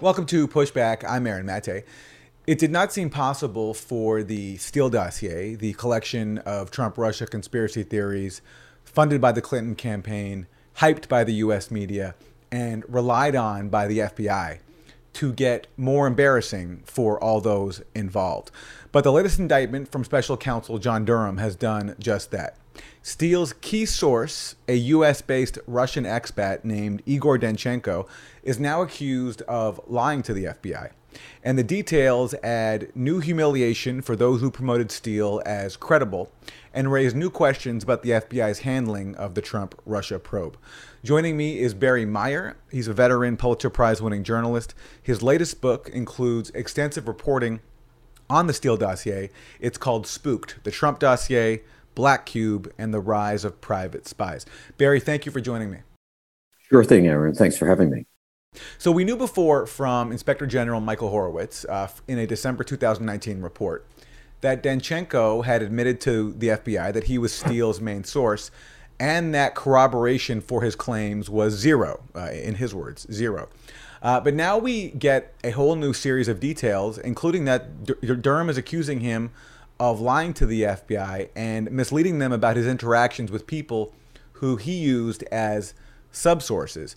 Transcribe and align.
Welcome 0.00 0.26
to 0.26 0.46
Pushback. 0.46 1.02
I'm 1.02 1.26
Aaron 1.26 1.46
Mate. 1.46 1.82
It 2.46 2.60
did 2.60 2.70
not 2.70 2.92
seem 2.92 3.10
possible 3.10 3.74
for 3.74 4.22
the 4.22 4.56
Steele 4.58 4.90
dossier, 4.90 5.56
the 5.56 5.72
collection 5.72 6.38
of 6.38 6.70
Trump 6.70 6.96
Russia 6.96 7.26
conspiracy 7.26 7.82
theories 7.82 8.40
funded 8.84 9.20
by 9.20 9.32
the 9.32 9.42
Clinton 9.42 9.74
campaign, 9.74 10.46
hyped 10.76 11.08
by 11.08 11.24
the 11.24 11.34
US 11.34 11.72
media, 11.72 12.14
and 12.52 12.84
relied 12.88 13.34
on 13.34 13.70
by 13.70 13.88
the 13.88 13.98
FBI, 13.98 14.60
to 15.14 15.32
get 15.32 15.66
more 15.76 16.06
embarrassing 16.06 16.84
for 16.86 17.20
all 17.20 17.40
those 17.40 17.82
involved. 17.92 18.52
But 18.92 19.02
the 19.02 19.10
latest 19.10 19.40
indictment 19.40 19.90
from 19.90 20.04
special 20.04 20.36
counsel 20.36 20.78
John 20.78 21.04
Durham 21.04 21.38
has 21.38 21.56
done 21.56 21.96
just 21.98 22.30
that. 22.30 22.56
Steele's 23.02 23.52
key 23.54 23.86
source, 23.86 24.56
a 24.66 24.74
US 24.74 25.22
based 25.22 25.58
Russian 25.66 26.04
expat 26.04 26.64
named 26.64 27.02
Igor 27.06 27.38
Danchenko, 27.38 28.06
is 28.42 28.58
now 28.58 28.82
accused 28.82 29.42
of 29.42 29.80
lying 29.86 30.22
to 30.22 30.34
the 30.34 30.44
FBI. 30.44 30.90
And 31.42 31.58
the 31.58 31.64
details 31.64 32.34
add 32.42 32.94
new 32.94 33.20
humiliation 33.20 34.02
for 34.02 34.14
those 34.14 34.40
who 34.40 34.50
promoted 34.50 34.90
Steele 34.90 35.42
as 35.46 35.76
credible 35.76 36.30
and 36.72 36.92
raise 36.92 37.14
new 37.14 37.30
questions 37.30 37.82
about 37.82 38.02
the 38.02 38.10
FBI's 38.10 38.60
handling 38.60 39.14
of 39.16 39.34
the 39.34 39.40
Trump 39.40 39.80
Russia 39.86 40.18
probe. 40.18 40.56
Joining 41.02 41.36
me 41.36 41.58
is 41.58 41.74
Barry 41.74 42.04
Meier. 42.04 42.56
He's 42.70 42.88
a 42.88 42.92
veteran 42.92 43.36
Pulitzer 43.36 43.70
Prize 43.70 44.02
winning 44.02 44.22
journalist. 44.22 44.74
His 45.02 45.22
latest 45.22 45.60
book 45.60 45.88
includes 45.88 46.50
extensive 46.50 47.08
reporting 47.08 47.60
on 48.28 48.46
the 48.46 48.52
Steele 48.52 48.76
dossier. 48.76 49.30
It's 49.60 49.78
called 49.78 50.06
Spooked 50.06 50.62
The 50.64 50.70
Trump 50.70 50.98
Dossier 50.98 51.62
Black 51.98 52.26
Cube, 52.26 52.72
and 52.78 52.94
the 52.94 53.00
Rise 53.00 53.44
of 53.44 53.60
Private 53.60 54.06
Spies. 54.06 54.46
Barry, 54.76 55.00
thank 55.00 55.26
you 55.26 55.32
for 55.32 55.40
joining 55.40 55.68
me. 55.68 55.78
Sure 56.68 56.84
thing, 56.84 57.08
Aaron. 57.08 57.34
Thanks 57.34 57.56
for 57.56 57.66
having 57.66 57.90
me. 57.90 58.06
So, 58.78 58.92
we 58.92 59.02
knew 59.02 59.16
before 59.16 59.66
from 59.66 60.12
Inspector 60.12 60.46
General 60.46 60.80
Michael 60.80 61.08
Horowitz 61.08 61.64
uh, 61.64 61.88
in 62.06 62.20
a 62.20 62.24
December 62.24 62.62
2019 62.62 63.42
report 63.42 63.84
that 64.42 64.62
Danchenko 64.62 65.44
had 65.44 65.60
admitted 65.60 66.00
to 66.02 66.34
the 66.34 66.50
FBI 66.50 66.92
that 66.92 67.04
he 67.04 67.18
was 67.18 67.32
Steele's 67.32 67.80
main 67.80 68.04
source 68.04 68.52
and 69.00 69.34
that 69.34 69.56
corroboration 69.56 70.40
for 70.40 70.62
his 70.62 70.76
claims 70.76 71.28
was 71.28 71.54
zero, 71.54 72.04
uh, 72.14 72.30
in 72.30 72.54
his 72.54 72.72
words, 72.72 73.08
zero. 73.12 73.48
Uh, 74.00 74.20
but 74.20 74.34
now 74.34 74.56
we 74.56 74.90
get 74.90 75.34
a 75.42 75.50
whole 75.50 75.74
new 75.74 75.92
series 75.92 76.28
of 76.28 76.38
details, 76.38 76.96
including 76.96 77.44
that 77.46 78.22
Durham 78.22 78.48
is 78.48 78.56
accusing 78.56 79.00
him 79.00 79.32
of 79.80 80.00
lying 80.00 80.34
to 80.34 80.46
the 80.46 80.62
FBI 80.62 81.28
and 81.36 81.70
misleading 81.70 82.18
them 82.18 82.32
about 82.32 82.56
his 82.56 82.66
interactions 82.66 83.30
with 83.30 83.46
people 83.46 83.94
who 84.32 84.56
he 84.56 84.72
used 84.72 85.22
as 85.24 85.74
subsources. 86.12 86.94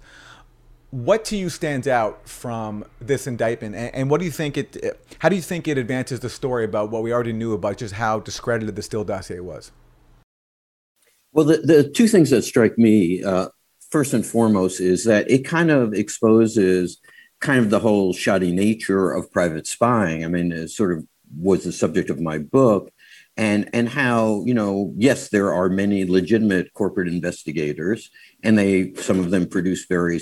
What 0.89 1.23
to 1.25 1.37
you 1.37 1.49
stands 1.49 1.87
out 1.87 2.27
from 2.27 2.83
this 2.99 3.25
indictment, 3.25 3.75
and, 3.75 4.09
what 4.09 4.19
do 4.19 4.25
you 4.25 4.31
think 4.31 4.57
it? 4.57 4.99
How 5.19 5.29
do 5.29 5.37
you 5.37 5.41
think 5.41 5.67
it 5.67 5.77
advances 5.77 6.19
the 6.19 6.29
story 6.29 6.65
about 6.65 6.91
what 6.91 7.01
we 7.01 7.13
already 7.13 7.31
knew 7.31 7.53
about 7.53 7.77
just 7.77 7.93
how 7.93 8.19
discredited 8.19 8.75
the 8.75 8.81
Steele 8.81 9.05
dossier 9.05 9.39
was? 9.39 9.71
Well, 11.31 11.45
the, 11.45 11.57
the 11.57 11.89
two 11.89 12.09
things 12.09 12.29
that 12.31 12.41
strike 12.41 12.77
me, 12.77 13.23
uh, 13.23 13.47
first 13.89 14.13
and 14.13 14.25
foremost, 14.25 14.81
is 14.81 15.05
that 15.05 15.31
it 15.31 15.45
kind 15.45 15.71
of 15.71 15.93
exposes 15.93 16.99
kind 17.39 17.59
of 17.59 17.69
the 17.69 17.79
whole 17.79 18.11
shoddy 18.11 18.51
nature 18.51 19.11
of 19.11 19.31
private 19.31 19.67
spying. 19.67 20.25
I 20.25 20.27
mean, 20.27 20.51
it's 20.51 20.75
sort 20.75 20.91
of 20.91 21.05
was 21.37 21.63
the 21.63 21.71
subject 21.71 22.09
of 22.09 22.19
my 22.19 22.37
book 22.37 22.91
and 23.37 23.69
and 23.73 23.89
how 23.89 24.43
you 24.45 24.53
know 24.53 24.93
yes 24.97 25.29
there 25.29 25.53
are 25.53 25.69
many 25.69 26.05
legitimate 26.05 26.73
corporate 26.73 27.07
investigators 27.07 28.09
and 28.43 28.57
they 28.57 28.93
some 28.95 29.19
of 29.19 29.31
them 29.31 29.47
produce 29.47 29.85
very 29.85 30.19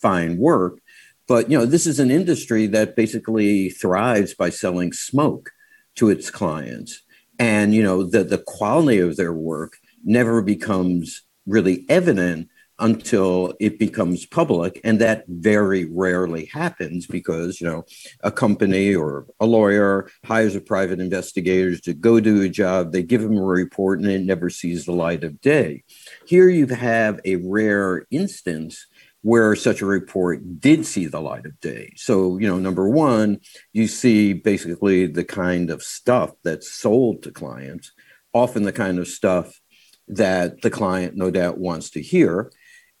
fine 0.00 0.36
work 0.36 0.80
but 1.28 1.50
you 1.50 1.56
know 1.56 1.66
this 1.66 1.86
is 1.86 2.00
an 2.00 2.10
industry 2.10 2.66
that 2.66 2.96
basically 2.96 3.70
thrives 3.70 4.34
by 4.34 4.50
selling 4.50 4.92
smoke 4.92 5.50
to 5.94 6.10
its 6.10 6.30
clients 6.30 7.02
and 7.38 7.74
you 7.74 7.82
know 7.82 8.02
the 8.02 8.24
the 8.24 8.42
quality 8.46 8.98
of 8.98 9.16
their 9.16 9.32
work 9.32 9.76
never 10.04 10.42
becomes 10.42 11.22
really 11.46 11.84
evident 11.88 12.48
until 12.80 13.54
it 13.60 13.78
becomes 13.78 14.26
public 14.26 14.80
and 14.82 15.00
that 15.00 15.24
very 15.28 15.84
rarely 15.84 16.46
happens 16.46 17.06
because 17.06 17.60
you 17.60 17.66
know 17.66 17.84
a 18.24 18.32
company 18.32 18.92
or 18.94 19.26
a 19.38 19.46
lawyer 19.46 20.08
hires 20.24 20.56
a 20.56 20.60
private 20.60 20.98
investigator 20.98 21.76
to 21.76 21.94
go 21.94 22.18
do 22.18 22.42
a 22.42 22.48
job 22.48 22.90
they 22.90 23.02
give 23.02 23.22
them 23.22 23.36
a 23.36 23.42
report 23.42 24.00
and 24.00 24.08
it 24.08 24.22
never 24.22 24.50
sees 24.50 24.84
the 24.84 24.92
light 24.92 25.22
of 25.22 25.40
day. 25.40 25.84
Here 26.26 26.48
you 26.48 26.66
have 26.66 27.20
a 27.24 27.36
rare 27.36 28.06
instance 28.10 28.86
where 29.22 29.54
such 29.54 29.80
a 29.80 29.86
report 29.86 30.60
did 30.60 30.84
see 30.84 31.06
the 31.06 31.20
light 31.20 31.46
of 31.46 31.58
day. 31.60 31.92
So 31.96 32.38
you 32.38 32.48
know 32.48 32.58
number 32.58 32.88
one 32.88 33.38
you 33.72 33.86
see 33.86 34.32
basically 34.32 35.06
the 35.06 35.24
kind 35.24 35.70
of 35.70 35.82
stuff 35.82 36.32
that's 36.42 36.72
sold 36.72 37.22
to 37.22 37.30
clients 37.30 37.92
often 38.32 38.64
the 38.64 38.72
kind 38.72 38.98
of 38.98 39.06
stuff 39.06 39.60
that 40.08 40.60
the 40.62 40.70
client 40.70 41.16
no 41.16 41.30
doubt 41.30 41.58
wants 41.58 41.90
to 41.90 42.02
hear 42.02 42.50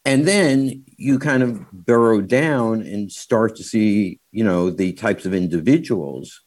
and 0.04 0.26
then 0.26 0.84
you 0.96 1.18
kind 1.18 1.42
of 1.42 1.70
burrow 1.72 2.20
down 2.20 2.82
and 2.82 3.10
start 3.10 3.56
to 3.56 3.64
see 3.64 4.20
you 4.32 4.44
know 4.44 4.70
the 4.70 4.92
types 4.92 5.24
of 5.24 5.34
individuals 5.34 6.42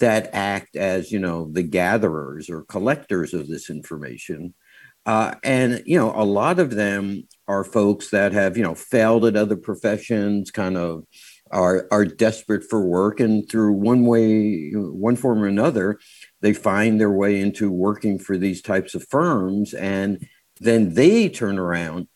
that 0.00 0.30
act 0.32 0.76
as 0.76 1.10
you 1.10 1.18
know 1.18 1.48
the 1.52 1.62
gatherers 1.62 2.48
or 2.50 2.64
collectors 2.64 3.34
of 3.34 3.48
this 3.48 3.70
information. 3.70 4.54
Uh, 5.06 5.34
and 5.42 5.82
you 5.86 5.98
know 5.98 6.12
a 6.14 6.24
lot 6.24 6.58
of 6.58 6.74
them 6.74 7.22
are 7.46 7.64
folks 7.64 8.10
that 8.10 8.32
have 8.32 8.56
you 8.56 8.62
know 8.62 8.74
failed 8.74 9.24
at 9.24 9.36
other 9.36 9.56
professions 9.56 10.50
kind 10.50 10.76
of 10.76 11.04
are 11.50 11.86
are 11.90 12.04
desperate 12.04 12.64
for 12.68 12.84
work. 12.84 13.20
And 13.20 13.48
through 13.48 13.72
one 13.72 14.04
way 14.04 14.70
one 14.74 15.16
form 15.16 15.42
or 15.42 15.46
another 15.46 15.98
they 16.40 16.52
find 16.52 17.00
their 17.00 17.12
way 17.12 17.40
into 17.40 17.70
working 17.70 18.18
for 18.18 18.36
these 18.36 18.62
types 18.62 18.94
of 18.94 19.06
firms. 19.08 19.72
And 19.74 20.26
then 20.60 20.94
they 20.94 21.28
turn 21.28 21.58
around 21.58 22.08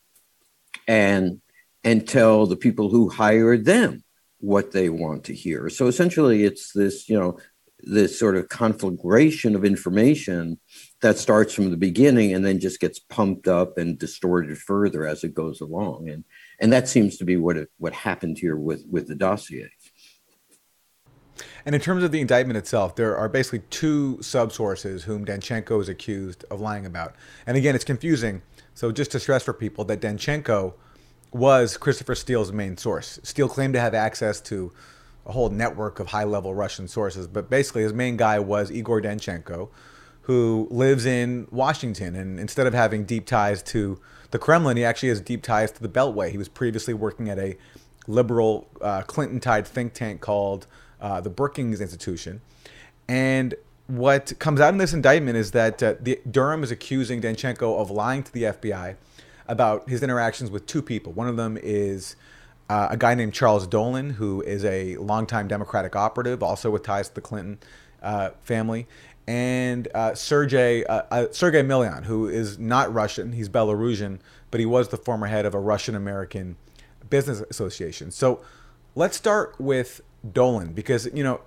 and 0.87 1.41
and 1.83 2.07
tell 2.07 2.45
the 2.45 2.55
people 2.55 2.89
who 2.89 3.09
hired 3.09 3.65
them 3.65 4.03
what 4.39 4.71
they 4.71 4.89
want 4.89 5.25
to 5.25 5.33
hear. 5.33 5.69
So 5.69 5.87
essentially, 5.87 6.43
it's 6.43 6.71
this 6.73 7.09
you 7.09 7.19
know 7.19 7.37
this 7.85 8.17
sort 8.17 8.37
of 8.37 8.47
conflagration 8.47 9.55
of 9.55 9.65
information 9.65 10.57
that 11.01 11.17
starts 11.17 11.53
from 11.53 11.69
the 11.69 11.77
beginning 11.77 12.33
and 12.33 12.45
then 12.45 12.59
just 12.59 12.79
gets 12.79 12.97
pumped 12.97 13.47
up 13.47 13.77
and 13.77 13.99
distorted 13.99 14.57
further 14.57 15.05
as 15.05 15.23
it 15.25 15.33
goes 15.33 15.59
along 15.59 16.07
and 16.07 16.23
and 16.61 16.71
that 16.71 16.87
seems 16.87 17.17
to 17.17 17.25
be 17.25 17.35
what 17.35 17.57
it, 17.57 17.69
what 17.77 17.91
happened 17.91 18.37
here 18.37 18.55
with 18.55 18.85
with 18.89 19.07
the 19.07 19.15
dossier 19.15 19.69
and 21.65 21.73
in 21.73 21.81
terms 21.81 22.03
of 22.03 22.11
the 22.11 22.21
indictment 22.21 22.57
itself, 22.57 22.95
there 22.95 23.17
are 23.17 23.29
basically 23.29 23.59
two 23.69 24.17
subsources 24.21 25.03
whom 25.03 25.25
Danchenko 25.25 25.81
is 25.81 25.89
accused 25.89 26.43
of 26.51 26.59
lying 26.59 26.85
about. 26.85 27.15
And 27.47 27.55
again, 27.55 27.73
it's 27.73 27.85
confusing. 27.85 28.41
So 28.73 28.91
just 28.91 29.11
to 29.11 29.19
stress 29.19 29.43
for 29.43 29.53
people 29.53 29.85
that 29.85 30.01
Danchenko 30.01 30.73
was 31.31 31.77
Christopher 31.77 32.15
Steele's 32.15 32.51
main 32.51 32.77
source. 32.77 33.19
Steele 33.23 33.49
claimed 33.49 33.73
to 33.73 33.79
have 33.79 33.93
access 33.93 34.39
to 34.41 34.71
a 35.25 35.31
whole 35.31 35.49
network 35.49 35.99
of 35.99 36.07
high 36.07 36.23
level 36.23 36.53
Russian 36.53 36.87
sources, 36.87 37.27
but 37.27 37.49
basically 37.49 37.83
his 37.83 37.93
main 37.93 38.17
guy 38.17 38.39
was 38.39 38.71
Igor 38.71 39.01
Danchenko, 39.01 39.69
who 40.21 40.67
lives 40.69 41.05
in 41.05 41.47
Washington. 41.51 42.15
And 42.15 42.39
instead 42.39 42.67
of 42.67 42.73
having 42.73 43.05
deep 43.05 43.25
ties 43.25 43.63
to 43.63 43.99
the 44.31 44.39
Kremlin, 44.39 44.77
he 44.77 44.83
actually 44.83 45.09
has 45.09 45.21
deep 45.21 45.43
ties 45.43 45.71
to 45.71 45.81
the 45.81 45.89
Beltway. 45.89 46.31
He 46.31 46.37
was 46.37 46.49
previously 46.49 46.93
working 46.93 47.29
at 47.29 47.39
a 47.39 47.57
liberal 48.07 48.67
uh, 48.81 49.01
Clinton 49.03 49.39
tied 49.39 49.65
think 49.67 49.93
tank 49.93 50.21
called 50.21 50.67
uh, 50.99 51.21
the 51.21 51.29
Brookings 51.29 51.81
Institution. 51.81 52.41
And 53.07 53.55
what 53.97 54.33
comes 54.39 54.59
out 54.59 54.73
in 54.73 54.79
this 54.79 54.93
indictment 54.93 55.37
is 55.37 55.51
that 55.51 55.83
uh, 55.83 55.93
the, 55.99 56.19
Durham 56.29 56.63
is 56.63 56.71
accusing 56.71 57.21
Danchenko 57.21 57.79
of 57.79 57.91
lying 57.91 58.23
to 58.23 58.33
the 58.33 58.43
FBI 58.43 58.95
about 59.47 59.87
his 59.87 60.01
interactions 60.01 60.49
with 60.49 60.65
two 60.65 60.81
people. 60.81 61.13
One 61.13 61.27
of 61.27 61.37
them 61.37 61.59
is 61.61 62.15
uh, 62.69 62.87
a 62.89 62.97
guy 62.97 63.13
named 63.13 63.33
Charles 63.33 63.67
Dolan, 63.67 64.11
who 64.11 64.41
is 64.41 64.65
a 64.65 64.97
longtime 64.97 65.47
Democratic 65.47 65.95
operative, 65.95 66.41
also 66.41 66.71
with 66.71 66.81
ties 66.81 67.09
to 67.09 67.15
the 67.15 67.21
Clinton 67.21 67.59
uh, 68.01 68.31
family, 68.41 68.87
and 69.27 69.87
uh, 69.93 70.15
Sergei 70.15 70.83
uh, 70.85 71.03
uh, 71.11 71.25
Sergei 71.31 71.61
Milian, 71.61 72.05
who 72.05 72.27
is 72.27 72.57
not 72.57 72.91
Russian. 72.91 73.33
He's 73.33 73.47
Belarusian, 73.47 74.19
but 74.49 74.59
he 74.59 74.65
was 74.65 74.89
the 74.89 74.97
former 74.97 75.27
head 75.27 75.45
of 75.45 75.53
a 75.53 75.59
Russian 75.59 75.93
American 75.93 76.55
business 77.09 77.41
association. 77.49 78.09
So 78.09 78.41
let's 78.95 79.15
start 79.15 79.55
with 79.59 80.01
Dolan 80.29 80.73
because 80.73 81.07
you 81.13 81.23
know 81.23 81.41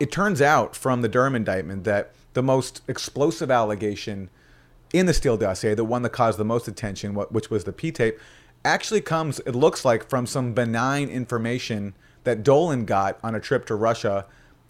it 0.00 0.12
turns 0.12 0.40
out 0.40 0.76
from 0.76 1.02
the 1.02 1.08
Durham 1.08 1.34
indictment 1.34 1.84
that 1.84 2.12
the 2.34 2.42
most 2.42 2.82
explosive 2.88 3.50
allegation 3.50 4.30
in 4.92 5.06
the 5.06 5.14
Steele 5.14 5.36
dossier, 5.36 5.74
the 5.74 5.84
one 5.84 6.02
that 6.02 6.10
caused 6.10 6.38
the 6.38 6.44
most 6.44 6.68
attention, 6.68 7.14
which 7.14 7.50
was 7.50 7.64
the 7.64 7.72
P 7.72 7.90
tape, 7.90 8.18
actually 8.64 9.00
comes, 9.00 9.40
it 9.40 9.54
looks 9.54 9.84
like, 9.84 10.08
from 10.08 10.26
some 10.26 10.52
benign 10.52 11.08
information 11.08 11.94
that 12.24 12.42
Dolan 12.42 12.84
got 12.84 13.18
on 13.22 13.34
a 13.34 13.40
trip 13.40 13.66
to 13.66 13.74
Russia 13.74 14.26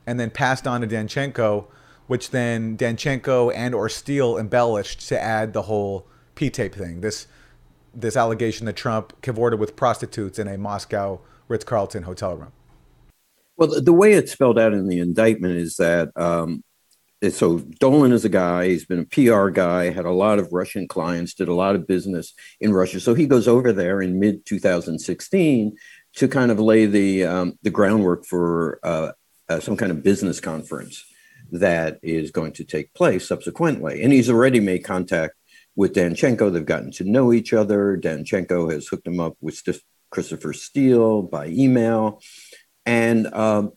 and 0.06 0.18
then 0.18 0.30
passed 0.30 0.66
on 0.66 0.80
to 0.80 0.86
Danchenko, 0.86 1.66
which 2.06 2.30
then 2.30 2.76
Danchenko 2.76 3.52
and 3.54 3.74
or 3.74 3.88
Steele 3.88 4.38
embellished 4.38 5.06
to 5.08 5.20
add 5.20 5.52
the 5.52 5.62
whole 5.62 6.06
P 6.34 6.50
tape 6.50 6.74
thing. 6.74 7.00
This 7.00 7.26
this 7.94 8.16
allegation 8.16 8.66
that 8.66 8.76
Trump 8.76 9.20
cavorted 9.22 9.58
with 9.58 9.74
prostitutes 9.74 10.38
in 10.38 10.46
a 10.46 10.56
Moscow 10.56 11.20
Ritz 11.48 11.64
Carlton 11.64 12.04
hotel 12.04 12.36
room. 12.36 12.52
Well, 13.58 13.80
the, 13.80 13.92
way 13.92 14.12
it's 14.12 14.30
spelled 14.30 14.58
out 14.58 14.72
in 14.72 14.86
the 14.86 15.00
indictment 15.00 15.56
is 15.56 15.76
that 15.76 16.10
um, 16.14 16.62
so 17.30 17.58
Dolan 17.58 18.12
is 18.12 18.24
a 18.24 18.28
guy, 18.28 18.68
he's 18.68 18.86
been 18.86 19.00
a 19.00 19.04
PR 19.04 19.48
guy, 19.48 19.90
had 19.90 20.04
a 20.04 20.12
lot 20.12 20.38
of 20.38 20.52
Russian 20.52 20.86
clients, 20.86 21.34
did 21.34 21.48
a 21.48 21.54
lot 21.54 21.74
of 21.74 21.88
business 21.88 22.34
in 22.60 22.72
Russia. 22.72 23.00
So 23.00 23.14
he 23.14 23.26
goes 23.26 23.48
over 23.48 23.72
there 23.72 24.00
in 24.00 24.20
mid 24.20 24.46
2016 24.46 25.76
to 26.14 26.28
kind 26.28 26.52
of 26.52 26.60
lay 26.60 26.86
the, 26.86 27.24
um, 27.24 27.58
the 27.62 27.70
groundwork 27.70 28.24
for 28.24 28.78
uh, 28.84 29.12
uh, 29.48 29.58
some 29.58 29.76
kind 29.76 29.90
of 29.90 30.04
business 30.04 30.38
conference 30.38 31.04
that 31.50 31.98
is 32.00 32.30
going 32.30 32.52
to 32.52 32.64
take 32.64 32.94
place 32.94 33.26
subsequently. 33.26 34.04
And 34.04 34.12
he's 34.12 34.30
already 34.30 34.60
made 34.60 34.84
contact 34.84 35.34
with 35.74 35.94
Danchenko. 35.94 36.52
They've 36.52 36.64
gotten 36.64 36.92
to 36.92 37.04
know 37.04 37.32
each 37.32 37.52
other. 37.52 37.98
Danchenko 38.00 38.70
has 38.70 38.86
hooked 38.86 39.06
him 39.08 39.18
up 39.18 39.36
with 39.40 39.60
Christopher 40.10 40.52
Steele 40.52 41.22
by 41.22 41.48
email. 41.48 42.20
And 42.88 43.26
um, 43.34 43.72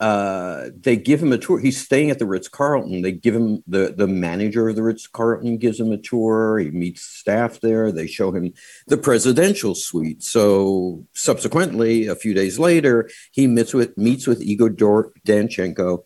uh, 0.00 0.70
they 0.74 0.96
give 0.96 1.22
him 1.22 1.32
a 1.32 1.38
tour. 1.38 1.60
He's 1.60 1.80
staying 1.80 2.10
at 2.10 2.18
the 2.18 2.26
Ritz 2.26 2.48
Carlton. 2.48 3.02
They 3.02 3.12
give 3.12 3.36
him 3.36 3.62
the 3.68 3.94
the 3.96 4.08
manager 4.08 4.68
of 4.68 4.74
the 4.74 4.82
Ritz 4.82 5.06
Carlton 5.06 5.58
gives 5.58 5.78
him 5.78 5.92
a 5.92 5.96
tour. 5.96 6.58
He 6.58 6.72
meets 6.72 7.02
staff 7.02 7.60
there. 7.60 7.92
They 7.92 8.08
show 8.08 8.32
him 8.32 8.52
the 8.88 8.96
presidential 8.96 9.76
suite. 9.76 10.24
So 10.24 11.06
subsequently, 11.12 12.08
a 12.08 12.16
few 12.16 12.34
days 12.34 12.58
later, 12.58 13.08
he 13.30 13.46
meets 13.46 13.72
with 13.72 13.96
meets 13.96 14.26
with 14.26 14.42
Igor 14.42 15.12
Danchenko 15.24 16.02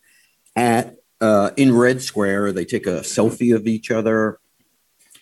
at 0.55 0.97
uh, 1.23 1.53
in 1.57 1.75
Red 1.75 2.03
Square. 2.03 2.53
They 2.53 2.67
take 2.67 2.87
a 2.87 3.01
selfie 3.01 3.57
of 3.57 3.67
each 3.67 3.91
other, 3.91 4.41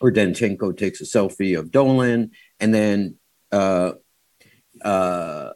or 0.00 0.10
Danchenko 0.10 0.76
takes 0.76 1.00
a 1.00 1.04
selfie 1.04 1.56
of 1.56 1.70
Dolan, 1.70 2.32
and 2.58 2.74
then. 2.74 3.18
Uh, 3.52 3.92
uh, 4.82 5.52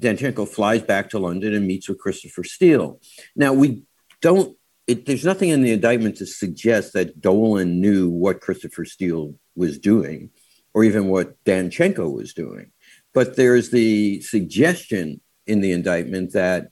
Danchenko 0.00 0.48
flies 0.48 0.82
back 0.82 1.10
to 1.10 1.18
London 1.18 1.54
and 1.54 1.66
meets 1.66 1.88
with 1.88 1.98
Christopher 1.98 2.44
Steele. 2.44 3.00
Now, 3.36 3.52
we 3.52 3.84
don't, 4.20 4.56
it, 4.86 5.06
there's 5.06 5.24
nothing 5.24 5.50
in 5.50 5.62
the 5.62 5.72
indictment 5.72 6.16
to 6.16 6.26
suggest 6.26 6.94
that 6.94 7.20
Dolan 7.20 7.80
knew 7.80 8.08
what 8.10 8.40
Christopher 8.40 8.84
Steele 8.84 9.34
was 9.54 9.78
doing 9.78 10.30
or 10.74 10.84
even 10.84 11.08
what 11.08 11.42
Danchenko 11.44 12.12
was 12.12 12.32
doing. 12.32 12.72
But 13.12 13.36
there's 13.36 13.70
the 13.70 14.20
suggestion 14.22 15.20
in 15.46 15.60
the 15.60 15.72
indictment 15.72 16.32
that 16.32 16.68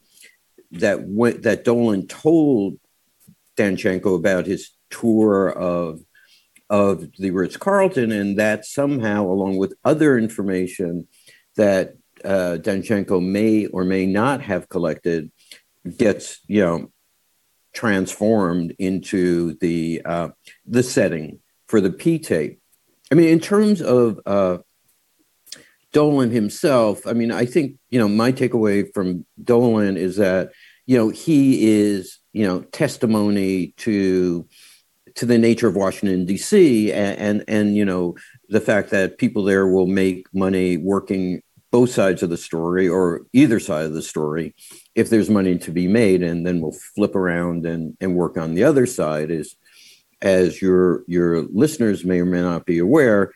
that 0.71 0.99
that 1.43 1.65
Dolan 1.65 2.07
told 2.07 2.79
Danchenko 3.57 4.17
about 4.17 4.47
his 4.47 4.71
tour 4.91 5.51
of 5.51 6.01
of 6.71 7.07
the 7.19 7.31
Ritz 7.31 7.57
Carlton, 7.57 8.13
and 8.13 8.39
that 8.39 8.67
somehow, 8.67 9.25
along 9.25 9.57
with 9.57 9.75
other 9.85 10.19
information 10.19 11.09
that 11.57 11.95
uh, 12.25 12.59
Danchenko 12.61 13.25
may 13.25 13.67
or 13.67 13.85
may 13.85 14.07
not 14.07 14.43
have 14.43 14.69
collected 14.69 15.31
gets 15.97 16.41
you 16.47 16.65
know 16.65 16.91
transformed 17.73 18.75
into 18.79 19.55
the 19.61 20.03
uh, 20.05 20.29
the 20.67 20.83
setting 20.83 21.41
for 21.67 21.81
the 21.81 21.91
P 21.91 22.19
tape. 22.19 22.61
I 23.11 23.15
mean, 23.15 23.29
in 23.29 23.41
terms 23.41 23.81
of 23.81 24.21
uh, 24.27 24.59
Dolan 25.93 26.31
himself, 26.31 27.07
I 27.07 27.13
mean, 27.13 27.31
I 27.31 27.47
think 27.47 27.77
you 27.91 27.99
know 27.99 28.09
my 28.09 28.33
takeaway 28.33 28.93
from 28.93 29.25
Dolan 29.43 29.97
is 29.97 30.17
that 30.17 30.51
you 30.87 30.99
know 30.99 31.09
he 31.09 31.71
is 31.71 32.19
you 32.33 32.47
know 32.47 32.61
testimony 32.61 33.75
to 33.79 34.47
to 35.15 35.27
the 35.27 35.39
nature 35.39 35.69
of 35.69 35.77
Washington 35.77 36.27
D.C. 36.27 36.93
and, 36.93 37.19
and 37.19 37.45
and 37.49 37.77
you 37.77 37.85
know 37.85 38.17
the 38.49 38.61
fact 38.61 38.91
that 38.91 39.19
people 39.19 39.45
there 39.45 39.67
will 39.67 39.87
make 39.87 40.27
money 40.33 40.77
working 40.77 41.43
both 41.71 41.91
sides 41.91 42.23
of 42.23 42.31
the 42.31 42.37
story 42.37 42.89
or 42.89 43.23
either 43.33 43.61
side 43.61 43.85
of 43.85 43.93
the 43.93 44.03
story 44.03 44.55
if 44.95 45.11
there's 45.11 45.29
money 45.29 45.59
to 45.59 45.71
be 45.71 45.87
made 45.87 46.23
and 46.23 46.47
then 46.47 46.61
we'll 46.61 46.73
flip 46.73 47.15
around 47.15 47.67
and, 47.67 47.97
and 48.01 48.15
work 48.15 48.37
on 48.37 48.55
the 48.55 48.65
other 48.65 48.87
side 48.87 49.31
is 49.31 49.57
as 50.21 50.61
your 50.61 51.05
your 51.07 51.43
listeners 51.43 52.05
may 52.05 52.21
or 52.21 52.25
may 52.25 52.41
not 52.41 52.67
be 52.67 52.79
aware 52.79 53.33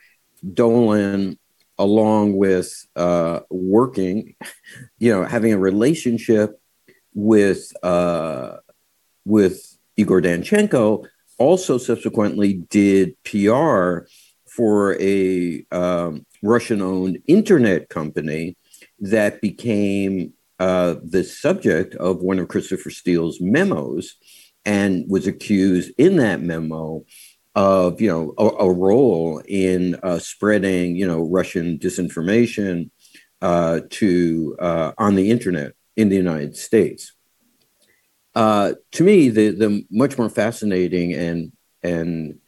dolan 0.53 1.37
along 1.77 2.35
with 2.35 2.85
uh, 2.95 3.39
working 3.49 4.35
you 4.99 5.11
know 5.11 5.23
having 5.23 5.53
a 5.53 5.57
relationship 5.57 6.59
with 7.13 7.71
uh, 7.83 8.57
with 9.25 9.77
igor 9.95 10.21
danchenko 10.21 11.05
also 11.37 11.77
subsequently 11.77 12.53
did 12.53 13.15
pr 13.23 14.05
for 14.45 15.01
a 15.01 15.65
um, 15.71 16.25
Russian 16.43 16.81
owned 16.81 17.19
internet 17.27 17.89
company 17.89 18.57
that 18.99 19.41
became 19.41 20.33
uh, 20.59 20.95
the 21.03 21.23
subject 21.23 21.95
of 21.95 22.21
one 22.21 22.39
of 22.39 22.47
Christopher 22.47 22.89
Steele's 22.89 23.41
memos 23.41 24.15
and 24.65 25.05
was 25.09 25.25
accused 25.25 25.91
in 25.97 26.17
that 26.17 26.41
memo 26.41 27.03
of 27.55 28.01
you 28.01 28.09
know 28.09 28.33
a, 28.37 28.65
a 28.65 28.71
role 28.71 29.41
in 29.47 29.95
uh, 30.03 30.19
spreading 30.19 30.95
you 30.95 31.07
know 31.07 31.23
Russian 31.23 31.77
disinformation 31.77 32.89
uh, 33.41 33.81
to 33.89 34.55
uh, 34.59 34.91
on 34.97 35.15
the 35.15 35.29
internet 35.29 35.73
in 35.95 36.09
the 36.09 36.15
United 36.15 36.55
States. 36.55 37.13
Uh, 38.35 38.73
to 38.91 39.03
me, 39.03 39.29
the 39.29 39.49
the 39.49 39.85
much 39.91 40.17
more 40.17 40.29
fascinating 40.29 41.13
and 41.13 41.51
and 41.83 42.39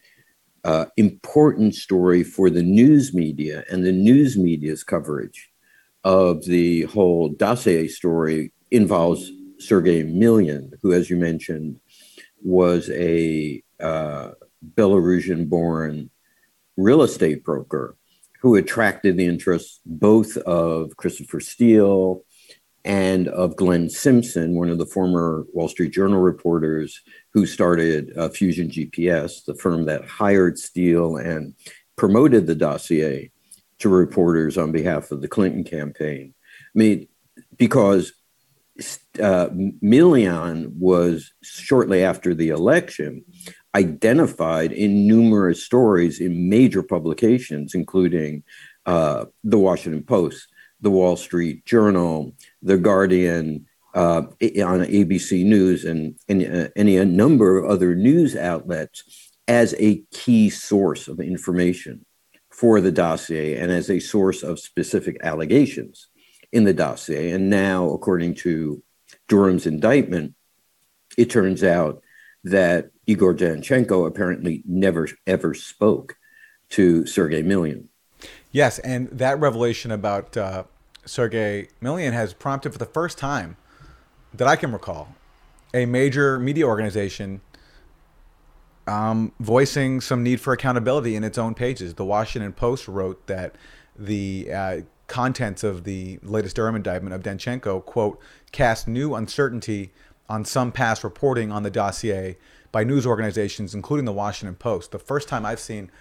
uh, 0.66 0.86
important 0.98 1.76
story 1.76 2.24
for 2.24 2.50
the 2.50 2.64
news 2.64 3.14
media 3.14 3.64
and 3.70 3.86
the 3.86 3.92
news 3.92 4.36
media's 4.36 4.84
coverage 4.84 5.52
of 6.04 6.44
the 6.46 6.82
whole 6.84 7.30
dossier 7.30 7.88
story 7.88 8.52
involves 8.72 9.32
Sergei 9.60 10.04
Milian, 10.04 10.72
who, 10.82 10.92
as 10.92 11.08
you 11.10 11.18
mentioned, 11.18 11.80
was 12.44 12.90
a 12.90 13.64
uh, 13.80 14.32
Belarusian 14.76 15.48
born 15.48 16.10
real 16.78 17.04
estate 17.04 17.44
broker 17.44 17.96
who 18.42 18.56
attracted 18.56 19.18
the 19.18 19.26
interest 19.26 19.82
both 19.86 20.36
of 20.38 20.98
Christopher 20.98 21.40
Steele 21.40 22.24
and 22.86 23.28
of 23.30 23.56
Glenn 23.56 23.90
Simpson, 23.90 24.56
one 24.56 24.70
of 24.70 24.78
the 24.78 24.86
former 24.86 25.46
Wall 25.54 25.68
Street 25.68 25.92
Journal 25.92 26.22
reporters 26.22 27.02
who 27.34 27.48
started 27.48 28.16
uh, 28.16 28.30
Fusion 28.30 28.70
GPS, 28.70 29.44
the 29.44 29.56
firm 29.56 29.86
that 29.86 30.06
hired 30.06 30.60
Steele 30.60 31.18
and 31.18 31.56
promoted 31.96 32.46
the 32.46 32.56
dossier 32.56 33.32
to 33.80 33.90
reporters 33.90 34.58
on 34.58 34.72
behalf 34.72 35.12
of 35.12 35.22
the 35.22 35.28
Clinton 35.28 35.64
campaign. 35.64 36.34
I 36.58 36.78
mean, 36.78 37.08
because 37.58 38.14
uh, 39.22 39.50
was 39.52 41.32
shortly 41.42 42.04
after 42.04 42.34
the 42.36 42.50
election 42.50 43.24
identified 43.74 44.72
in 44.72 45.08
numerous 45.08 45.64
stories 45.64 46.20
in 46.20 46.50
major 46.50 46.84
publications, 46.84 47.74
including 47.74 48.44
uh, 48.86 49.26
the 49.44 49.58
Washington 49.58 50.04
Post, 50.04 50.48
the 50.82 50.92
Wall 50.92 51.16
Street 51.16 51.66
Journal, 51.66 52.34
The 52.66 52.78
Guardian, 52.78 53.68
uh, 53.94 54.24
on 54.24 54.82
ABC 54.82 55.46
News, 55.46 55.86
and, 55.86 56.16
and, 56.28 56.44
uh, 56.44 56.68
any 56.76 56.98
a 56.98 57.06
number 57.06 57.58
of 57.58 57.70
other 57.70 57.96
news 57.96 58.36
outlets 58.36 59.32
as 59.48 59.74
a 59.80 60.04
key 60.12 60.50
source 60.50 61.08
of 61.08 61.20
information 61.20 62.06
for 62.50 62.82
the 62.82 62.92
dossier 62.92 63.56
and 63.56 63.72
as 63.72 63.90
a 63.90 64.00
source 64.00 64.42
of 64.42 64.60
specific 64.60 65.18
allegations 65.24 66.08
in 66.52 66.64
the 66.64 66.74
dossier. 66.74 67.32
And 67.32 67.50
now, 67.50 67.90
according 67.90 68.36
to 68.36 68.82
Durham's 69.28 69.66
indictment, 69.68 70.34
it 71.18 71.30
turns 71.30 71.64
out 71.64 72.02
that 72.44 72.90
Igor 73.08 73.36
Danchenko 73.36 74.08
apparently 74.08 74.64
never 74.66 75.08
ever 75.28 75.54
spoke 75.54 76.16
to 76.70 77.06
Sergei 77.06 77.44
Milian. 77.44 77.86
Yes, 78.52 78.80
and 78.80 79.10
that 79.10 79.40
revelation 79.40 79.92
about 79.92 80.36
uh, 80.38 80.64
Sergei 81.06 81.70
Milian 81.82 82.14
has 82.14 82.34
prompted 82.34 82.72
for 82.72 82.80
the 82.80 82.86
first 82.86 83.18
time 83.18 83.58
that 84.34 84.48
I 84.48 84.56
can 84.56 84.72
recall 84.72 85.16
a 85.74 85.86
major 85.86 86.40
media 86.40 86.66
organization 86.66 87.42
um, 88.88 89.32
voicing 89.40 90.02
some 90.02 90.24
need 90.24 90.40
for 90.40 90.54
accountability 90.54 91.16
in 91.16 91.24
its 91.24 91.38
own 91.38 91.54
pages. 91.56 91.96
The 91.96 92.06
Washington 92.06 92.54
Post 92.54 92.88
wrote 92.88 93.26
that 93.28 93.56
the 93.98 94.50
uh, 94.54 94.82
contents 95.08 95.64
of 95.64 95.84
the 95.84 96.20
latest 96.22 96.56
Durham 96.56 96.76
indictment 96.76 97.14
of 97.14 97.24
Danchenko, 97.24 97.84
quote, 97.84 98.20
cast 98.52 98.88
new 98.88 99.16
uncertainty 99.16 99.92
on 100.30 100.46
some 100.46 100.72
past 100.72 101.04
reporting 101.04 101.52
on 101.52 101.64
the 101.64 101.72
dossier 101.72 102.38
by 102.72 102.84
news 102.84 103.06
organizations, 103.06 103.74
including 103.74 104.06
the 104.06 104.14
Washington 104.14 104.56
Post. 104.56 104.92
The 104.92 105.00
first 105.00 105.28
time 105.28 105.46
I've 105.46 105.60
seen 105.60 105.92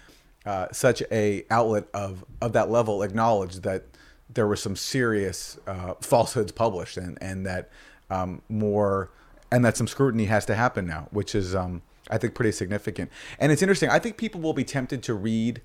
uh, 0.45 0.67
such 0.71 1.01
a 1.11 1.45
outlet 1.49 1.85
of, 1.93 2.25
of 2.41 2.53
that 2.53 2.69
level 2.69 3.01
acknowledge 3.01 3.61
that 3.61 3.85
there 4.29 4.47
were 4.47 4.55
some 4.55 4.75
serious 4.75 5.57
uh, 5.67 5.93
falsehoods 6.01 6.51
published 6.51 6.97
and, 6.97 7.17
and 7.21 7.45
that 7.45 7.69
um, 8.09 8.41
more 8.49 9.09
and 9.51 9.63
that 9.63 9.77
some 9.77 9.87
scrutiny 9.87 10.25
has 10.25 10.45
to 10.45 10.55
happen 10.55 10.85
now, 10.85 11.07
which 11.11 11.35
is 11.35 11.55
um, 11.55 11.81
I 12.09 12.17
think 12.17 12.35
pretty 12.35 12.51
significant. 12.51 13.11
And 13.39 13.51
it's 13.51 13.61
interesting. 13.61 13.89
I 13.89 13.99
think 13.99 14.17
people 14.17 14.41
will 14.41 14.53
be 14.53 14.63
tempted 14.63 15.03
to 15.03 15.13
read 15.13 15.61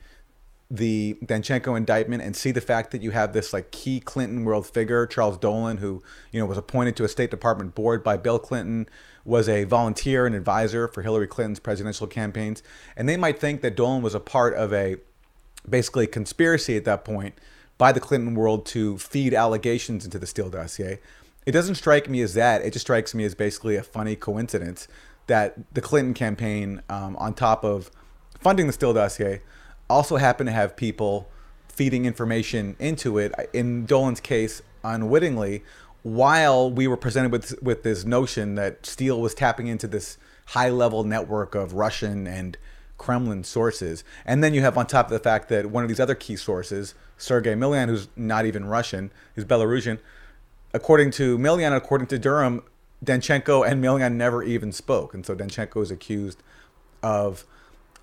the 0.71 1.19
Danchenko 1.25 1.77
indictment 1.77 2.23
and 2.23 2.37
see 2.37 2.53
the 2.53 2.61
fact 2.61 2.93
that 2.93 3.03
you 3.03 3.11
have 3.11 3.33
this 3.33 3.53
like 3.53 3.73
key 3.73 3.99
Clinton 3.99 4.45
world 4.45 4.67
figure, 4.67 5.05
Charles 5.07 5.37
Dolan, 5.37 5.79
who 5.79 6.03
you 6.31 6.39
know 6.39 6.47
was 6.47 6.59
appointed 6.59 6.97
to 6.97 7.05
a 7.05 7.09
State 7.09 7.31
Department 7.31 7.75
board 7.75 8.05
by 8.05 8.17
Bill 8.17 8.39
Clinton, 8.39 8.89
was 9.25 9.49
a 9.49 9.65
volunteer 9.65 10.27
and 10.27 10.35
advisor 10.35 10.87
for 10.87 11.03
Hillary 11.03 11.27
Clinton's 11.27 11.59
presidential 11.59 12.07
campaigns, 12.07 12.63
and 12.97 13.09
they 13.09 13.17
might 13.17 13.41
think 13.41 13.63
that 13.63 13.75
Dolan 13.75 14.03
was 14.03 14.15
a 14.15 14.21
part 14.21 14.55
of 14.55 14.73
a 14.73 14.97
basically 15.69 16.07
conspiracy 16.07 16.77
at 16.77 16.85
that 16.85 17.05
point 17.05 17.35
by 17.81 17.93
the 17.93 17.99
Clinton 17.99 18.35
world 18.35 18.67
to 18.67 18.99
feed 18.99 19.33
allegations 19.33 20.05
into 20.05 20.19
the 20.19 20.27
Steele 20.27 20.51
dossier. 20.51 21.01
It 21.47 21.53
doesn't 21.53 21.77
strike 21.77 22.11
me 22.11 22.21
as 22.21 22.35
that. 22.35 22.61
It 22.61 22.75
just 22.75 22.85
strikes 22.85 23.15
me 23.15 23.25
as 23.25 23.35
basically 23.35 23.75
a 23.75 23.83
funny 23.83 24.17
coincidence 24.17 24.87
that 25.29 25.55
the 25.73 25.81
Clinton 25.81 26.13
campaign, 26.13 26.83
um, 26.91 27.17
on 27.17 27.33
top 27.33 27.65
of 27.65 27.91
funding 28.39 28.67
the 28.67 28.75
Steele 28.75 28.93
dossier, 28.93 29.41
also 29.89 30.17
happened 30.19 30.49
to 30.49 30.53
have 30.53 30.77
people 30.77 31.31
feeding 31.69 32.05
information 32.05 32.77
into 32.79 33.17
it. 33.17 33.33
In 33.55 33.87
Dolan's 33.87 34.21
case, 34.21 34.61
unwittingly, 34.85 35.65
while 36.03 36.71
we 36.71 36.87
were 36.87 36.99
presented 36.99 37.33
with 37.33 37.63
with 37.63 37.83
this 37.83 38.05
notion 38.05 38.57
that 38.57 38.85
Steele 38.85 39.23
was 39.23 39.33
tapping 39.33 39.69
into 39.69 39.87
this 39.87 40.19
high 40.49 40.69
level 40.69 41.03
network 41.03 41.55
of 41.55 41.73
Russian 41.73 42.27
and 42.27 42.59
Kremlin 43.01 43.43
sources, 43.45 44.05
and 44.27 44.45
then 44.45 44.53
you 44.53 44.61
have 44.61 44.77
on 44.77 44.87
top 44.87 45.07
of 45.07 45.13
the 45.13 45.19
fact 45.19 45.49
that 45.49 45.71
one 45.71 45.83
of 45.83 45.89
these 45.89 45.99
other 45.99 46.15
key 46.15 46.37
sources, 46.37 46.95
Sergei 47.17 47.55
Milian, 47.55 47.89
who's 47.89 48.09
not 48.15 48.45
even 48.45 48.67
Russian, 48.67 49.11
who's 49.35 49.47
Belarusian, 49.47 49.99
according 50.75 51.11
to 51.13 51.39
Milian, 51.39 51.75
according 51.75 52.09
to 52.09 52.19
Durham, 52.19 52.63
Danchenko 53.03 53.67
and 53.67 53.83
Milian 53.83 54.17
never 54.17 54.43
even 54.43 54.71
spoke, 54.71 55.15
and 55.15 55.25
so 55.25 55.35
Danchenko 55.35 55.83
is 55.83 55.91
accused 55.91 56.43
of 57.03 57.47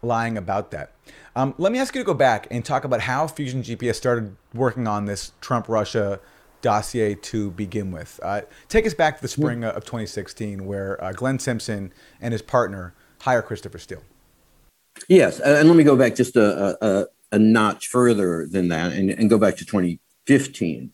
lying 0.01 0.35
about 0.35 0.71
that. 0.71 0.93
Um, 1.35 1.53
let 1.59 1.71
me 1.71 1.77
ask 1.77 1.93
you 1.93 2.01
to 2.01 2.05
go 2.05 2.15
back 2.15 2.47
and 2.49 2.65
talk 2.65 2.83
about 2.83 3.01
how 3.01 3.27
Fusion 3.27 3.61
GPS 3.61 3.95
started 3.95 4.35
working 4.51 4.87
on 4.87 5.05
this 5.05 5.33
Trump 5.41 5.69
Russia 5.69 6.19
dossier 6.63 7.13
to 7.13 7.51
begin 7.51 7.91
with. 7.91 8.19
Uh, 8.23 8.41
take 8.67 8.87
us 8.87 8.95
back 8.95 9.17
to 9.17 9.21
the 9.21 9.27
spring 9.27 9.63
of 9.63 9.85
2016, 9.85 10.65
where 10.65 11.01
uh, 11.03 11.11
Glenn 11.11 11.37
Simpson 11.37 11.93
and 12.19 12.31
his 12.31 12.41
partner 12.41 12.95
hire 13.21 13.43
Christopher 13.43 13.77
Steele. 13.77 14.01
Yes, 15.07 15.39
and 15.39 15.67
let 15.67 15.77
me 15.77 15.83
go 15.83 15.95
back 15.95 16.15
just 16.15 16.35
a, 16.35 16.77
a, 16.85 17.05
a 17.31 17.39
notch 17.39 17.87
further 17.87 18.47
than 18.49 18.69
that 18.69 18.93
and, 18.93 19.09
and, 19.09 19.29
go 19.29 19.37
back 19.37 19.57
to 19.57 19.65
2015 19.65 20.91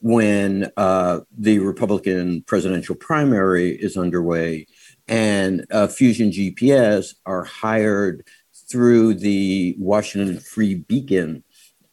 when 0.00 0.70
uh, 0.76 1.20
the 1.36 1.58
Republican 1.58 2.42
presidential 2.42 2.94
primary 2.94 3.70
is 3.70 3.96
underway 3.96 4.66
and 5.08 5.66
uh, 5.70 5.88
Fusion 5.88 6.30
GPS 6.30 7.14
are 7.26 7.44
hired 7.44 8.26
through 8.70 9.14
the 9.14 9.74
Washington 9.78 10.38
Free 10.38 10.76
Beacon 10.76 11.42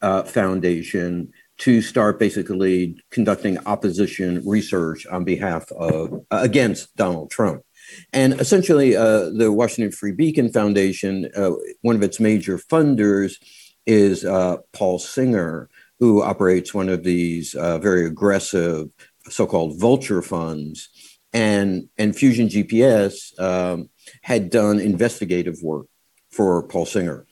uh, 0.01 0.23
Foundation 0.23 1.31
to 1.57 1.81
start 1.81 2.19
basically 2.19 3.01
conducting 3.09 3.57
opposition 3.65 4.43
research 4.45 5.07
on 5.07 5.23
behalf 5.23 5.71
of 5.71 6.13
uh, 6.31 6.39
against 6.41 6.95
Donald 6.95 7.31
Trump. 7.31 7.63
And 8.13 8.33
essentially, 8.39 8.95
uh, 8.95 9.29
the 9.29 9.51
Washington 9.51 9.91
Free 9.91 10.11
Beacon 10.11 10.51
Foundation, 10.51 11.29
uh, 11.35 11.51
one 11.81 11.95
of 11.95 12.03
its 12.03 12.19
major 12.19 12.57
funders 12.57 13.35
is 13.85 14.25
uh, 14.25 14.57
Paul 14.73 14.99
Singer, 14.99 15.69
who 15.99 16.21
operates 16.21 16.73
one 16.73 16.89
of 16.89 17.03
these 17.03 17.55
uh, 17.55 17.77
very 17.79 18.05
aggressive 18.05 18.89
so-called 19.29 19.79
vulture 19.79 20.21
funds. 20.21 20.89
And, 21.33 21.89
and 21.97 22.15
Fusion 22.15 22.47
GPS 22.47 23.37
um, 23.39 23.89
had 24.21 24.49
done 24.49 24.79
investigative 24.79 25.57
work 25.61 25.87
for 26.31 26.63
Paul 26.63 26.85
Singer 26.85 27.25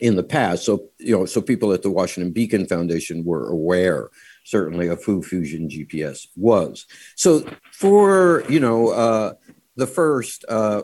in 0.00 0.16
the 0.16 0.22
past. 0.22 0.64
So, 0.64 0.88
you 0.98 1.16
know, 1.16 1.24
so 1.26 1.40
people 1.40 1.72
at 1.72 1.82
the 1.82 1.90
Washington 1.90 2.32
Beacon 2.32 2.66
Foundation 2.66 3.24
were 3.24 3.48
aware 3.48 4.10
certainly 4.48 4.88
of 4.88 5.04
who 5.04 5.22
Fusion 5.22 5.68
GPS 5.68 6.26
was. 6.34 6.86
So 7.16 7.44
for, 7.72 8.44
you 8.48 8.60
know, 8.60 8.88
uh, 8.88 9.34
the 9.78 9.86
first, 9.86 10.44
uh, 10.48 10.82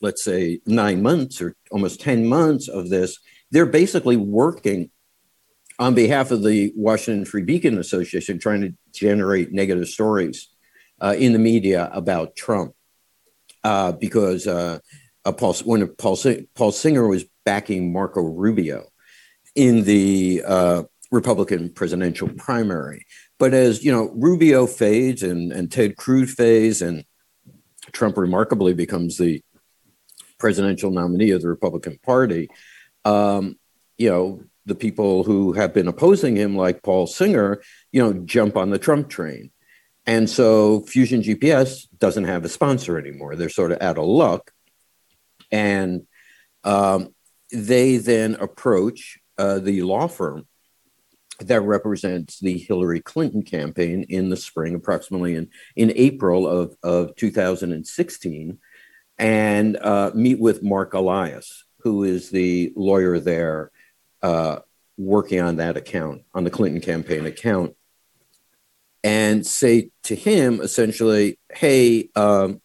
let's 0.00 0.22
say 0.22 0.60
nine 0.64 1.02
months 1.02 1.42
or 1.42 1.56
almost 1.72 2.00
10 2.00 2.26
months 2.26 2.68
of 2.68 2.88
this, 2.88 3.18
they're 3.50 3.66
basically 3.66 4.16
working 4.16 4.90
on 5.80 5.94
behalf 5.94 6.30
of 6.30 6.44
the 6.44 6.72
Washington 6.76 7.24
Free 7.24 7.42
Beacon 7.42 7.78
Association, 7.78 8.38
trying 8.38 8.60
to 8.60 8.72
generate 8.94 9.52
negative 9.52 9.88
stories 9.88 10.48
uh, 11.00 11.14
in 11.18 11.32
the 11.32 11.40
media 11.40 11.90
about 11.92 12.36
Trump. 12.36 12.72
Uh, 13.64 13.92
because 13.92 14.46
uh, 14.46 14.78
Paul, 15.36 15.54
when 15.64 15.86
Paul, 15.96 16.18
Paul 16.54 16.72
Singer 16.72 17.06
was 17.06 17.24
backing 17.44 17.92
Marco 17.92 18.22
Rubio 18.22 18.86
in 19.54 19.84
the 19.84 20.42
uh, 20.46 20.82
Republican 21.10 21.70
presidential 21.70 22.28
primary. 22.28 23.06
But 23.38 23.54
as 23.54 23.84
you 23.84 23.92
know, 23.92 24.10
Rubio 24.14 24.66
fades 24.66 25.22
and, 25.22 25.52
and 25.52 25.70
Ted 25.70 25.96
Cruz 25.96 26.34
fades, 26.34 26.82
and 26.82 27.04
Trump 27.92 28.16
remarkably 28.16 28.74
becomes 28.74 29.18
the 29.18 29.42
presidential 30.38 30.90
nominee 30.90 31.30
of 31.30 31.42
the 31.42 31.48
Republican 31.48 31.98
Party. 32.02 32.48
Um, 33.04 33.58
you 33.98 34.10
know, 34.10 34.42
the 34.66 34.74
people 34.74 35.24
who 35.24 35.52
have 35.52 35.74
been 35.74 35.88
opposing 35.88 36.36
him, 36.36 36.56
like 36.56 36.82
Paul 36.82 37.06
Singer, 37.06 37.62
you 37.90 38.02
know, 38.02 38.12
jump 38.12 38.56
on 38.56 38.70
the 38.70 38.78
Trump 38.78 39.08
train. 39.08 39.50
And 40.06 40.28
so 40.28 40.80
Fusion 40.80 41.22
GPS 41.22 41.86
doesn't 41.98 42.24
have 42.24 42.44
a 42.44 42.48
sponsor 42.48 42.98
anymore. 42.98 43.36
They're 43.36 43.48
sort 43.48 43.72
of 43.72 43.80
out 43.80 43.98
of 43.98 44.06
luck. 44.06 44.50
And 45.50 46.06
um, 46.64 47.14
they 47.52 47.98
then 47.98 48.34
approach 48.36 49.18
uh, 49.38 49.58
the 49.58 49.82
law 49.82 50.08
firm 50.08 50.46
that 51.40 51.62
represents 51.62 52.38
the 52.38 52.58
Hillary 52.58 53.00
Clinton 53.00 53.42
campaign 53.42 54.04
in 54.08 54.28
the 54.28 54.36
spring, 54.36 54.74
approximately 54.74 55.34
in, 55.34 55.48
in 55.76 55.92
April 55.96 56.46
of, 56.46 56.76
of 56.82 57.16
2016, 57.16 58.58
and 59.18 59.76
uh, 59.76 60.10
meet 60.14 60.38
with 60.38 60.62
Marc 60.62 60.94
Elias, 60.94 61.64
who 61.80 62.04
is 62.04 62.30
the 62.30 62.72
lawyer 62.76 63.18
there 63.18 63.70
uh, 64.22 64.58
working 64.96 65.40
on 65.40 65.56
that 65.56 65.76
account, 65.76 66.22
on 66.34 66.44
the 66.44 66.50
Clinton 66.50 66.80
campaign 66.80 67.26
account, 67.26 67.74
and 69.04 69.46
say 69.46 69.90
to 70.04 70.14
him 70.14 70.60
essentially, 70.60 71.38
hey, 71.52 72.08
um, 72.14 72.60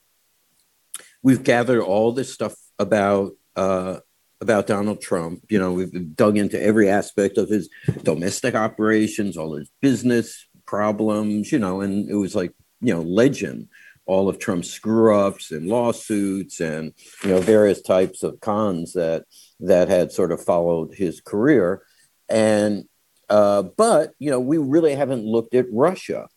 we've 1.24 1.44
gathered 1.44 1.82
all 1.82 2.12
this 2.12 2.34
stuff 2.34 2.56
about 2.78 3.32
uh, 3.56 4.00
about 4.42 4.68
Donald 4.68 5.02
Trump. 5.02 5.44
You 5.50 5.60
know, 5.60 5.74
we've 5.74 6.16
dug 6.16 6.38
into 6.38 6.62
every 6.62 6.90
aspect 6.90 7.38
of 7.38 7.50
his 7.50 7.70
domestic 8.04 8.56
operations, 8.56 9.38
all 9.38 9.56
his 9.56 9.72
business 9.82 10.46
problems. 10.66 11.52
You 11.52 11.60
know, 11.60 11.82
and 11.82 12.10
it 12.10 12.16
was 12.16 12.36
like 12.36 12.54
you 12.82 12.94
know 12.94 13.02
legend. 13.02 13.70
All 14.06 14.30
of 14.30 14.40
Trump's 14.40 14.70
screw 14.70 15.14
ups 15.14 15.52
and 15.52 15.68
lawsuits, 15.68 16.62
and 16.62 16.94
you 17.24 17.32
know 17.32 17.42
various 17.42 17.82
types 17.82 18.24
of 18.24 18.40
cons 18.40 18.94
that 18.94 19.26
that 19.60 19.90
had 19.90 20.14
sort 20.14 20.32
of 20.32 20.42
followed 20.42 20.94
his 20.94 21.20
career, 21.20 21.84
and 22.30 22.86
uh, 23.30 23.64
but 23.64 24.14
you 24.18 24.32
know 24.32 24.40
we 24.40 24.58
really 24.58 24.96
haven't 24.96 25.26
looked 25.26 25.54
at 25.56 25.66
Russia, 25.74 26.30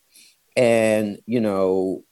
and 0.57 1.19
you 1.25 1.39
know 1.39 2.03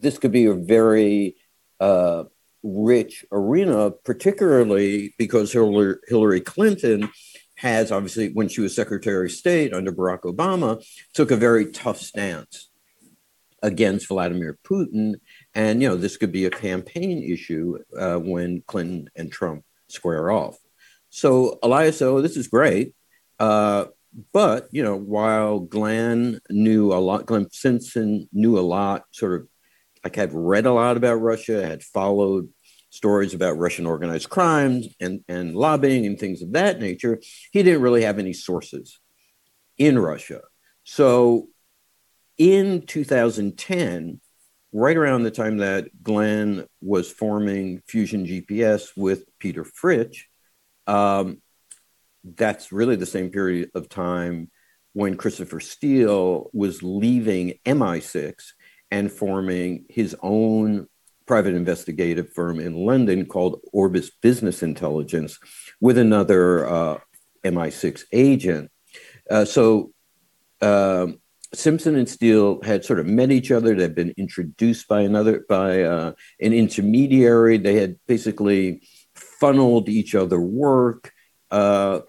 this 0.00 0.18
could 0.18 0.32
be 0.32 0.46
a 0.46 0.54
very 0.54 1.36
uh, 1.78 2.24
rich 2.62 3.24
arena, 3.32 3.90
particularly 3.90 5.14
because 5.18 5.52
Hillary 5.52 6.40
Clinton 6.40 7.10
has 7.56 7.92
obviously, 7.92 8.30
when 8.32 8.48
she 8.48 8.62
was 8.62 8.74
Secretary 8.74 9.26
of 9.26 9.32
State 9.32 9.74
under 9.74 9.92
Barack 9.92 10.22
Obama, 10.22 10.82
took 11.12 11.30
a 11.30 11.36
very 11.36 11.70
tough 11.70 11.98
stance 11.98 12.70
against 13.62 14.08
Vladimir 14.08 14.58
Putin. 14.64 15.16
And, 15.54 15.82
you 15.82 15.88
know, 15.88 15.96
this 15.96 16.16
could 16.16 16.32
be 16.32 16.46
a 16.46 16.50
campaign 16.50 17.22
issue 17.22 17.78
uh, 17.98 18.16
when 18.16 18.62
Clinton 18.66 19.10
and 19.14 19.30
Trump 19.30 19.64
square 19.88 20.30
off. 20.30 20.56
So, 21.10 21.58
Elias, 21.62 22.00
oh, 22.00 22.22
this 22.22 22.38
is 22.38 22.48
great. 22.48 22.94
Uh, 23.38 23.86
but, 24.32 24.68
you 24.70 24.82
know, 24.82 24.96
while 24.96 25.60
Glenn 25.60 26.40
knew 26.48 26.92
a 26.92 27.00
lot, 27.00 27.26
Glenn 27.26 27.50
Simpson 27.50 28.26
knew 28.32 28.58
a 28.58 28.60
lot, 28.60 29.04
sort 29.10 29.38
of 29.38 29.48
like 30.04 30.16
had 30.16 30.32
read 30.32 30.66
a 30.66 30.72
lot 30.72 30.96
about 30.96 31.16
Russia, 31.16 31.66
had 31.66 31.82
followed 31.82 32.48
stories 32.90 33.34
about 33.34 33.58
Russian 33.58 33.86
organized 33.86 34.28
crimes 34.28 34.88
and, 35.00 35.20
and 35.28 35.54
lobbying 35.54 36.06
and 36.06 36.18
things 36.18 36.42
of 36.42 36.52
that 36.52 36.80
nature. 36.80 37.20
He 37.52 37.62
didn't 37.62 37.82
really 37.82 38.02
have 38.02 38.18
any 38.18 38.32
sources 38.32 38.98
in 39.78 39.98
Russia. 39.98 40.40
So 40.84 41.48
in 42.36 42.86
2010, 42.86 44.20
right 44.72 44.96
around 44.96 45.22
the 45.22 45.30
time 45.30 45.58
that 45.58 46.02
Glenn 46.02 46.66
was 46.80 47.10
forming 47.10 47.82
Fusion 47.86 48.26
GPS 48.26 48.96
with 48.96 49.24
Peter 49.38 49.64
Fritsch, 49.64 50.24
um, 50.86 51.40
that's 52.24 52.72
really 52.72 52.96
the 52.96 53.06
same 53.06 53.30
period 53.30 53.70
of 53.74 53.88
time 53.88 54.50
when 54.92 55.16
Christopher 55.16 55.60
Steele 55.60 56.50
was 56.52 56.82
leaving 56.82 57.54
MI6 57.64 58.34
and 58.90 59.10
forming 59.10 59.86
his 59.88 60.16
own 60.22 60.86
private 61.26 61.54
investigative 61.54 62.32
firm 62.32 62.58
in 62.58 62.74
London 62.74 63.24
called 63.24 63.60
Orbis 63.72 64.10
Business 64.10 64.62
Intelligence 64.62 65.38
with 65.80 65.96
another 65.96 66.68
uh, 66.68 66.98
MI6 67.44 68.02
agent. 68.12 68.70
Uh, 69.30 69.44
so 69.44 69.92
um, 70.60 71.20
Simpson 71.54 71.96
and 71.96 72.08
Steele 72.08 72.60
had 72.62 72.84
sort 72.84 73.00
of 73.00 73.06
met 73.06 73.30
each 73.30 73.50
other. 73.50 73.74
They'd 73.74 73.94
been 73.94 74.14
introduced 74.16 74.86
by 74.88 75.02
another 75.02 75.44
by 75.48 75.82
uh, 75.82 76.12
an 76.40 76.52
intermediary. 76.52 77.58
They 77.58 77.76
had 77.76 77.96
basically 78.06 78.82
funneled 79.14 79.88
each 79.88 80.14
other 80.14 80.40
work 80.40 81.12
uh, 81.50 82.00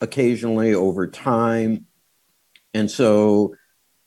occasionally 0.00 0.74
over 0.74 1.06
time, 1.06 1.86
and 2.74 2.90
so 2.90 3.54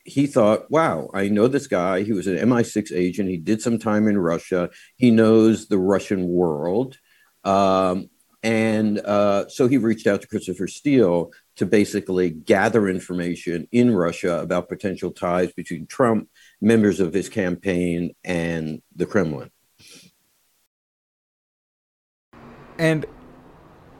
he 0.04 0.26
thought, 0.26 0.70
"Wow, 0.70 1.10
I 1.14 1.28
know 1.28 1.48
this 1.48 1.66
guy. 1.66 2.02
He 2.02 2.12
was 2.12 2.26
an 2.26 2.36
MI6 2.36 2.92
agent. 2.94 3.30
He 3.30 3.38
did 3.38 3.62
some 3.62 3.78
time 3.78 4.06
in 4.06 4.18
Russia. 4.18 4.70
He 4.96 5.10
knows 5.10 5.68
the 5.68 5.78
Russian 5.78 6.28
world." 6.28 6.98
Um, 7.44 8.10
and 8.44 8.98
uh, 8.98 9.48
so 9.48 9.68
he 9.68 9.78
reached 9.78 10.06
out 10.06 10.20
to 10.20 10.28
Christopher 10.28 10.68
Steele 10.68 11.32
to 11.56 11.64
basically 11.64 12.28
gather 12.28 12.88
information 12.88 13.66
in 13.72 13.94
Russia 13.94 14.40
about 14.40 14.68
potential 14.68 15.12
ties 15.12 15.50
between 15.52 15.86
Trump, 15.86 16.28
members 16.60 17.00
of 17.00 17.14
his 17.14 17.30
campaign, 17.30 18.14
and 18.22 18.82
the 18.94 19.06
Kremlin. 19.06 19.50
And 22.78 23.06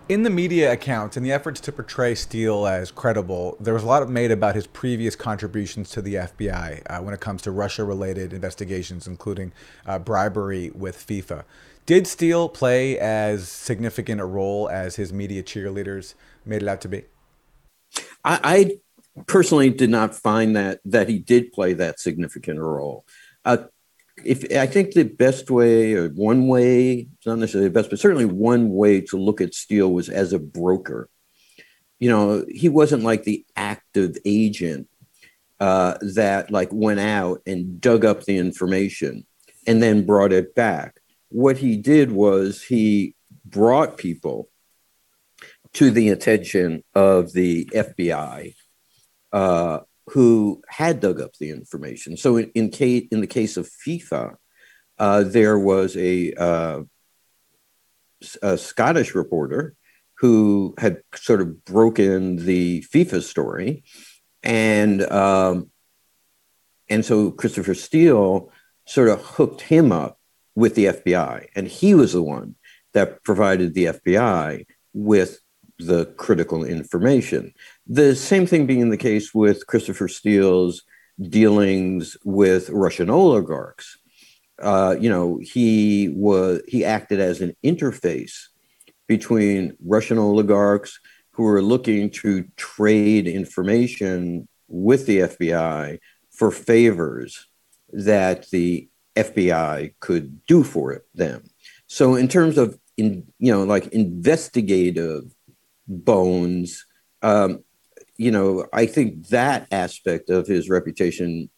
in 0.08 0.22
the 0.22 0.30
media 0.30 0.72
accounts, 0.72 1.16
in 1.16 1.22
the 1.22 1.32
efforts 1.32 1.60
to 1.60 1.72
portray 1.72 2.14
Steele 2.14 2.66
as 2.66 2.90
credible, 2.90 3.56
there 3.58 3.72
was 3.72 3.82
a 3.82 3.86
lot 3.86 4.06
made 4.08 4.30
about 4.30 4.54
his 4.54 4.66
previous 4.66 5.16
contributions 5.16 5.90
to 5.90 6.02
the 6.02 6.14
FBI 6.14 6.82
uh, 6.86 7.02
when 7.02 7.14
it 7.14 7.20
comes 7.20 7.40
to 7.42 7.50
Russia 7.50 7.84
related 7.84 8.32
investigations, 8.32 9.06
including 9.06 9.52
uh, 9.86 9.98
bribery 9.98 10.70
with 10.74 10.96
FIFA. 10.96 11.44
Did 11.86 12.06
Steele 12.06 12.48
play 12.48 12.98
as 12.98 13.48
significant 13.48 14.20
a 14.20 14.24
role 14.24 14.68
as 14.68 14.96
his 14.96 15.12
media 15.12 15.42
cheerleaders 15.42 16.14
made 16.44 16.62
it 16.62 16.68
out 16.68 16.80
to 16.82 16.88
be? 16.88 17.04
I, 18.24 18.40
I 19.14 19.22
personally 19.26 19.70
did 19.70 19.90
not 19.90 20.14
find 20.14 20.56
that 20.56 20.80
that 20.84 21.08
he 21.08 21.18
did 21.18 21.52
play 21.52 21.72
that 21.74 22.00
significant 22.00 22.58
a 22.58 22.64
role. 22.64 23.06
Uh, 23.44 23.58
if 24.26 24.44
I 24.56 24.66
think 24.66 24.92
the 24.92 25.04
best 25.04 25.50
way, 25.50 25.94
or 25.94 26.08
one 26.08 26.46
way, 26.46 27.08
it's 27.16 27.26
not 27.26 27.38
necessarily 27.38 27.68
the 27.68 27.74
best, 27.74 27.90
but 27.90 27.98
certainly 27.98 28.24
one 28.24 28.70
way 28.70 29.00
to 29.02 29.16
look 29.16 29.40
at 29.40 29.54
Steele 29.54 29.92
was 29.92 30.08
as 30.08 30.32
a 30.32 30.38
broker. 30.38 31.08
You 31.98 32.10
know, 32.10 32.44
he 32.48 32.68
wasn't 32.68 33.04
like 33.04 33.24
the 33.24 33.44
active 33.56 34.16
agent 34.24 34.88
uh, 35.60 35.96
that 36.14 36.50
like 36.50 36.68
went 36.72 37.00
out 37.00 37.40
and 37.46 37.80
dug 37.80 38.04
up 38.04 38.24
the 38.24 38.36
information 38.36 39.26
and 39.66 39.82
then 39.82 40.04
brought 40.04 40.32
it 40.32 40.54
back 40.54 41.00
what 41.34 41.58
he 41.58 41.76
did 41.76 42.12
was 42.12 42.62
he 42.62 43.16
brought 43.44 43.98
people 43.98 44.48
to 45.72 45.90
the 45.90 46.10
attention 46.10 46.84
of 46.94 47.32
the 47.32 47.64
FBI 47.74 48.54
uh, 49.32 49.80
who 50.08 50.62
had 50.68 51.00
dug 51.00 51.20
up 51.20 51.34
the 51.38 51.50
information. 51.50 52.16
So, 52.16 52.36
in, 52.36 52.50
in, 52.54 52.70
in 53.10 53.20
the 53.20 53.26
case 53.26 53.56
of 53.56 53.68
FIFA, 53.68 54.36
uh, 54.98 55.22
there 55.24 55.58
was 55.58 55.96
a, 55.96 56.32
uh, 56.34 56.82
a, 58.42 58.58
Scottish 58.58 59.14
reporter 59.14 59.74
who 60.18 60.74
had 60.78 61.02
sort 61.14 61.40
of 61.40 61.64
broken 61.64 62.36
the 62.36 62.84
FIFA 62.92 63.22
story, 63.22 63.82
and 64.42 65.02
um, 65.10 65.70
and 66.88 67.04
so 67.04 67.30
Christopher 67.30 67.74
Steele 67.74 68.52
sort 68.86 69.08
of 69.08 69.20
hooked 69.22 69.62
him 69.62 69.90
up 69.90 70.18
with 70.54 70.74
the 70.74 70.86
FBI. 70.86 71.46
And 71.56 71.66
he 71.66 71.94
was 71.94 72.12
the 72.12 72.22
one 72.22 72.54
that 72.92 73.24
provided 73.24 73.74
the 73.74 73.86
FBI 73.86 74.66
with 74.92 75.40
the 75.78 76.06
critical 76.16 76.64
information. 76.64 77.52
The 77.86 78.16
same 78.16 78.46
thing 78.46 78.66
being 78.66 78.90
the 78.90 78.96
case 78.96 79.34
with 79.34 79.66
Christopher 79.66 80.08
Steele's 80.08 80.82
dealings 81.20 82.16
with 82.24 82.70
Russian 82.70 83.10
oligarchs. 83.10 83.98
Uh, 84.62 84.96
you 84.98 85.10
know, 85.10 85.38
he 85.42 86.08
was 86.08 86.62
he 86.66 86.84
acted 86.84 87.20
as 87.20 87.40
an 87.40 87.54
interface 87.64 88.48
between 89.06 89.76
Russian 89.84 90.18
oligarchs 90.18 90.98
who 91.32 91.42
were 91.42 91.60
looking 91.60 92.08
to 92.08 92.44
trade 92.56 93.26
information 93.26 94.48
with 94.68 95.06
the 95.06 95.18
FBI 95.18 95.98
for 96.30 96.50
favors 96.50 97.48
that 97.92 98.48
the 98.50 98.88
FBI 99.16 99.94
could 100.00 100.44
do 100.46 100.64
for 100.64 100.92
it, 100.92 101.02
them. 101.14 101.44
So 101.86 102.14
in 102.14 102.28
terms 102.28 102.56
of 102.58 102.78
in 102.96 103.26
you 103.38 103.52
know 103.52 103.64
like 103.64 103.88
investigative 103.88 105.24
bones, 105.86 106.86
um, 107.22 107.62
you 108.16 108.30
know, 108.30 108.66
I 108.72 108.86
think 108.86 109.28
that 109.28 109.66
aspect 109.70 110.30
of 110.30 110.46
his 110.46 110.68
reputation 110.68 111.50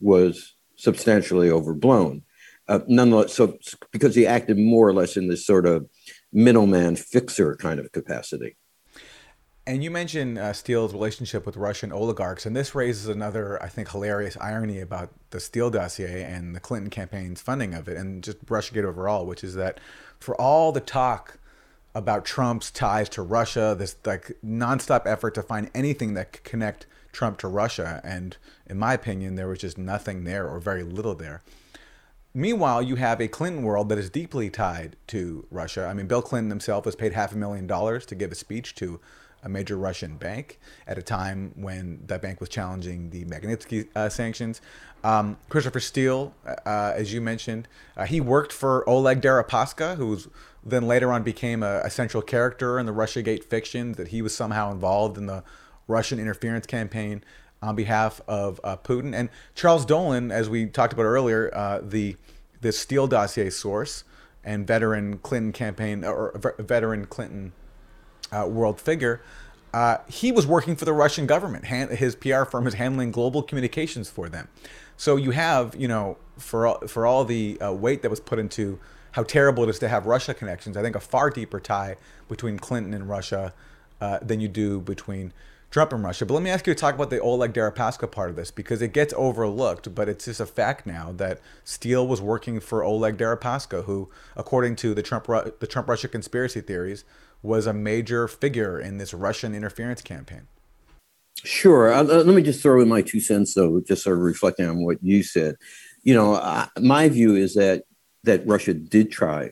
was 0.00 0.54
substantially 0.76 1.50
overblown. 1.50 2.22
Uh, 2.68 2.80
nonetheless, 2.86 3.34
so 3.34 3.58
because 3.90 4.14
he 4.14 4.26
acted 4.26 4.58
more 4.58 4.88
or 4.88 4.92
less 4.92 5.16
in 5.16 5.28
this 5.28 5.44
sort 5.44 5.66
of 5.66 5.88
middleman 6.32 6.96
fixer 6.96 7.56
kind 7.56 7.80
of 7.80 7.90
capacity. 7.92 8.56
And 9.66 9.84
you 9.84 9.92
mentioned 9.92 10.38
uh, 10.38 10.52
Steele's 10.52 10.92
relationship 10.92 11.46
with 11.46 11.56
Russian 11.56 11.92
oligarchs, 11.92 12.46
and 12.46 12.56
this 12.56 12.74
raises 12.74 13.06
another, 13.06 13.62
I 13.62 13.68
think, 13.68 13.90
hilarious 13.90 14.36
irony 14.40 14.80
about 14.80 15.10
the 15.30 15.38
Steele 15.38 15.70
dossier 15.70 16.24
and 16.24 16.54
the 16.54 16.60
Clinton 16.60 16.90
campaign's 16.90 17.40
funding 17.40 17.72
of 17.72 17.86
it, 17.86 17.96
and 17.96 18.24
just 18.24 18.44
Russiagate 18.46 18.84
overall, 18.84 19.24
which 19.24 19.44
is 19.44 19.54
that 19.54 19.78
for 20.18 20.40
all 20.40 20.72
the 20.72 20.80
talk 20.80 21.38
about 21.94 22.24
Trump's 22.24 22.70
ties 22.70 23.08
to 23.10 23.22
Russia, 23.22 23.74
this 23.78 23.96
like 24.04 24.32
nonstop 24.44 25.06
effort 25.06 25.34
to 25.34 25.42
find 25.42 25.70
anything 25.74 26.14
that 26.14 26.32
could 26.32 26.44
connect 26.44 26.86
Trump 27.12 27.38
to 27.38 27.48
Russia, 27.48 28.00
and 28.02 28.36
in 28.66 28.78
my 28.78 28.94
opinion, 28.94 29.34
there 29.34 29.48
was 29.48 29.58
just 29.58 29.76
nothing 29.76 30.24
there 30.24 30.48
or 30.48 30.58
very 30.58 30.82
little 30.82 31.14
there. 31.14 31.42
Meanwhile, 32.34 32.82
you 32.82 32.96
have 32.96 33.20
a 33.20 33.28
Clinton 33.28 33.62
world 33.62 33.90
that 33.90 33.98
is 33.98 34.08
deeply 34.08 34.48
tied 34.48 34.96
to 35.08 35.46
Russia. 35.50 35.86
I 35.86 35.92
mean, 35.92 36.06
Bill 36.06 36.22
Clinton 36.22 36.48
himself 36.48 36.86
was 36.86 36.96
paid 36.96 37.12
half 37.12 37.34
a 37.34 37.36
million 37.36 37.66
dollars 37.66 38.06
to 38.06 38.14
give 38.14 38.32
a 38.32 38.34
speech 38.34 38.74
to 38.76 39.00
a 39.42 39.48
major 39.48 39.76
Russian 39.76 40.16
bank 40.16 40.58
at 40.86 40.96
a 40.96 41.02
time 41.02 41.52
when 41.56 42.00
that 42.06 42.22
bank 42.22 42.40
was 42.40 42.48
challenging 42.48 43.10
the 43.10 43.24
Magnitsky 43.26 43.88
uh, 43.94 44.08
sanctions. 44.08 44.62
Um, 45.04 45.36
Christopher 45.48 45.80
Steele, 45.80 46.32
uh, 46.46 46.92
as 46.94 47.12
you 47.12 47.20
mentioned, 47.20 47.66
uh, 47.96 48.04
he 48.04 48.20
worked 48.20 48.52
for 48.52 48.88
Oleg 48.88 49.20
Deripaska, 49.20 49.96
who 49.96 50.18
then 50.64 50.86
later 50.86 51.12
on 51.12 51.24
became 51.24 51.62
a, 51.62 51.80
a, 51.80 51.90
central 51.90 52.22
character 52.22 52.78
in 52.78 52.86
the 52.86 52.92
Russiagate 52.92 53.42
fiction, 53.42 53.92
that 53.94 54.08
he 54.08 54.22
was 54.22 54.32
somehow 54.34 54.70
involved 54.70 55.18
in 55.18 55.26
the 55.26 55.42
Russian 55.88 56.20
interference 56.20 56.66
campaign 56.66 57.24
on 57.60 57.74
behalf 57.74 58.20
of 58.28 58.60
uh, 58.62 58.76
Putin. 58.76 59.12
And 59.12 59.28
Charles 59.56 59.84
Dolan, 59.84 60.30
as 60.30 60.48
we 60.48 60.66
talked 60.66 60.92
about 60.92 61.04
earlier, 61.04 61.50
uh, 61.52 61.80
the 61.82 62.16
the 62.60 62.70
Steele 62.70 63.08
dossier 63.08 63.50
source 63.50 64.04
and 64.44 64.66
veteran 64.66 65.18
Clinton 65.18 65.52
campaign 65.52 66.04
or 66.04 66.32
veteran 66.58 67.06
Clinton 67.06 67.52
uh, 68.30 68.46
world 68.48 68.80
figure, 68.80 69.20
uh, 69.72 69.98
he 70.08 70.32
was 70.32 70.46
working 70.46 70.76
for 70.76 70.84
the 70.84 70.92
Russian 70.92 71.26
government. 71.26 71.66
his 71.66 72.14
PR 72.14 72.44
firm 72.44 72.66
is 72.66 72.74
handling 72.74 73.10
global 73.10 73.42
communications 73.42 74.10
for 74.10 74.28
them. 74.28 74.48
So 74.96 75.16
you 75.16 75.30
have, 75.30 75.74
you 75.74 75.88
know, 75.88 76.18
for 76.38 76.66
all, 76.66 76.86
for 76.86 77.06
all 77.06 77.24
the 77.24 77.60
uh, 77.60 77.72
weight 77.72 78.02
that 78.02 78.10
was 78.10 78.20
put 78.20 78.38
into 78.38 78.78
how 79.12 79.22
terrible 79.22 79.64
it 79.64 79.68
is 79.68 79.78
to 79.80 79.88
have 79.88 80.06
Russia 80.06 80.34
connections, 80.34 80.76
I 80.76 80.82
think 80.82 80.96
a 80.96 81.00
far 81.00 81.30
deeper 81.30 81.60
tie 81.60 81.96
between 82.28 82.58
Clinton 82.58 82.94
and 82.94 83.08
Russia 83.08 83.54
uh, 84.00 84.18
than 84.20 84.40
you 84.40 84.48
do 84.48 84.80
between 84.80 85.32
Trump 85.70 85.92
and 85.92 86.04
Russia. 86.04 86.26
But 86.26 86.34
let 86.34 86.42
me 86.42 86.50
ask 86.50 86.66
you 86.66 86.74
to 86.74 86.78
talk 86.78 86.94
about 86.94 87.08
the 87.08 87.18
Oleg 87.18 87.54
Deripaska 87.54 88.10
part 88.10 88.28
of 88.28 88.36
this 88.36 88.50
because 88.50 88.82
it 88.82 88.92
gets 88.92 89.14
overlooked, 89.16 89.94
but 89.94 90.06
it's 90.08 90.26
just 90.26 90.38
a 90.38 90.46
fact 90.46 90.86
now 90.86 91.12
that 91.12 91.40
Steele 91.64 92.06
was 92.06 92.20
working 92.20 92.60
for 92.60 92.84
Oleg 92.84 93.16
Deripaska, 93.16 93.84
who, 93.84 94.10
according 94.36 94.76
to 94.76 94.94
the 94.94 95.02
Trump 95.02 95.26
the 95.26 95.66
Trump 95.66 95.88
Russia 95.88 96.08
conspiracy 96.08 96.60
theories, 96.60 97.04
was 97.42 97.66
a 97.66 97.72
major 97.72 98.28
figure 98.28 98.78
in 98.78 98.98
this 98.98 99.12
Russian 99.12 99.54
interference 99.54 100.00
campaign. 100.00 100.46
Sure. 101.44 102.02
Let 102.02 102.26
me 102.26 102.42
just 102.42 102.62
throw 102.62 102.80
in 102.80 102.88
my 102.88 103.02
two 103.02 103.20
cents, 103.20 103.54
though, 103.54 103.80
just 103.80 104.04
sort 104.04 104.16
of 104.16 104.22
reflecting 104.22 104.68
on 104.68 104.84
what 104.84 104.98
you 105.02 105.22
said. 105.22 105.56
You 106.04 106.14
know, 106.14 106.34
uh, 106.34 106.66
my 106.80 107.08
view 107.08 107.34
is 107.34 107.54
that 107.54 107.84
that 108.24 108.46
Russia 108.46 108.74
did 108.74 109.10
try 109.10 109.50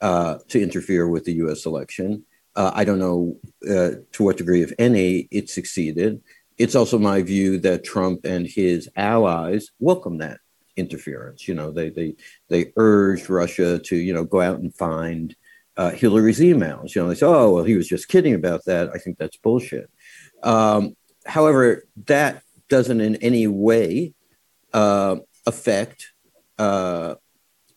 uh, 0.00 0.38
to 0.48 0.62
interfere 0.62 1.08
with 1.08 1.24
the 1.24 1.34
U.S. 1.34 1.66
election. 1.66 2.24
Uh, 2.56 2.70
I 2.74 2.84
don't 2.84 2.98
know 2.98 3.36
uh, 3.68 4.00
to 4.12 4.22
what 4.22 4.38
degree, 4.38 4.62
if 4.62 4.72
any, 4.78 5.28
it 5.30 5.50
succeeded. 5.50 6.22
It's 6.56 6.74
also 6.74 6.98
my 6.98 7.22
view 7.22 7.58
that 7.58 7.84
Trump 7.84 8.24
and 8.24 8.46
his 8.46 8.88
allies 8.96 9.70
welcome 9.78 10.18
that 10.18 10.40
interference. 10.76 11.46
You 11.46 11.54
know, 11.54 11.70
they 11.70 11.90
they 11.90 12.14
they 12.48 12.72
urged 12.76 13.28
Russia 13.28 13.78
to 13.78 13.96
you 13.96 14.14
know 14.14 14.24
go 14.24 14.40
out 14.40 14.60
and 14.60 14.74
find 14.74 15.34
uh, 15.80 15.90
Hillary's 15.92 16.40
emails. 16.40 16.94
You 16.94 17.00
know, 17.00 17.08
they 17.08 17.14
say, 17.14 17.24
"Oh, 17.24 17.54
well, 17.54 17.64
he 17.64 17.74
was 17.74 17.88
just 17.88 18.08
kidding 18.08 18.34
about 18.34 18.66
that." 18.66 18.90
I 18.94 18.98
think 18.98 19.16
that's 19.16 19.38
bullshit. 19.38 19.90
Um, 20.42 20.94
however, 21.24 21.84
that 22.06 22.42
doesn't 22.68 23.00
in 23.00 23.16
any 23.16 23.46
way 23.46 24.12
uh, 24.74 25.16
affect 25.46 26.12
uh, 26.58 27.14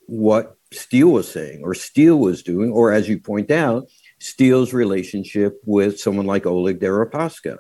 what 0.06 0.58
Steele 0.74 1.12
was 1.12 1.32
saying 1.32 1.62
or 1.64 1.74
Steele 1.74 2.20
was 2.20 2.44
doing, 2.44 2.72
or 2.74 2.92
as 2.92 3.08
you 3.08 3.20
point 3.20 3.52
out, 3.52 3.88
Steele's 4.20 4.74
relationship 4.74 5.62
with 5.66 5.98
someone 5.98 6.26
like 6.26 6.46
Oleg 6.46 6.82
Deripaska. 6.82 7.60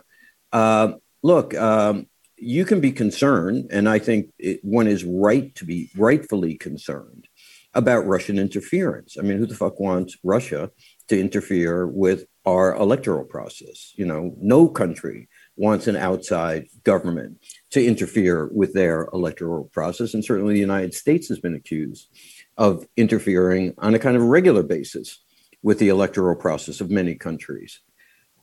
Uh, 0.52 0.94
look, 1.22 1.56
um, 1.56 2.08
you 2.36 2.66
can 2.66 2.82
be 2.82 2.92
concerned, 2.92 3.70
and 3.72 3.88
I 3.88 4.00
think 4.00 4.34
it, 4.38 4.60
one 4.62 4.88
is 4.88 5.06
right 5.06 5.56
to 5.56 5.64
be 5.64 5.90
rightfully 5.96 6.56
concerned 6.56 7.30
about 7.74 8.06
Russian 8.06 8.38
interference. 8.38 9.18
I 9.18 9.24
mean, 9.24 9.38
who 9.38 9.46
the 9.46 9.56
fuck 9.56 9.80
wants 9.80 10.18
Russia 10.24 10.72
to 11.08 11.20
interfere 11.20 11.88
with 11.88 12.26
our 12.46 12.76
electoral 12.76 13.26
process? 13.26 13.94
You 13.96 14.06
know, 14.06 14.36
no 14.40 14.68
country 14.68 15.30
wants 15.56 15.88
an 15.88 15.96
outside 15.96 16.68
government 16.84 17.38
to 17.72 17.86
interfere 17.86 18.50
with 18.52 18.74
their 18.74 19.10
electoral 19.14 19.66
process. 19.66 20.14
And 20.14 20.24
certainly 20.24 20.54
the 20.54 20.60
United 20.60 20.94
States 20.94 21.28
has 21.30 21.40
been 21.40 21.56
accused 21.56 22.10
of 22.58 22.86
interfering 22.98 23.74
on 23.78 23.96
a 23.96 24.00
kind 24.00 24.16
of 24.16 24.24
regular 24.24 24.64
basis 24.64 25.24
with 25.62 25.80
the 25.80 25.90
electoral 25.90 26.36
process 26.36 26.82
of 26.82 26.92
many 26.92 27.16
countries. 27.16 27.80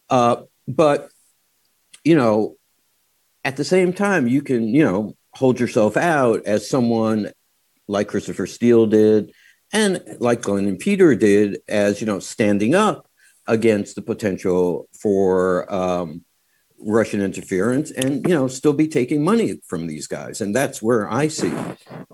Uh, 0.09 0.43
but, 0.67 1.09
you 2.05 2.17
know, 2.17 2.57
at 3.45 3.57
the 3.57 3.65
same 3.65 3.93
time, 3.93 4.27
you 4.27 4.43
can, 4.43 4.69
you 4.69 4.85
know, 4.85 5.17
hold 5.35 5.61
yourself 5.61 5.97
out 5.97 6.45
as 6.47 6.69
someone 6.69 7.31
like 7.91 8.09
Christopher 8.09 8.47
Steele 8.47 8.87
did, 8.87 9.33
and 9.73 10.03
like 10.19 10.43
Glenn 10.43 10.67
and 10.67 10.79
Peter 10.79 11.15
did, 11.15 11.59
as, 11.69 12.01
you 12.01 12.07
know, 12.07 12.21
standing 12.21 12.75
up 12.75 13.09
against 13.47 13.97
the 13.97 14.03
potential 14.03 14.89
for 15.01 15.73
um, 15.73 16.25
Russian 16.79 17.21
interference 17.21 17.91
and 17.91 18.27
you 18.27 18.35
know 18.35 18.49
still 18.49 18.73
be 18.73 18.89
taking 18.89 19.23
money 19.23 19.61
from 19.67 19.87
these 19.87 20.07
guys, 20.07 20.41
and 20.41 20.55
that's 20.55 20.81
where 20.81 21.11
I 21.11 21.29
see 21.29 21.53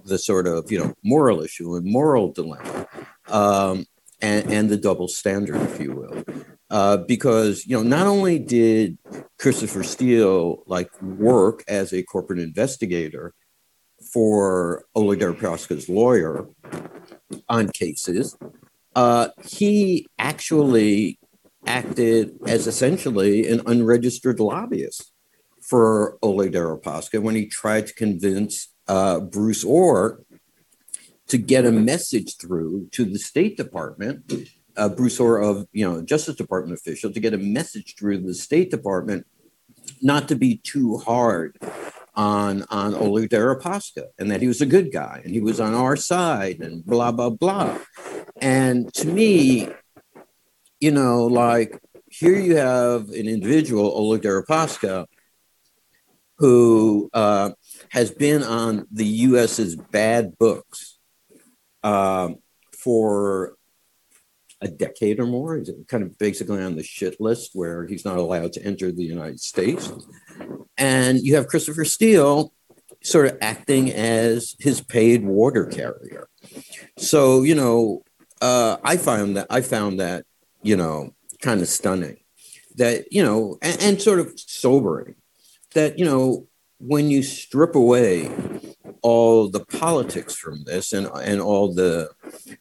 the 0.04 0.18
sort 0.18 0.46
of 0.46 0.70
you 0.72 0.80
know 0.80 0.94
moral 1.04 1.40
issue 1.42 1.76
and 1.76 1.86
moral 1.86 2.32
dilemma, 2.32 2.88
um, 3.28 3.86
and, 4.20 4.50
and 4.50 4.68
the 4.68 4.76
double 4.76 5.08
standard, 5.08 5.60
if 5.62 5.80
you 5.80 5.92
will, 5.92 6.24
uh, 6.70 6.96
because 6.96 7.66
you 7.66 7.76
know 7.76 7.82
not 7.82 8.06
only 8.06 8.38
did 8.38 8.98
Christopher 9.38 9.82
Steele 9.82 10.62
like 10.66 10.90
work 11.00 11.62
as 11.68 11.92
a 11.92 12.02
corporate 12.02 12.40
investigator 12.40 13.34
for 14.16 14.86
Oleg 14.94 15.18
Deripaska's 15.18 15.90
lawyer 15.90 16.48
on 17.50 17.68
cases, 17.68 18.34
uh, 18.94 19.28
he 19.44 20.06
actually 20.18 21.18
acted 21.66 22.38
as 22.46 22.66
essentially 22.66 23.46
an 23.46 23.60
unregistered 23.66 24.40
lobbyist 24.40 25.12
for 25.60 26.16
Oleg 26.22 26.52
Deripaska 26.52 27.20
when 27.20 27.34
he 27.34 27.44
tried 27.44 27.88
to 27.88 27.92
convince 27.92 28.72
uh, 28.88 29.20
Bruce 29.20 29.66
Ohr 29.66 30.24
to 31.28 31.36
get 31.36 31.66
a 31.66 31.70
message 31.70 32.38
through 32.38 32.88
to 32.92 33.04
the 33.04 33.18
State 33.18 33.58
Department, 33.58 34.32
uh, 34.78 34.88
Bruce 34.88 35.20
Ohr 35.20 35.42
of 35.42 35.66
you 35.74 35.86
know 35.86 36.00
Justice 36.00 36.36
Department 36.36 36.78
official, 36.78 37.12
to 37.12 37.20
get 37.20 37.34
a 37.34 37.38
message 37.38 37.96
through 37.98 38.22
the 38.22 38.32
State 38.32 38.70
Department 38.70 39.26
not 40.00 40.26
to 40.28 40.36
be 40.36 40.56
too 40.64 40.96
hard 40.96 41.58
on 42.16 42.64
on 42.70 42.94
Oleg 42.94 43.30
Deripaska 43.30 44.06
and 44.18 44.30
that 44.30 44.40
he 44.40 44.48
was 44.48 44.60
a 44.60 44.66
good 44.66 44.90
guy 44.90 45.20
and 45.22 45.32
he 45.32 45.40
was 45.40 45.60
on 45.60 45.74
our 45.74 45.96
side 45.96 46.60
and 46.60 46.84
blah 46.84 47.12
blah 47.12 47.30
blah. 47.30 47.78
And 48.40 48.92
to 48.94 49.06
me, 49.06 49.68
you 50.80 50.90
know, 50.90 51.26
like 51.26 51.80
here 52.08 52.38
you 52.38 52.56
have 52.56 53.10
an 53.10 53.28
individual, 53.28 53.92
Oleg 53.94 54.22
Deripaska, 54.22 55.06
who 56.38 57.10
uh, 57.12 57.50
has 57.90 58.10
been 58.10 58.42
on 58.42 58.86
the 58.90 59.04
U.S.'s 59.04 59.76
bad 59.76 60.38
books 60.38 60.98
um, 61.82 62.36
for 62.76 63.56
a 64.60 64.68
decade 64.68 65.20
or 65.20 65.26
more. 65.26 65.56
He's 65.56 65.70
kind 65.88 66.02
of 66.02 66.16
basically 66.18 66.62
on 66.62 66.76
the 66.76 66.82
shit 66.82 67.20
list 67.20 67.50
where 67.54 67.86
he's 67.86 68.04
not 68.04 68.18
allowed 68.18 68.52
to 68.54 68.64
enter 68.64 68.90
the 68.90 69.04
United 69.04 69.40
States. 69.40 69.92
And 70.78 71.20
you 71.20 71.36
have 71.36 71.46
Christopher 71.46 71.84
Steele 71.84 72.52
sort 73.02 73.26
of 73.26 73.38
acting 73.40 73.90
as 73.92 74.56
his 74.58 74.80
paid 74.80 75.24
water 75.24 75.66
carrier. 75.66 76.28
So, 76.98 77.42
you 77.42 77.54
know, 77.54 78.02
uh, 78.40 78.76
I 78.84 78.96
found 78.96 79.36
that 79.36 79.46
I 79.48 79.60
found 79.60 80.00
that 80.00 80.24
you 80.66 80.76
know, 80.76 81.14
kind 81.40 81.62
of 81.62 81.68
stunning. 81.68 82.18
That, 82.74 83.10
you 83.10 83.22
know, 83.22 83.56
and, 83.62 83.80
and 83.80 84.02
sort 84.02 84.18
of 84.18 84.32
sobering 84.36 85.14
that, 85.74 85.98
you 85.98 86.04
know, 86.04 86.46
when 86.78 87.08
you 87.08 87.22
strip 87.22 87.74
away 87.74 88.30
all 89.00 89.48
the 89.48 89.64
politics 89.64 90.34
from 90.34 90.64
this 90.64 90.92
and, 90.92 91.06
and 91.06 91.40
all 91.40 91.72
the, 91.72 92.10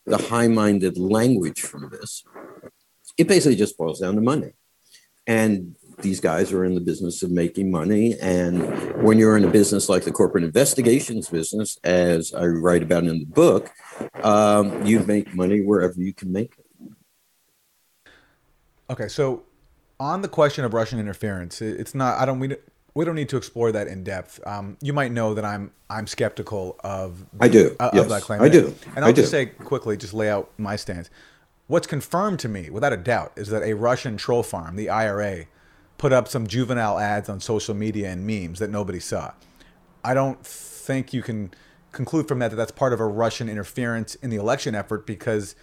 the 0.06 0.18
high 0.18 0.48
minded 0.48 0.98
language 0.98 1.62
from 1.62 1.90
this, 1.90 2.24
it 3.18 3.28
basically 3.28 3.58
just 3.58 3.78
boils 3.78 4.00
down 4.00 4.16
to 4.16 4.22
money. 4.22 4.54
And 5.28 5.76
these 6.02 6.20
guys 6.20 6.52
are 6.52 6.66
in 6.66 6.76
the 6.76 6.82
business 6.82 7.24
of 7.24 7.32
making 7.32 7.72
money. 7.72 8.16
And 8.20 9.04
when 9.04 9.18
you're 9.18 9.38
in 9.38 9.44
a 9.44 9.50
business 9.50 9.90
like 9.90 10.04
the 10.04 10.12
corporate 10.12 10.44
investigations 10.44 11.30
business, 11.30 11.78
as 11.84 12.34
I 12.34 12.46
write 12.46 12.84
about 12.84 13.04
in 13.04 13.20
the 13.20 13.26
book, 13.26 13.72
um, 14.24 14.86
you 14.86 15.00
make 15.02 15.34
money 15.34 15.62
wherever 15.62 16.00
you 16.00 16.14
can 16.14 16.32
make 16.32 16.54
it. 16.58 16.66
Okay, 18.90 19.08
so 19.08 19.44
on 20.00 20.22
the 20.22 20.28
question 20.28 20.66
of 20.66 20.74
Russian 20.74 21.00
interference, 21.00 21.62
it's 21.62 21.96
not. 21.96 22.20
I 22.20 22.26
don't. 22.26 22.40
We, 22.40 22.56
we 22.94 23.04
don't 23.04 23.16
need 23.16 23.30
to 23.30 23.38
explore 23.38 23.72
that 23.72 23.88
in 23.88 24.04
depth. 24.04 24.40
Um, 24.46 24.78
you 24.82 24.94
might 24.94 25.12
know 25.12 25.34
that 25.34 25.44
I'm 25.44 25.72
I'm 25.90 26.08
skeptical 26.08 26.80
of. 26.84 27.26
I 27.40 27.48
do. 27.48 27.76
Uh, 27.80 27.90
yes, 27.94 28.04
of 28.04 28.10
that 28.10 28.22
claim. 28.22 28.42
I 28.42 28.50
do. 28.50 28.76
And 28.96 29.04
I'll 29.04 29.10
I 29.10 29.14
just 29.14 29.28
do. 29.28 29.38
say 29.38 29.46
quickly, 29.48 29.98
just 29.98 30.14
lay 30.14 30.30
out 30.30 30.52
my 30.58 30.76
stance. 30.76 31.10
What's 31.68 31.88
confirmed 31.88 32.40
to 32.42 32.50
me, 32.50 32.70
without 32.70 32.94
a 32.94 32.98
doubt, 32.98 33.34
is 33.36 33.48
that 33.50 33.64
a 33.64 33.74
Russian 33.74 34.18
troll 34.18 34.44
farm, 34.44 34.76
the 34.76 34.90
IRA, 34.90 35.46
put 35.98 36.12
up 36.12 36.28
some 36.28 36.48
juvenile 36.48 37.00
ads 37.00 37.30
on 37.30 37.40
social 37.40 37.74
media 37.74 38.10
and 38.12 38.26
memes 38.26 38.60
that 38.60 38.70
nobody 38.70 39.00
saw. 39.00 39.34
I 40.04 40.14
don't 40.14 40.46
think 40.46 41.14
you 41.14 41.22
can 41.22 41.52
conclude 41.92 42.28
from 42.28 42.40
that 42.40 42.50
that 42.50 42.58
that's 42.58 42.72
part 42.72 42.94
of 42.94 43.00
a 43.00 43.06
Russian 43.06 43.50
interference 43.50 44.16
in 44.16 44.30
the 44.30 44.36
election 44.36 44.76
effort 44.76 45.08
because 45.08 45.56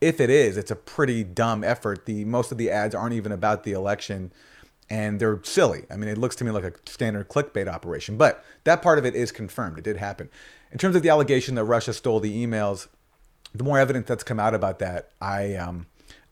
if 0.00 0.20
it 0.20 0.30
is, 0.30 0.56
it's 0.56 0.70
a 0.70 0.76
pretty 0.76 1.22
dumb 1.22 1.62
effort. 1.62 2.06
The 2.06 2.24
most 2.24 2.50
of 2.50 2.58
the 2.58 2.70
ads 2.70 2.94
aren't 2.94 3.14
even 3.14 3.32
about 3.32 3.64
the 3.64 3.72
election 3.72 4.32
and 4.90 5.18
they're 5.18 5.40
silly. 5.42 5.84
I 5.90 5.96
mean, 5.96 6.08
it 6.08 6.18
looks 6.18 6.36
to 6.36 6.44
me 6.44 6.50
like 6.50 6.64
a 6.64 6.72
standard 6.86 7.28
clickbait 7.28 7.68
operation, 7.68 8.16
but 8.16 8.44
that 8.64 8.82
part 8.82 8.98
of 8.98 9.06
it 9.06 9.14
is 9.14 9.32
confirmed. 9.32 9.78
It 9.78 9.84
did 9.84 9.96
happen. 9.96 10.28
In 10.72 10.78
terms 10.78 10.96
of 10.96 11.02
the 11.02 11.08
allegation 11.08 11.54
that 11.54 11.64
Russia 11.64 11.92
stole 11.92 12.20
the 12.20 12.46
emails, 12.46 12.88
the 13.54 13.64
more 13.64 13.78
evidence 13.78 14.08
that's 14.08 14.24
come 14.24 14.40
out 14.40 14.54
about 14.54 14.80
that, 14.80 15.10
I 15.20 15.54
um, 15.54 15.86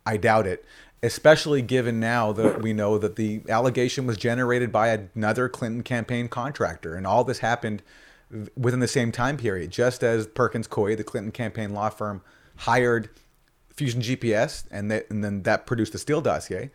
I 0.04 0.16
doubt 0.16 0.46
it. 0.46 0.64
Especially 1.02 1.62
given 1.62 1.98
now 1.98 2.30
that 2.32 2.62
we 2.62 2.72
know 2.72 2.96
that 2.96 3.16
the 3.16 3.42
allegation 3.48 4.06
was 4.06 4.16
generated 4.16 4.70
by 4.70 4.88
another 5.14 5.48
Clinton 5.48 5.82
campaign 5.82 6.28
contractor, 6.28 6.94
and 6.94 7.06
all 7.06 7.24
this 7.24 7.38
happened 7.40 7.82
within 8.56 8.80
the 8.80 8.88
same 8.88 9.12
time 9.12 9.36
period. 9.36 9.70
Just 9.70 10.02
as 10.02 10.26
Perkins 10.26 10.68
Coie, 10.68 10.96
the 10.96 11.04
Clinton 11.04 11.32
campaign 11.32 11.70
law 11.70 11.90
firm, 11.90 12.22
hired 12.56 13.10
Fusion 13.74 14.00
GPS, 14.00 14.64
and, 14.70 14.90
that, 14.90 15.10
and 15.10 15.24
then 15.24 15.42
that 15.42 15.66
produced 15.66 15.92
the 15.92 15.98
Steele 15.98 16.20
dossier. 16.20 16.70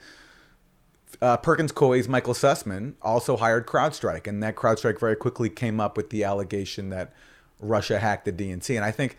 Uh, 1.22 1.38
Perkins 1.38 1.72
Coie's 1.72 2.08
Michael 2.08 2.34
Sussmann 2.34 2.94
also 3.02 3.38
hired 3.38 3.66
CrowdStrike, 3.66 4.28
and 4.28 4.44
that 4.44 4.56
CrowdStrike 4.56 5.00
very 5.00 5.16
quickly 5.16 5.50
came 5.50 5.80
up 5.80 5.96
with 5.96 6.10
the 6.10 6.24
allegation 6.24 6.90
that 6.90 7.14
Russia 7.60 8.00
hacked 8.00 8.26
the 8.26 8.32
DNC. 8.32 8.76
And 8.76 8.84
I 8.84 8.92
think 8.92 9.18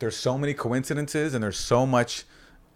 there's 0.00 0.16
so 0.16 0.36
many 0.36 0.54
coincidences, 0.54 1.34
and 1.34 1.42
there's 1.42 1.58
so 1.58 1.86
much 1.86 2.24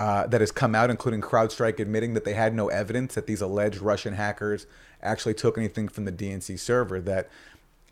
uh, 0.00 0.26
that 0.26 0.40
has 0.40 0.50
come 0.50 0.74
out, 0.74 0.90
including 0.90 1.20
CrowdStrike 1.20 1.78
admitting 1.78 2.14
that 2.14 2.24
they 2.24 2.34
had 2.34 2.54
no 2.54 2.68
evidence 2.68 3.14
that 3.14 3.26
these 3.26 3.40
alleged 3.40 3.80
Russian 3.80 4.14
hackers 4.14 4.66
actually 5.02 5.34
took 5.34 5.56
anything 5.56 5.88
from 5.88 6.04
the 6.04 6.12
DNC 6.12 6.58
server. 6.58 7.00
That 7.00 7.28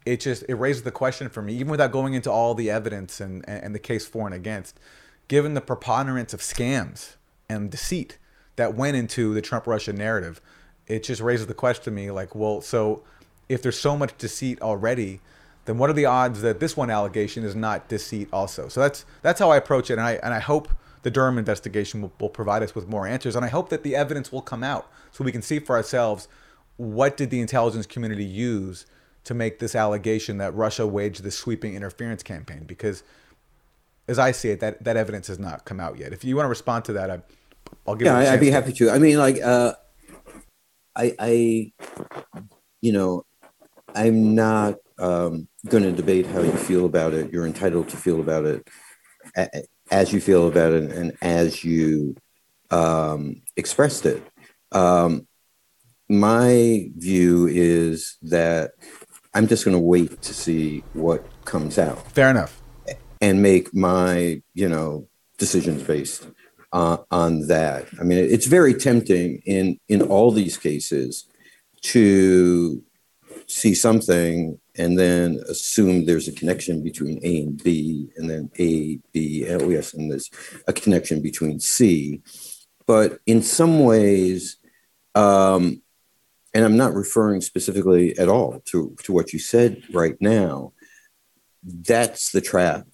it 0.04 0.20
just 0.20 0.44
it 0.48 0.54
raises 0.54 0.82
the 0.82 0.90
question 0.90 1.28
for 1.28 1.42
me, 1.42 1.54
even 1.54 1.68
without 1.68 1.92
going 1.92 2.14
into 2.14 2.30
all 2.30 2.54
the 2.54 2.70
evidence 2.70 3.20
and 3.20 3.48
and 3.48 3.74
the 3.74 3.78
case 3.78 4.06
for 4.06 4.26
and 4.26 4.34
against 4.34 4.78
given 5.28 5.54
the 5.54 5.60
preponderance 5.60 6.34
of 6.34 6.40
scams 6.40 7.16
and 7.48 7.70
deceit 7.70 8.18
that 8.56 8.74
went 8.74 8.96
into 8.96 9.32
the 9.32 9.40
Trump 9.40 9.66
Russia 9.66 9.90
narrative, 9.90 10.42
it 10.86 11.02
just 11.04 11.22
raises 11.22 11.46
the 11.46 11.54
question 11.54 11.84
to 11.84 11.90
me 11.90 12.10
like, 12.10 12.34
well, 12.34 12.60
so 12.60 13.02
if 13.48 13.62
there's 13.62 13.78
so 13.78 13.96
much 13.96 14.16
deceit 14.18 14.60
already, 14.60 15.20
then 15.64 15.78
what 15.78 15.88
are 15.88 15.94
the 15.94 16.04
odds 16.04 16.42
that 16.42 16.60
this 16.60 16.76
one 16.76 16.90
allegation 16.90 17.44
is 17.44 17.54
not 17.54 17.88
deceit 17.88 18.28
also? 18.32 18.68
So 18.68 18.80
that's 18.80 19.06
that's 19.22 19.38
how 19.38 19.50
I 19.50 19.56
approach 19.56 19.90
it, 19.90 19.94
and 19.94 20.02
I 20.02 20.12
and 20.22 20.34
I 20.34 20.40
hope 20.40 20.68
the 21.02 21.10
Durham 21.10 21.38
investigation 21.38 22.00
will, 22.02 22.12
will 22.18 22.28
provide 22.28 22.62
us 22.62 22.74
with 22.74 22.88
more 22.88 23.06
answers, 23.06 23.36
and 23.36 23.44
I 23.44 23.48
hope 23.48 23.68
that 23.70 23.82
the 23.82 23.96
evidence 23.96 24.32
will 24.32 24.42
come 24.42 24.62
out 24.62 24.90
so 25.10 25.24
we 25.24 25.32
can 25.32 25.42
see 25.42 25.58
for 25.58 25.76
ourselves 25.76 26.28
what 26.76 27.16
did 27.16 27.30
the 27.30 27.40
intelligence 27.40 27.86
community 27.86 28.24
use 28.24 28.86
to 29.24 29.34
make 29.34 29.58
this 29.58 29.74
allegation 29.74 30.38
that 30.38 30.54
Russia 30.54 30.86
waged 30.86 31.22
this 31.22 31.36
sweeping 31.38 31.74
interference 31.74 32.22
campaign 32.22 32.64
because 32.64 33.02
as 34.08 34.18
I 34.18 34.32
see 34.32 34.50
it, 34.50 34.60
that 34.60 34.82
that 34.82 34.96
evidence 34.96 35.28
has 35.28 35.38
not 35.38 35.64
come 35.64 35.78
out 35.78 35.98
yet. 35.98 36.12
If 36.12 36.24
you 36.24 36.34
want 36.34 36.46
to 36.46 36.50
respond 36.50 36.84
to 36.86 36.92
that, 36.94 37.10
I, 37.10 37.22
will 37.86 37.94
give. 37.94 38.06
Yeah, 38.06 38.16
I'd 38.16 38.40
be 38.40 38.50
happy 38.50 38.72
to. 38.72 38.90
I 38.90 38.98
mean, 38.98 39.16
like, 39.16 39.40
uh, 39.40 39.74
I, 40.96 41.14
I, 41.18 41.72
you 42.80 42.92
know, 42.92 43.24
I'm 43.94 44.34
not 44.34 44.74
um, 44.98 45.46
going 45.68 45.84
to 45.84 45.92
debate 45.92 46.26
how 46.26 46.40
you 46.40 46.52
feel 46.52 46.84
about 46.84 47.14
it. 47.14 47.32
You're 47.32 47.46
entitled 47.46 47.88
to 47.90 47.96
feel 47.96 48.20
about 48.20 48.44
it 48.44 48.66
as 49.92 50.12
you 50.12 50.20
feel 50.20 50.48
about 50.48 50.72
it, 50.72 50.90
and 50.90 51.16
as 51.22 51.62
you 51.62 52.16
um, 52.72 53.42
expressed 53.56 54.06
it. 54.06 54.22
Um, 54.72 55.28
my 56.08 56.90
view 56.96 57.46
is 57.46 58.16
that 58.22 58.72
I'm 59.34 59.46
just 59.46 59.64
going 59.64 59.76
to 59.76 59.82
wait 59.82 60.20
to 60.22 60.34
see 60.34 60.82
what 60.94 61.24
comes 61.44 61.78
out. 61.78 62.10
Fair 62.12 62.30
enough. 62.30 62.60
And 63.20 63.40
make 63.40 63.72
my, 63.72 64.42
you 64.54 64.68
know, 64.68 65.06
decisions 65.38 65.82
based 65.84 66.26
uh, 66.72 66.98
on 67.10 67.46
that. 67.46 67.86
I 68.00 68.02
mean, 68.02 68.18
it's 68.18 68.46
very 68.46 68.74
tempting 68.74 69.42
in 69.46 69.78
in 69.88 70.02
all 70.02 70.32
these 70.32 70.56
cases 70.56 71.26
to 71.82 72.82
see 73.46 73.74
something 73.74 74.58
and 74.76 74.98
then 74.98 75.40
assume 75.48 76.04
there's 76.04 76.28
a 76.28 76.32
connection 76.32 76.82
between 76.82 77.20
A 77.22 77.42
and 77.42 77.62
B, 77.62 78.10
and 78.16 78.28
then 78.28 78.50
A, 78.58 78.98
B, 79.12 79.46
oh 79.48 79.68
yes, 79.68 79.94
and 79.94 80.10
there's 80.10 80.30
a 80.66 80.72
connection 80.72 81.20
between 81.20 81.60
C. 81.60 82.22
But 82.86 83.18
in 83.26 83.42
some 83.42 83.80
ways, 83.80 84.56
um, 85.14 85.82
and 86.54 86.64
I'm 86.64 86.76
not 86.76 86.94
referring 86.94 87.40
specifically 87.40 88.18
at 88.18 88.28
all 88.28 88.60
to, 88.66 88.94
to 89.04 89.12
what 89.12 89.32
you 89.32 89.38
said 89.38 89.82
right 89.92 90.16
now, 90.20 90.72
that's 91.62 92.32
the 92.32 92.40
trap 92.40 92.86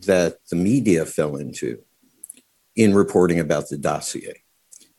that 0.00 0.38
the 0.50 0.56
media 0.56 1.04
fell 1.04 1.36
into 1.36 1.82
in 2.76 2.94
reporting 2.94 3.40
about 3.40 3.68
the 3.68 3.76
dossier 3.76 4.42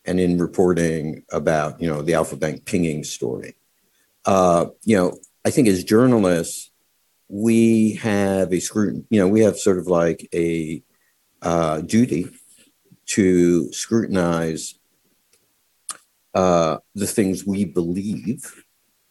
and 0.05 0.19
in 0.19 0.37
reporting 0.37 1.23
about, 1.31 1.81
you 1.81 1.89
know, 1.89 2.01
the 2.01 2.13
Alfa 2.13 2.35
Bank 2.35 2.65
pinging 2.65 3.03
story. 3.03 3.55
Uh, 4.25 4.67
you 4.83 4.95
know, 4.95 5.17
I 5.43 5.49
think 5.49 5.67
as 5.67 5.83
journalists, 5.83 6.69
we 7.27 7.93
have 7.95 8.53
a 8.53 8.59
scrutiny, 8.59 9.05
you 9.09 9.19
know, 9.19 9.27
we 9.27 9.41
have 9.41 9.57
sort 9.57 9.77
of 9.77 9.87
like 9.87 10.27
a 10.33 10.83
uh, 11.41 11.81
duty 11.81 12.29
to 13.07 13.71
scrutinize 13.71 14.75
uh, 16.33 16.77
the 16.93 17.07
things 17.07 17.45
we 17.45 17.65
believe 17.65 18.65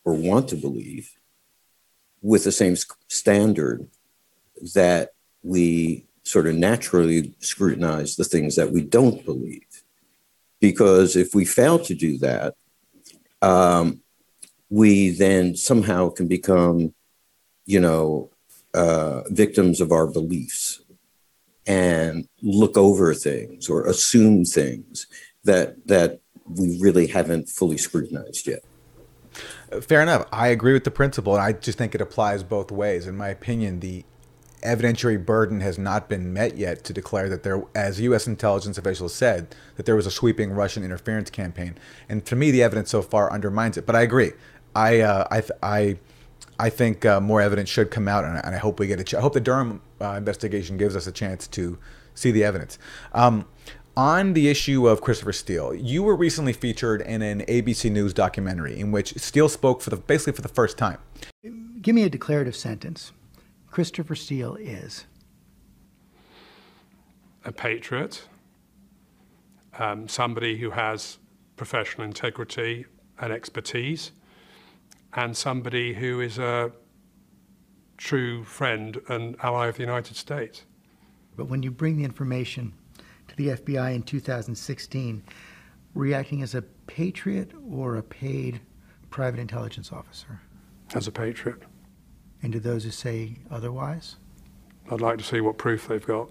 or 0.05 0.15
want 0.15 0.49
to 0.49 0.57
believe 0.57 1.11
with 2.23 2.45
the 2.45 2.53
same 2.53 2.77
standard 3.09 3.89
that 4.75 5.11
we 5.43 6.07
sort 6.23 6.47
of 6.47 6.55
naturally 6.55 7.35
scrutinize 7.41 8.17
the 8.17 8.25
things 8.25 8.57
that 8.57 8.71
we 8.71 8.83
don't 8.83 9.25
believe. 9.25 9.83
Because 10.61 11.17
if 11.17 11.35
we 11.35 11.45
fail 11.45 11.79
to 11.81 11.95
do 11.95 12.19
that, 12.19 12.55
um, 13.41 14.03
we 14.71 15.11
then 15.11 15.57
somehow 15.57 16.09
can 16.09 16.29
become, 16.29 16.95
you 17.67 17.81
know, 17.81 18.31
uh, 18.73 19.23
victims 19.29 19.81
of 19.81 19.91
our 19.93 20.07
beliefs 20.07 20.81
and 21.67 22.29
look 22.43 22.77
over 22.77 23.13
things 23.13 23.69
or 23.69 23.85
assume 23.85 24.45
things 24.45 25.07
that 25.45 25.87
that 25.87 26.21
we 26.47 26.79
really 26.81 27.07
haven't 27.07 27.49
fully 27.49 27.79
scrutinized 27.79 28.47
yet. 28.47 28.65
Fair 29.83 30.03
enough. 30.03 30.27
I 30.33 30.49
agree 30.49 30.73
with 30.73 30.85
the 30.85 30.91
principle, 30.91 31.35
and 31.35 31.43
I 31.43 31.53
just 31.53 31.79
think 31.79 31.95
it 31.95 32.01
applies 32.01 32.43
both 32.43 32.73
ways. 32.73 33.07
In 33.07 33.17
my 33.17 33.29
opinion, 33.29 33.81
the 33.81 34.05
evidentiary 34.63 35.25
burden 35.25 35.61
has 35.61 35.79
not 35.79 36.09
been 36.09 36.33
met 36.33 36.57
yet 36.57 36.85
to 36.85 36.93
declare 36.93 37.29
that 37.29 37.45
there, 37.45 37.63
as 37.75 38.01
U.S. 38.01 38.27
intelligence 38.27 38.79
officials 38.79 39.15
said, 39.15 39.55
that 39.77 39.87
there 39.87 39.97
was 39.97 40.07
a 40.07 40.11
sweeping 40.11 40.51
Russian 40.51 40.83
interference 40.83 41.31
campaign. 41.31 41.77
And 42.09 42.25
to 42.27 42.37
me, 42.37 42.51
the 42.51 42.63
evidence 42.63 42.91
so 42.91 43.01
far 43.01 43.33
undermines 43.33 43.77
it. 43.77 43.87
But 43.87 43.97
I 43.97 44.03
agree. 44.03 44.33
I 44.75 45.01
uh, 45.01 45.27
I 45.31 45.43
I 45.63 45.99
I 46.59 46.71
think 46.71 47.05
uh, 47.05 47.21
more 47.21 47.41
evidence 47.41 47.69
should 47.69 47.91
come 47.91 48.07
out, 48.09 48.25
and 48.25 48.37
I, 48.37 48.41
and 48.41 48.55
I 48.55 48.59
hope 48.59 48.79
we 48.79 48.87
get 48.87 49.01
a. 49.01 49.05
Ch- 49.05 49.15
I 49.15 49.21
hope 49.21 49.33
the 49.33 49.41
Durham 49.41 49.81
uh, 50.01 50.13
investigation 50.13 50.77
gives 50.77 50.95
us 50.95 51.07
a 51.07 51.13
chance 51.13 51.47
to 51.49 51.79
see 52.15 52.31
the 52.31 52.45
evidence. 52.45 52.79
Um, 53.13 53.47
on 53.97 54.35
the 54.35 54.49
issue 54.49 54.87
of 54.87 55.01
Christopher 55.01 55.33
Steele, 55.33 55.75
you 55.75 56.03
were 56.03 56.15
recently 56.15 56.53
featured 56.53 57.03
in 57.03 57.23
an 57.23 57.41
ABC 57.43 57.91
News 57.91 58.15
documentary 58.15 58.79
in 58.79 58.93
which 58.93 59.15
Steele 59.19 59.49
spoke 59.49 59.81
for 59.83 59.91
the 59.91 59.97
basically 59.97 60.35
for 60.35 60.43
the 60.43 60.49
first 60.49 60.79
time. 60.79 60.99
Give 61.83 61.95
me 61.95 62.05
a 62.05 62.11
declarative 62.11 62.55
sentence. 62.55 63.13
Christopher 63.71 64.15
Steele 64.15 64.57
is 64.57 65.07
a 67.45 67.53
patriot, 67.53 68.23
um, 69.79 70.09
somebody 70.09 70.59
who 70.59 70.71
has 70.71 71.19
professional 71.57 72.07
integrity 72.07 72.87
and 73.19 73.33
expertise, 73.33 74.13
and 75.15 75.37
somebody 75.37 75.95
who 75.95 76.21
is 76.21 76.39
a 76.39 76.73
true 77.97 78.45
friend 78.45 79.01
and 79.09 79.37
ally 79.43 79.67
of 79.67 79.77
the 79.77 79.83
United 79.83 80.17
States. 80.17 80.65
But 81.37 81.49
when 81.49 81.63
you 81.63 81.71
bring 81.71 81.97
the 81.97 82.05
information 82.05 82.73
to 83.29 83.37
the 83.37 83.49
FBI 83.49 83.95
in 83.95 84.03
2016, 84.03 85.23
reacting 85.95 86.43
as 86.43 86.55
a 86.55 86.63
patriot 86.87 87.53
or 87.71 87.97
a 87.97 88.03
paid 88.03 88.61
private 89.11 89.41
intelligence 89.41 89.93
officer? 89.93 90.41
As 90.95 91.07
a 91.07 91.13
patriot. 91.13 91.63
And 92.43 92.53
to 92.53 92.61
those 92.61 92.85
who 92.85 92.91
say 92.91 93.37
otherwise? 93.51 94.17
I'd 94.91 95.01
like 95.01 95.19
to 95.19 95.25
see 95.25 95.41
what 95.41 95.59
proof 95.59 95.89
they've 95.89 96.05
got. 96.05 96.31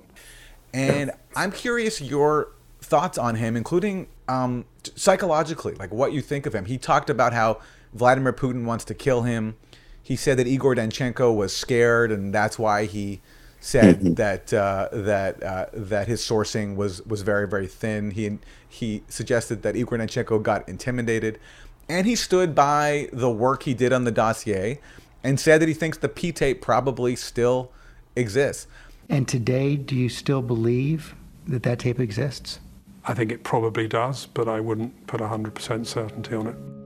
And 0.74 1.12
I'm 1.36 1.52
curious 1.52 2.02
your 2.02 2.54
thoughts 2.82 3.18
on 3.18 3.36
him, 3.36 3.56
including 3.56 4.08
um, 4.28 4.66
psychologically, 4.96 5.76
like 5.76 5.94
what 5.94 6.14
you 6.14 6.22
think 6.22 6.46
of 6.46 6.54
him. 6.54 6.66
He 6.66 6.78
talked 6.78 7.10
about 7.10 7.34
how 7.34 7.60
Vladimir 7.94 8.34
Putin 8.34 8.66
wants 8.66 8.86
to 8.86 8.94
kill 8.94 9.24
him. 9.24 9.56
He 10.02 10.16
said 10.16 10.38
that 10.38 10.48
Igor 10.48 10.76
Danchenko 10.76 11.36
was 11.36 11.56
scared, 11.56 12.12
and 12.12 12.34
that's 12.34 12.58
why 12.58 12.86
he 12.86 13.22
said 13.60 14.00
mm-hmm. 14.00 14.14
that 14.16 14.54
uh, 14.54 14.90
that 14.92 15.44
uh, 15.44 15.66
that 15.74 16.08
his 16.08 16.22
sourcing 16.22 16.76
was 16.76 17.02
was 17.06 17.22
very 17.22 17.48
very 17.48 17.68
thin. 17.68 18.12
He 18.12 18.40
he 18.68 19.04
suggested 19.08 19.62
that 19.64 19.76
Igor 19.76 19.98
Danchenko 19.98 20.42
got 20.42 20.68
intimidated, 20.68 21.40
and 21.88 22.08
he 22.08 22.16
stood 22.16 22.56
by 22.56 23.10
the 23.12 23.30
work 23.30 23.64
he 23.64 23.74
did 23.74 23.94
on 23.94 24.04
the 24.04 24.12
dossier, 24.12 24.80
and 25.24 25.40
said 25.40 25.62
that 25.62 25.68
he 25.68 25.74
thinks 25.74 25.98
the 25.98 26.10
P 26.10 26.32
tape 26.32 26.62
probably 26.62 27.16
still 27.16 27.72
exists. 28.16 28.68
And 29.10 29.28
today, 29.28 29.76
do 29.76 29.96
you 29.96 30.10
still 30.10 30.42
believe 30.42 31.16
that 31.48 31.64
that 31.64 31.80
tape 31.80 32.00
exists? 32.00 32.60
I 33.06 33.16
think 33.16 33.32
it 33.32 33.44
probably 33.44 33.88
does, 33.88 34.28
but 34.28 34.48
I 34.48 34.60
wouldn't 34.60 35.08
put 35.08 35.20
100% 35.20 35.86
certainty 35.88 36.36
on 36.36 36.48
it. 36.48 36.79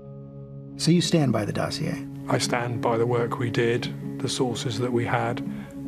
So 0.77 0.91
you 0.91 1.01
stand 1.01 1.31
by 1.31 1.45
the 1.45 1.53
dossier? 1.53 2.05
I 2.27 2.37
stand 2.37 2.81
by 2.81 2.97
the 2.97 3.05
work 3.05 3.37
we 3.37 3.49
did, 3.49 4.19
the 4.19 4.29
sources 4.29 4.79
that 4.79 4.91
we 4.91 5.05
had, 5.05 5.39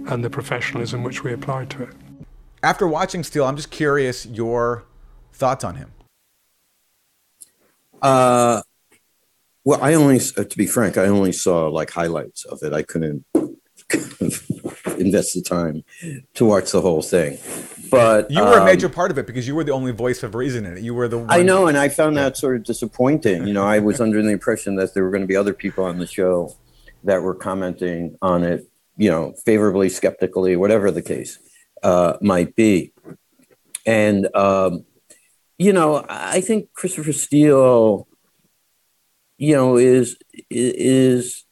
and 0.07 0.23
the 0.23 0.29
professionalism 0.29 1.03
which 1.03 1.23
we 1.23 1.33
applied 1.33 1.69
to 1.71 1.83
it. 1.83 1.95
After 2.61 2.87
watching 2.87 3.23
Steele, 3.23 3.45
I'm 3.45 3.55
just 3.55 3.71
curious 3.71 4.25
your 4.25 4.83
thoughts 5.33 5.63
on 5.63 5.75
him. 5.75 5.91
Uh, 8.01 8.61
well, 9.63 9.79
I 9.81 9.95
only, 9.95 10.19
uh, 10.37 10.43
to 10.43 10.57
be 10.57 10.67
frank, 10.67 10.97
I 10.97 11.05
only 11.05 11.31
saw 11.31 11.67
like 11.67 11.89
highlights 11.89 12.45
of 12.45 12.61
it. 12.61 12.73
I 12.73 12.83
couldn't 12.83 13.25
invest 14.97 15.33
the 15.33 15.43
time 15.45 15.83
to 16.35 16.45
watch 16.45 16.71
the 16.71 16.81
whole 16.81 17.01
thing. 17.01 17.39
But 17.89 18.31
you 18.31 18.41
were 18.41 18.57
um, 18.57 18.61
a 18.61 18.65
major 18.65 18.89
part 18.89 19.11
of 19.11 19.17
it 19.17 19.27
because 19.27 19.47
you 19.47 19.55
were 19.55 19.63
the 19.63 19.71
only 19.71 19.91
voice 19.91 20.23
of 20.23 20.35
reason 20.35 20.65
in 20.65 20.77
it. 20.77 20.83
You 20.83 20.93
were 20.93 21.07
the 21.07 21.19
one. 21.19 21.27
I 21.29 21.43
know, 21.43 21.67
and 21.67 21.77
I 21.77 21.89
found 21.89 22.17
that 22.17 22.37
sort 22.37 22.55
of 22.55 22.63
disappointing. 22.63 23.47
You 23.47 23.53
know, 23.53 23.63
I 23.63 23.79
was 23.79 24.01
under 24.01 24.21
the 24.21 24.29
impression 24.29 24.75
that 24.75 24.93
there 24.93 25.03
were 25.03 25.11
going 25.11 25.21
to 25.21 25.27
be 25.27 25.35
other 25.35 25.53
people 25.53 25.83
on 25.83 25.99
the 25.99 26.07
show 26.07 26.55
that 27.03 27.21
were 27.21 27.35
commenting 27.35 28.17
on 28.21 28.43
it, 28.43 28.67
you 28.97 29.09
know, 29.09 29.33
favorably, 29.45 29.89
skeptically, 29.89 30.55
whatever 30.55 30.91
the 30.91 31.01
case 31.01 31.39
uh, 31.83 32.17
might 32.21 32.55
be. 32.55 32.91
And 33.85 34.33
um, 34.35 34.85
you 35.57 35.71
know, 35.71 36.05
I 36.09 36.41
think 36.41 36.73
Christopher 36.73 37.13
Steele, 37.13 38.07
you 39.37 39.55
know, 39.55 39.77
is 39.77 40.17
is 40.49 41.45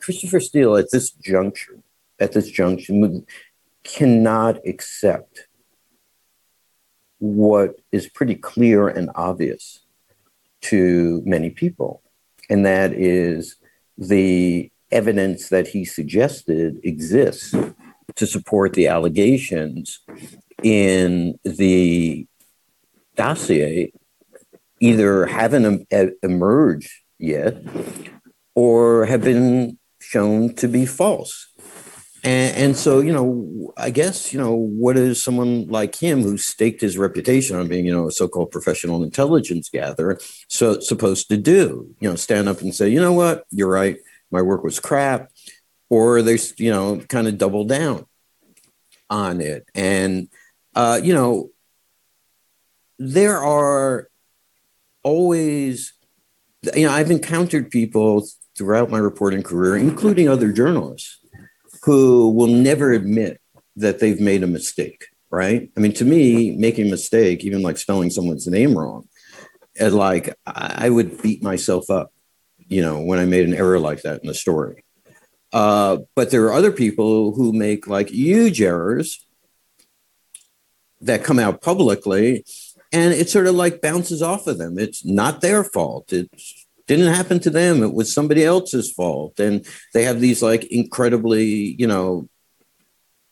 Christopher 0.00 0.40
Steele 0.40 0.76
at 0.76 0.90
this 0.90 1.10
juncture, 1.10 1.79
at 2.20 2.32
this 2.32 2.50
junction, 2.50 3.26
cannot 3.82 4.58
accept 4.66 5.48
what 7.18 7.80
is 7.92 8.08
pretty 8.08 8.34
clear 8.34 8.88
and 8.88 9.10
obvious 9.14 9.80
to 10.62 11.22
many 11.24 11.50
people, 11.50 12.02
and 12.48 12.64
that 12.66 12.92
is 12.92 13.56
the 13.96 14.70
evidence 14.90 15.48
that 15.48 15.68
he 15.68 15.84
suggested 15.84 16.80
exists 16.82 17.54
to 18.16 18.26
support 18.26 18.72
the 18.72 18.88
allegations 18.88 20.00
in 20.62 21.38
the 21.44 22.26
dossier 23.16 23.92
either 24.80 25.26
haven't 25.26 25.86
emerged 26.22 26.90
yet 27.18 27.62
or 28.54 29.04
have 29.06 29.22
been 29.22 29.78
shown 30.00 30.54
to 30.54 30.66
be 30.66 30.86
false. 30.86 31.52
And, 32.22 32.56
and, 32.56 32.76
so, 32.76 33.00
you 33.00 33.12
know, 33.12 33.72
I 33.76 33.90
guess, 33.90 34.32
you 34.32 34.38
know, 34.38 34.54
what 34.54 34.96
is 34.96 35.22
someone 35.22 35.68
like 35.68 35.94
him 35.94 36.22
who 36.22 36.36
staked 36.36 36.80
his 36.80 36.98
reputation 36.98 37.56
on 37.56 37.68
being, 37.68 37.86
you 37.86 37.92
know, 37.92 38.08
a 38.08 38.12
so-called 38.12 38.50
professional 38.50 39.02
intelligence 39.02 39.68
gatherer 39.68 40.18
so 40.48 40.80
supposed 40.80 41.28
to 41.28 41.36
do? 41.36 41.94
You 42.00 42.10
know, 42.10 42.16
stand 42.16 42.48
up 42.48 42.60
and 42.60 42.74
say, 42.74 42.88
you 42.88 43.00
know 43.00 43.12
what, 43.12 43.44
you're 43.50 43.70
right, 43.70 43.98
my 44.30 44.42
work 44.42 44.64
was 44.64 44.78
crap, 44.78 45.30
or 45.88 46.22
they, 46.22 46.38
you 46.56 46.70
know, 46.70 47.00
kind 47.08 47.26
of 47.26 47.38
double 47.38 47.64
down 47.64 48.06
on 49.08 49.40
it. 49.40 49.66
And 49.74 50.28
uh, 50.74 51.00
you 51.02 51.14
know, 51.14 51.50
there 52.98 53.38
are 53.38 54.08
always, 55.02 55.94
you 56.74 56.86
know, 56.86 56.92
I've 56.92 57.10
encountered 57.10 57.70
people 57.70 58.26
throughout 58.56 58.90
my 58.90 58.98
reporting 58.98 59.42
career, 59.42 59.76
including 59.76 60.28
other 60.28 60.52
journalists, 60.52 61.18
who 61.82 62.30
will 62.30 62.48
never 62.48 62.92
admit 62.92 63.40
that 63.76 63.98
they've 63.98 64.20
made 64.20 64.42
a 64.42 64.48
mistake, 64.48 65.06
right? 65.30 65.70
I 65.76 65.80
mean, 65.80 65.92
to 65.94 66.04
me, 66.04 66.56
making 66.56 66.88
a 66.88 66.90
mistake, 66.90 67.44
even 67.44 67.62
like 67.62 67.78
spelling 67.78 68.10
someone's 68.10 68.46
name 68.46 68.76
wrong, 68.76 69.08
and 69.78 69.94
like 69.94 70.34
I 70.46 70.90
would 70.90 71.22
beat 71.22 71.42
myself 71.42 71.90
up, 71.90 72.12
you 72.58 72.82
know, 72.82 73.00
when 73.00 73.18
I 73.18 73.24
made 73.24 73.46
an 73.46 73.54
error 73.54 73.78
like 73.78 74.02
that 74.02 74.20
in 74.20 74.26
the 74.26 74.34
story. 74.34 74.84
Uh, 75.52 75.98
but 76.14 76.30
there 76.30 76.44
are 76.44 76.52
other 76.52 76.72
people 76.72 77.32
who 77.32 77.52
make 77.52 77.86
like 77.86 78.08
huge 78.08 78.60
errors 78.60 79.26
that 81.00 81.24
come 81.24 81.38
out 81.38 81.62
publicly 81.62 82.44
and 82.92 83.14
it 83.14 83.28
sort 83.30 83.46
of 83.46 83.54
like 83.54 83.80
bounces 83.80 84.22
off 84.22 84.46
of 84.46 84.58
them. 84.58 84.78
It's 84.78 85.04
not 85.04 85.40
their 85.40 85.64
fault. 85.64 86.12
It 86.12 86.30
didn't 86.90 87.14
happen 87.14 87.38
to 87.38 87.50
them. 87.50 87.84
It 87.84 87.94
was 87.94 88.12
somebody 88.12 88.44
else's 88.44 88.90
fault. 88.90 89.38
And 89.38 89.64
they 89.94 90.02
have 90.02 90.20
these 90.20 90.42
like 90.42 90.64
incredibly, 90.72 91.76
you 91.78 91.86
know, 91.86 92.28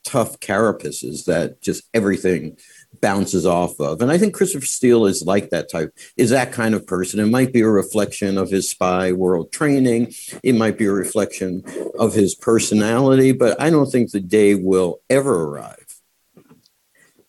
tough 0.04 0.38
carapaces 0.38 1.24
that 1.24 1.60
just 1.60 1.82
everything 1.92 2.56
bounces 3.00 3.44
off 3.44 3.80
of. 3.80 4.00
And 4.00 4.12
I 4.12 4.16
think 4.16 4.32
Christopher 4.32 4.64
Steele 4.64 5.06
is 5.06 5.24
like 5.24 5.50
that 5.50 5.68
type, 5.68 5.92
is 6.16 6.30
that 6.30 6.52
kind 6.52 6.72
of 6.72 6.86
person. 6.86 7.18
It 7.18 7.26
might 7.26 7.52
be 7.52 7.62
a 7.62 7.68
reflection 7.68 8.38
of 8.38 8.48
his 8.48 8.70
spy 8.70 9.10
world 9.10 9.50
training. 9.50 10.14
It 10.44 10.54
might 10.54 10.78
be 10.78 10.86
a 10.86 10.92
reflection 10.92 11.64
of 11.98 12.14
his 12.14 12.36
personality, 12.36 13.32
but 13.32 13.60
I 13.60 13.70
don't 13.70 13.90
think 13.90 14.12
the 14.12 14.20
day 14.20 14.54
will 14.54 15.00
ever 15.10 15.48
arrive 15.48 16.00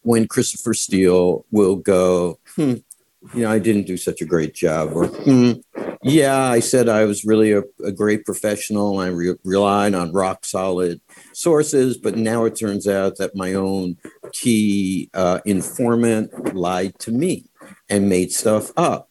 when 0.04 0.28
Christopher 0.28 0.76
Steele 0.76 1.46
will 1.50 1.76
go, 1.76 2.38
hmm, 2.56 2.76
you 3.34 3.44
know, 3.44 3.52
I 3.52 3.60
didn't 3.60 3.88
do 3.88 3.98
such 3.98 4.22
a 4.22 4.26
great 4.26 4.54
job, 4.54 4.92
or 4.94 5.08
hmm, 5.08 5.54
yeah, 6.04 6.38
I 6.38 6.60
said 6.60 6.88
I 6.88 7.06
was 7.06 7.26
really 7.26 7.52
a, 7.52 7.64
a 7.84 7.92
great 7.92 8.26
professional. 8.26 9.00
I 9.00 9.08
re- 9.08 9.36
relied 9.44 9.94
on 9.94 10.14
rock 10.14 10.46
solid 10.46 11.02
sources, 11.34 11.98
but 11.98 12.16
now 12.16 12.46
it 12.46 12.56
turns 12.56 12.88
out 12.88 13.18
that 13.18 13.36
my 13.36 13.54
own 13.54 13.98
key 14.32 15.10
uh, 15.14 15.40
informant 15.46 16.56
lied 16.56 16.98
to 17.00 17.12
me 17.12 17.46
and 17.90 18.10
made 18.10 18.32
stuff 18.32 18.72
up. 18.78 19.10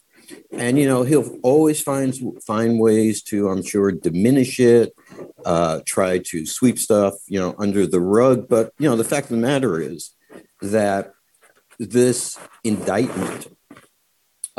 And 0.53 0.79
you 0.79 0.87
know 0.87 1.03
he'll 1.03 1.37
always 1.43 1.81
find 1.81 2.15
find 2.43 2.81
ways 2.81 3.23
to, 3.25 3.49
I'm 3.49 3.63
sure, 3.63 3.93
diminish 3.93 4.59
it, 4.59 4.95
uh, 5.45 5.81
try 5.87 6.19
to 6.19 6.47
sweep 6.47 6.79
stuff, 6.79 7.15
you 7.27 7.39
know, 7.39 7.55
under 7.59 7.87
the 7.87 8.01
rug. 8.01 8.49
But 8.49 8.73
you 8.79 8.89
know 8.89 8.97
the 8.97 9.05
fact 9.05 9.25
of 9.25 9.31
the 9.31 9.47
matter 9.47 9.81
is 9.81 10.15
that 10.61 11.13
this 11.79 12.39
indictment 12.65 13.49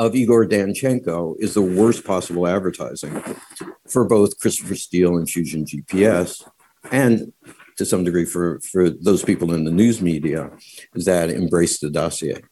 of 0.00 0.16
Igor 0.16 0.46
Danchenko 0.46 1.36
is 1.38 1.52
the 1.52 1.60
worst 1.60 2.04
possible 2.04 2.48
advertising 2.48 3.22
for 3.86 4.06
both 4.06 4.38
Christopher 4.38 4.74
Steele 4.74 5.18
and 5.18 5.28
Fusion 5.28 5.66
GPS, 5.66 6.42
and 6.90 7.34
to 7.76 7.84
some 7.84 8.02
degree 8.02 8.24
for, 8.24 8.60
for 8.60 8.88
those 8.88 9.22
people 9.22 9.52
in 9.52 9.64
the 9.64 9.70
news 9.70 10.00
media 10.00 10.50
that 10.94 11.28
embrace 11.28 11.80
the 11.80 11.90
dossier. 11.90 12.42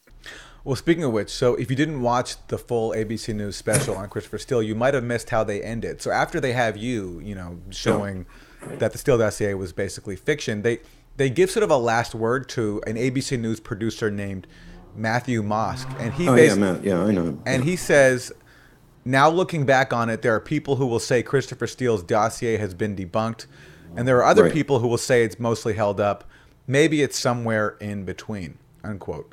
Well, 0.63 0.77
speaking 0.77 1.05
of 1.05 1.13
which, 1.13 1.31
so 1.31 1.55
if 1.55 1.71
you 1.71 1.77
didn't 1.77 2.03
watch 2.03 2.37
the 2.49 2.59
full 2.59 2.91
ABC 2.91 3.35
News 3.35 3.57
special 3.57 3.97
on 3.97 4.11
Christopher 4.11 4.37
Steele, 4.37 4.63
you 4.63 4.75
might 4.75 4.93
have 4.93 5.05
missed 5.05 5.31
how 5.31 5.43
they 5.43 5.63
ended. 5.63 6.03
So 6.03 6.11
after 6.11 6.41
they 6.41 6.53
have 6.53 6.77
you, 6.77 7.19
you 7.21 7.35
know, 7.35 7.61
showing 7.71 8.27
that 8.61 8.93
the 8.93 8.99
Steele 8.99 9.17
dossier 9.17 9.55
was 9.55 9.73
basically 9.73 10.17
fiction, 10.17 10.61
they 10.61 10.81
they 11.17 11.31
give 11.31 11.51
sort 11.51 11.65
of 11.65 11.71
a 11.71 11.79
last 11.79 12.15
word 12.15 12.49
to 12.51 12.83
an 12.87 12.97
ABC 12.97 13.41
News 13.41 13.59
producer 13.59 14.11
named 14.11 14.47
Matthew 14.97 15.43
Mosk, 15.43 15.89
and 16.01 16.13
he 16.13 16.29
oh, 16.29 16.35
yeah, 16.35 16.55
Matt. 16.55 16.85
yeah, 16.85 17.03
I 17.03 17.11
know 17.13 17.25
him. 17.25 17.43
And 17.47 17.65
he 17.65 17.77
says, 17.77 18.33
now 19.05 19.31
looking 19.31 19.65
back 19.65 19.93
on 19.93 20.11
it, 20.11 20.23
there 20.23 20.35
are 20.35 20.41
people 20.41 20.77
who 20.77 20.87
will 20.87 20.99
say 20.99 21.23
Christopher 21.23 21.67
Steele's 21.67 22.03
dossier 22.03 22.57
has 22.57 22.75
been 22.75 22.97
debunked, 22.97 23.47
and 23.97 24.07
there 24.07 24.19
are 24.19 24.25
other 24.25 24.45
right. 24.45 24.53
people 24.53 24.81
who 24.81 24.89
will 24.89 24.99
say 24.99 25.23
it's 25.25 25.39
mostly 25.39 25.75
held 25.75 26.01
up. 26.01 26.25
Maybe 26.67 27.03
it's 27.03 27.19
somewhere 27.19 27.77
in 27.81 28.05
between. 28.05 28.59
Unquote. 28.85 29.33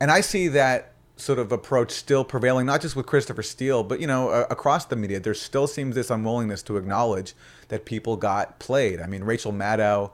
And 0.00 0.10
I 0.10 0.20
see 0.20 0.48
that 0.48 0.92
sort 1.16 1.38
of 1.38 1.50
approach 1.50 1.90
still 1.90 2.24
prevailing, 2.24 2.66
not 2.66 2.80
just 2.80 2.94
with 2.94 3.06
Christopher 3.06 3.42
Steele, 3.42 3.82
but 3.82 4.00
you 4.00 4.06
know, 4.06 4.28
uh, 4.28 4.46
across 4.50 4.84
the 4.84 4.96
media. 4.96 5.18
There 5.20 5.34
still 5.34 5.66
seems 5.66 5.94
this 5.94 6.10
unwillingness 6.10 6.62
to 6.64 6.76
acknowledge 6.76 7.34
that 7.68 7.84
people 7.84 8.16
got 8.16 8.58
played. 8.58 9.00
I 9.00 9.06
mean, 9.06 9.24
Rachel 9.24 9.52
Maddow 9.52 10.12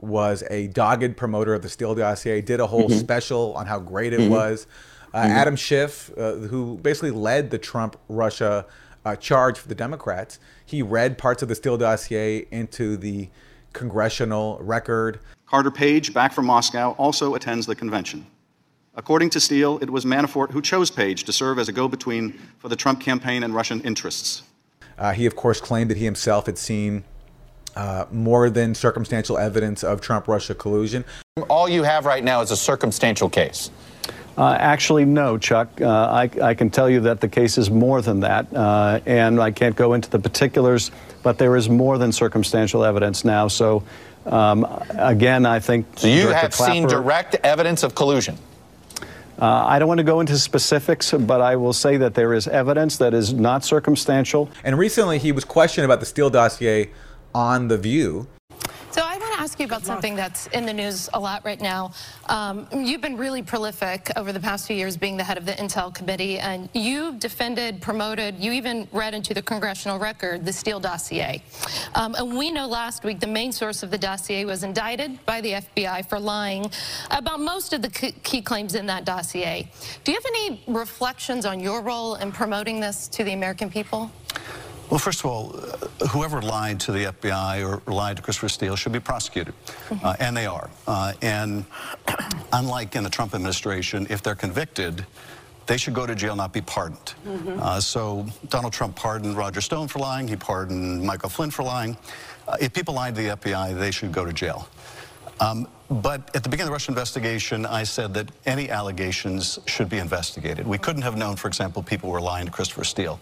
was 0.00 0.42
a 0.50 0.68
dogged 0.68 1.16
promoter 1.16 1.54
of 1.54 1.62
the 1.62 1.68
Steele 1.68 1.94
dossier, 1.94 2.40
did 2.40 2.60
a 2.60 2.66
whole 2.66 2.88
mm-hmm. 2.88 2.98
special 2.98 3.54
on 3.54 3.66
how 3.66 3.78
great 3.78 4.12
it 4.12 4.20
mm-hmm. 4.20 4.30
was. 4.30 4.66
Uh, 5.12 5.22
mm-hmm. 5.22 5.32
Adam 5.32 5.56
Schiff, 5.56 6.10
uh, 6.16 6.32
who 6.34 6.78
basically 6.78 7.10
led 7.10 7.50
the 7.50 7.58
Trump 7.58 7.96
Russia 8.08 8.66
uh, 9.04 9.16
charge 9.16 9.58
for 9.58 9.68
the 9.68 9.74
Democrats, 9.74 10.38
he 10.64 10.82
read 10.82 11.18
parts 11.18 11.42
of 11.42 11.48
the 11.48 11.54
Steele 11.54 11.76
dossier 11.76 12.46
into 12.50 12.96
the 12.96 13.28
congressional 13.72 14.58
record. 14.60 15.20
Carter 15.46 15.70
Page, 15.70 16.14
back 16.14 16.32
from 16.32 16.46
Moscow, 16.46 16.92
also 16.92 17.34
attends 17.34 17.66
the 17.66 17.74
convention. 17.74 18.26
According 18.94 19.30
to 19.30 19.40
Steele, 19.40 19.78
it 19.80 19.90
was 19.90 20.04
Manafort 20.04 20.50
who 20.50 20.60
chose 20.60 20.90
Page 20.90 21.24
to 21.24 21.32
serve 21.32 21.58
as 21.58 21.68
a 21.68 21.72
go 21.72 21.88
between 21.88 22.38
for 22.58 22.68
the 22.68 22.76
Trump 22.76 23.00
campaign 23.00 23.42
and 23.42 23.54
Russian 23.54 23.80
interests. 23.82 24.42
Uh, 24.98 25.12
he, 25.12 25.26
of 25.26 25.34
course, 25.36 25.60
claimed 25.60 25.90
that 25.90 25.96
he 25.96 26.04
himself 26.04 26.46
had 26.46 26.58
seen 26.58 27.04
uh, 27.76 28.06
more 28.10 28.50
than 28.50 28.74
circumstantial 28.74 29.38
evidence 29.38 29.82
of 29.84 30.00
Trump 30.00 30.28
Russia 30.28 30.54
collusion. 30.54 31.04
All 31.48 31.68
you 31.68 31.82
have 31.82 32.06
right 32.06 32.22
now 32.22 32.40
is 32.40 32.50
a 32.50 32.56
circumstantial 32.56 33.28
case. 33.28 33.70
Uh, 34.38 34.56
actually, 34.58 35.04
no, 35.04 35.36
Chuck. 35.36 35.80
Uh, 35.80 35.86
I, 35.86 36.30
I, 36.42 36.54
can 36.54 36.70
tell 36.70 36.88
you 36.88 37.00
that 37.00 37.20
the 37.20 37.28
case 37.28 37.58
is 37.58 37.70
more 37.70 38.00
than 38.00 38.20
that, 38.20 38.52
uh, 38.54 39.00
and 39.04 39.40
I 39.40 39.50
can't 39.50 39.76
go 39.76 39.92
into 39.92 40.08
the 40.08 40.18
particulars, 40.18 40.90
but 41.22 41.36
there 41.36 41.56
is 41.56 41.68
more 41.68 41.98
than 41.98 42.10
circumstantial 42.10 42.84
evidence 42.84 43.24
now. 43.24 43.48
So, 43.48 43.82
um, 44.26 44.66
again, 44.90 45.44
I 45.44 45.58
think. 45.58 45.86
So 45.98 46.06
you 46.06 46.22
Director 46.22 46.38
have 46.38 46.52
Clapper, 46.52 46.72
seen 46.72 46.86
direct 46.86 47.34
evidence 47.42 47.82
of 47.82 47.94
collusion. 47.94 48.38
Uh, 49.38 49.64
I 49.66 49.78
don't 49.78 49.88
want 49.88 49.98
to 49.98 50.04
go 50.04 50.20
into 50.20 50.38
specifics, 50.38 51.12
but 51.12 51.40
I 51.40 51.56
will 51.56 51.72
say 51.72 51.96
that 51.96 52.14
there 52.14 52.34
is 52.34 52.46
evidence 52.46 52.98
that 52.98 53.14
is 53.14 53.32
not 53.32 53.64
circumstantial. 53.64 54.50
And 54.64 54.78
recently, 54.78 55.18
he 55.18 55.32
was 55.32 55.44
questioned 55.44 55.86
about 55.86 56.00
the 56.00 56.06
Steele 56.06 56.30
dossier 56.30 56.90
on 57.34 57.68
The 57.68 57.78
View. 57.78 58.26
So 58.90 59.02
I 59.02 59.18
want 59.18 59.34
to 59.34 59.40
ask 59.40 59.60
you 59.60 59.66
about 59.66 59.86
something 59.86 60.16
that's 60.16 60.48
in 60.48 60.66
the 60.66 60.72
news 60.72 61.08
a 61.14 61.20
lot 61.20 61.44
right 61.44 61.60
now. 61.60 61.92
Um, 62.28 62.66
you've 62.74 63.00
been 63.00 63.16
really 63.16 63.40
prolific 63.40 64.10
over 64.16 64.32
the 64.32 64.40
past 64.40 64.66
few 64.66 64.74
years 64.74 64.96
being 64.96 65.16
the 65.16 65.22
head 65.22 65.38
of 65.38 65.46
the 65.46 65.52
Intel 65.52 65.94
Committee, 65.94 66.40
and 66.40 66.68
you've 66.74 67.20
defended, 67.20 67.80
promoted, 67.80 68.36
you 68.40 68.50
even 68.50 68.88
read 68.90 69.14
into 69.14 69.32
the 69.32 69.42
congressional 69.42 69.96
record 69.96 70.44
the 70.44 70.52
Steele 70.52 70.80
dossier. 70.80 71.40
Um, 71.94 72.16
and 72.16 72.36
we 72.36 72.50
know 72.50 72.66
last 72.66 73.04
week 73.04 73.20
the 73.20 73.28
main 73.28 73.52
source 73.52 73.84
of 73.84 73.92
the 73.92 73.98
dossier 73.98 74.44
was 74.44 74.64
indicted 74.64 75.24
by 75.24 75.40
the 75.40 75.52
FBI 75.52 76.08
for 76.08 76.18
lying 76.18 76.68
about 77.12 77.38
most 77.38 77.72
of 77.72 77.82
the 77.82 77.90
key 77.90 78.42
claims 78.42 78.74
in 78.74 78.86
that 78.86 79.04
dossier. 79.04 79.70
Do 80.02 80.10
you 80.10 80.18
have 80.18 80.26
any 80.26 80.64
reflections 80.66 81.46
on 81.46 81.60
your 81.60 81.80
role 81.80 82.16
in 82.16 82.32
promoting 82.32 82.80
this 82.80 83.06
to 83.06 83.22
the 83.22 83.34
American 83.34 83.70
people? 83.70 84.10
Well, 84.90 84.98
first 84.98 85.20
of 85.20 85.26
all, 85.26 85.54
uh, 85.54 86.06
whoever 86.08 86.42
lied 86.42 86.80
to 86.80 86.92
the 86.92 87.04
FBI 87.04 87.64
or 87.64 87.80
lied 87.92 88.16
to 88.16 88.22
Christopher 88.22 88.48
Steele 88.48 88.74
should 88.74 88.90
be 88.90 88.98
prosecuted, 88.98 89.54
mm-hmm. 89.54 90.04
uh, 90.04 90.16
and 90.18 90.36
they 90.36 90.46
are. 90.46 90.68
Uh, 90.84 91.12
and 91.22 91.64
unlike 92.52 92.96
in 92.96 93.04
the 93.04 93.10
Trump 93.10 93.32
administration, 93.32 94.08
if 94.10 94.20
they're 94.20 94.34
convicted, 94.34 95.06
they 95.66 95.76
should 95.76 95.94
go 95.94 96.06
to 96.06 96.16
jail, 96.16 96.34
not 96.34 96.52
be 96.52 96.60
pardoned. 96.60 97.14
Mm-hmm. 97.24 97.60
Uh, 97.62 97.80
so 97.80 98.26
Donald 98.48 98.72
Trump 98.72 98.96
pardoned 98.96 99.36
Roger 99.36 99.60
Stone 99.60 99.86
for 99.86 100.00
lying. 100.00 100.26
He 100.26 100.34
pardoned 100.34 101.04
Michael 101.04 101.28
Flynn 101.28 101.52
for 101.52 101.62
lying. 101.62 101.96
Uh, 102.48 102.56
if 102.60 102.72
people 102.72 102.94
lied 102.94 103.14
to 103.14 103.22
the 103.22 103.28
FBI, 103.36 103.78
they 103.78 103.92
should 103.92 104.10
go 104.10 104.24
to 104.24 104.32
jail. 104.32 104.68
Um, 105.38 105.68
but 105.88 106.34
at 106.34 106.42
the 106.42 106.48
beginning 106.48 106.62
of 106.62 106.70
the 106.70 106.72
Russia 106.72 106.90
investigation, 106.90 107.64
I 107.64 107.84
said 107.84 108.12
that 108.14 108.28
any 108.44 108.70
allegations 108.70 109.60
should 109.66 109.88
be 109.88 109.98
investigated. 109.98 110.66
We 110.66 110.78
couldn't 110.78 111.02
have 111.02 111.16
known, 111.16 111.36
for 111.36 111.46
example, 111.46 111.82
people 111.82 112.10
were 112.10 112.20
lying 112.20 112.46
to 112.46 112.52
Christopher 112.52 112.84
Steele. 112.84 113.20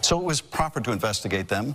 So 0.00 0.18
it 0.18 0.24
was 0.24 0.40
proper 0.40 0.80
to 0.80 0.92
investigate 0.92 1.48
them. 1.48 1.74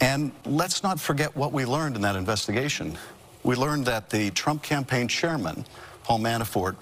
And 0.00 0.32
let's 0.44 0.82
not 0.82 1.00
forget 1.00 1.34
what 1.36 1.52
we 1.52 1.64
learned 1.64 1.96
in 1.96 2.02
that 2.02 2.16
investigation. 2.16 2.96
We 3.42 3.56
learned 3.56 3.86
that 3.86 4.10
the 4.10 4.30
Trump 4.30 4.62
campaign 4.62 5.08
chairman, 5.08 5.64
Paul 6.04 6.20
Manafort, 6.20 6.76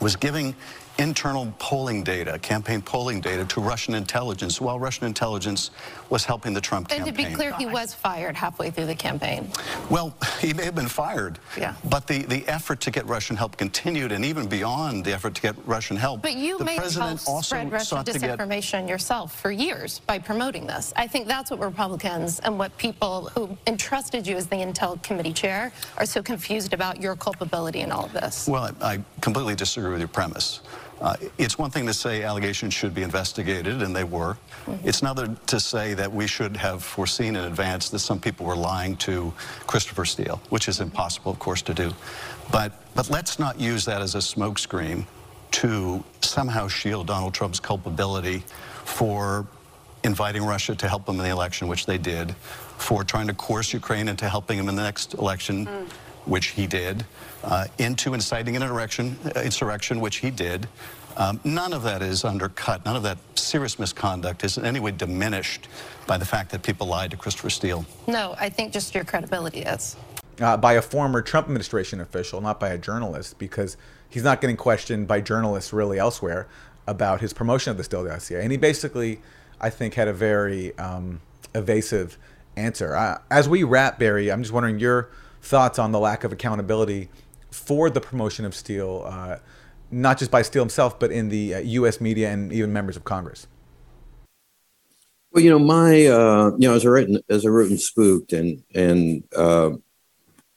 was 0.00 0.16
giving 0.16 0.54
internal 0.98 1.52
polling 1.60 2.02
data, 2.02 2.38
campaign 2.40 2.82
polling 2.82 3.20
data 3.20 3.44
to 3.44 3.60
Russian 3.60 3.94
intelligence 3.94 4.60
while 4.60 4.80
Russian 4.80 5.06
intelligence 5.06 5.70
was 6.10 6.24
helping 6.24 6.52
the 6.52 6.60
Trump 6.60 6.88
and 6.90 7.04
campaign. 7.04 7.08
And 7.08 7.16
to 7.16 7.30
be 7.30 7.34
clear, 7.34 7.54
he 7.54 7.66
was 7.66 7.94
fired 7.94 8.34
halfway 8.36 8.70
through 8.70 8.86
the 8.86 8.94
campaign. 8.94 9.48
Well, 9.90 10.14
he 10.40 10.52
may 10.52 10.64
have 10.64 10.74
been 10.74 10.88
fired, 10.88 11.38
yeah. 11.56 11.74
but 11.88 12.06
the, 12.06 12.22
the 12.22 12.46
effort 12.48 12.80
to 12.80 12.90
get 12.90 13.06
Russian 13.06 13.36
help 13.36 13.56
continued 13.56 14.10
and 14.10 14.24
even 14.24 14.48
beyond 14.48 15.04
the 15.04 15.12
effort 15.12 15.36
to 15.36 15.42
get 15.42 15.54
Russian 15.66 15.96
help. 15.96 16.22
But 16.22 16.34
you 16.34 16.58
the 16.58 16.64
may 16.64 16.74
have 16.74 16.90
spread 16.90 17.72
Russian 17.72 17.98
disinformation 17.98 18.80
get... 18.80 18.88
yourself 18.88 19.40
for 19.40 19.52
years 19.52 20.00
by 20.00 20.18
promoting 20.18 20.66
this. 20.66 20.92
I 20.96 21.06
think 21.06 21.28
that's 21.28 21.50
what 21.50 21.60
Republicans 21.60 22.40
and 22.40 22.58
what 22.58 22.76
people 22.76 23.30
who 23.34 23.56
entrusted 23.68 24.26
you 24.26 24.36
as 24.36 24.48
the 24.48 24.56
Intel 24.56 25.00
Committee 25.04 25.32
chair 25.32 25.72
are 25.96 26.06
so 26.06 26.22
confused 26.22 26.72
about 26.72 27.00
your 27.00 27.14
culpability 27.14 27.80
in 27.80 27.92
all 27.92 28.06
of 28.06 28.12
this. 28.12 28.48
Well, 28.48 28.74
I, 28.80 28.94
I 28.94 29.04
completely 29.20 29.54
disagree 29.54 29.90
with 29.90 30.00
your 30.00 30.08
premise. 30.08 30.60
Uh, 31.00 31.16
it's 31.38 31.56
one 31.56 31.70
thing 31.70 31.86
to 31.86 31.94
say 31.94 32.24
allegations 32.24 32.74
should 32.74 32.94
be 32.94 33.02
investigated, 33.02 33.82
and 33.82 33.94
they 33.94 34.04
were. 34.04 34.36
Mm-hmm. 34.66 34.88
It's 34.88 35.00
another 35.00 35.36
to 35.46 35.60
say 35.60 35.94
that 35.94 36.12
we 36.12 36.26
should 36.26 36.56
have 36.56 36.82
foreseen 36.82 37.36
in 37.36 37.44
advance 37.44 37.88
that 37.90 38.00
some 38.00 38.18
people 38.18 38.46
were 38.46 38.56
lying 38.56 38.96
to 38.98 39.32
Christopher 39.66 40.04
Steele, 40.04 40.40
which 40.50 40.68
is 40.68 40.80
impossible, 40.80 41.30
of 41.30 41.38
course, 41.38 41.62
to 41.62 41.74
do. 41.74 41.92
But, 42.50 42.72
but 42.94 43.10
let's 43.10 43.38
not 43.38 43.60
use 43.60 43.84
that 43.84 44.02
as 44.02 44.14
a 44.14 44.18
smokescreen 44.18 45.04
to 45.52 46.02
somehow 46.20 46.68
shield 46.68 47.06
Donald 47.06 47.34
Trump's 47.34 47.60
culpability 47.60 48.42
for 48.84 49.46
inviting 50.04 50.44
Russia 50.44 50.74
to 50.74 50.88
help 50.88 51.08
him 51.08 51.16
in 51.16 51.22
the 51.22 51.30
election, 51.30 51.68
which 51.68 51.86
they 51.86 51.98
did, 51.98 52.34
for 52.76 53.04
trying 53.04 53.26
to 53.26 53.34
coerce 53.34 53.72
Ukraine 53.72 54.08
into 54.08 54.28
helping 54.28 54.58
him 54.58 54.68
in 54.68 54.76
the 54.76 54.82
next 54.82 55.14
election, 55.14 55.66
mm. 55.66 55.88
which 56.24 56.48
he 56.48 56.66
did, 56.66 57.04
uh, 57.44 57.66
into 57.78 58.14
inciting 58.14 58.56
an 58.56 58.62
insurrection, 58.62 59.16
uh, 59.34 59.40
insurrection, 59.40 60.00
which 60.00 60.16
he 60.16 60.30
did. 60.30 60.68
Um, 61.16 61.40
none 61.44 61.72
of 61.72 61.82
that 61.82 62.00
is 62.00 62.24
undercut. 62.24 62.84
None 62.84 62.94
of 62.94 63.02
that 63.02 63.18
serious 63.34 63.78
misconduct 63.78 64.44
is 64.44 64.56
in 64.56 64.64
any 64.64 64.78
way 64.78 64.92
diminished 64.92 65.68
by 66.06 66.16
the 66.16 66.24
fact 66.24 66.50
that 66.52 66.62
people 66.62 66.86
lied 66.86 67.10
to 67.10 67.16
Christopher 67.16 67.50
Steele. 67.50 67.84
No, 68.06 68.36
I 68.38 68.48
think 68.48 68.72
just 68.72 68.94
your 68.94 69.04
credibility 69.04 69.62
is. 69.62 69.96
Uh, 70.40 70.56
by 70.56 70.74
a 70.74 70.82
former 70.82 71.20
Trump 71.20 71.46
administration 71.46 72.00
official, 72.00 72.40
not 72.40 72.60
by 72.60 72.68
a 72.68 72.78
journalist, 72.78 73.38
because 73.38 73.76
he's 74.08 74.22
not 74.22 74.40
getting 74.40 74.56
questioned 74.56 75.08
by 75.08 75.20
journalists 75.20 75.72
really 75.72 75.98
elsewhere 75.98 76.46
about 76.86 77.20
his 77.20 77.32
promotion 77.32 77.72
of 77.72 77.76
the 77.76 77.84
Steele 77.84 78.04
dossier. 78.04 78.42
And 78.42 78.52
he 78.52 78.56
basically, 78.56 79.20
I 79.60 79.70
think, 79.70 79.94
had 79.94 80.06
a 80.06 80.12
very 80.12 80.76
um, 80.78 81.20
evasive 81.54 82.16
answer. 82.56 82.94
Uh, 82.94 83.18
as 83.30 83.48
we 83.48 83.64
wrap, 83.64 83.98
Barry, 83.98 84.30
I'm 84.30 84.42
just 84.42 84.52
wondering 84.52 84.78
your 84.78 85.10
thoughts 85.42 85.78
on 85.78 85.92
the 85.92 85.98
lack 85.98 86.22
of 86.24 86.32
accountability 86.32 87.08
for 87.50 87.90
the 87.90 88.00
promotion 88.00 88.44
of 88.44 88.54
Steele, 88.54 89.04
uh, 89.06 89.36
not 89.90 90.18
just 90.18 90.30
by 90.30 90.42
Steele 90.42 90.62
himself, 90.62 90.98
but 90.98 91.10
in 91.10 91.28
the 91.28 91.54
uh, 91.54 91.58
U.S. 91.58 92.00
media 92.00 92.30
and 92.30 92.52
even 92.52 92.72
members 92.72 92.96
of 92.96 93.04
Congress. 93.04 93.46
Well, 95.32 95.44
you 95.44 95.50
know, 95.50 95.58
my 95.58 96.06
uh, 96.06 96.52
you 96.58 96.68
know, 96.68 96.74
as 96.74 96.86
I 96.86 96.88
wrote 96.88 97.08
as 97.28 97.44
I 97.44 97.48
wrote 97.48 97.70
Spooked, 97.78 98.32
and 98.32 98.62
and 98.74 99.24
uh, 99.36 99.70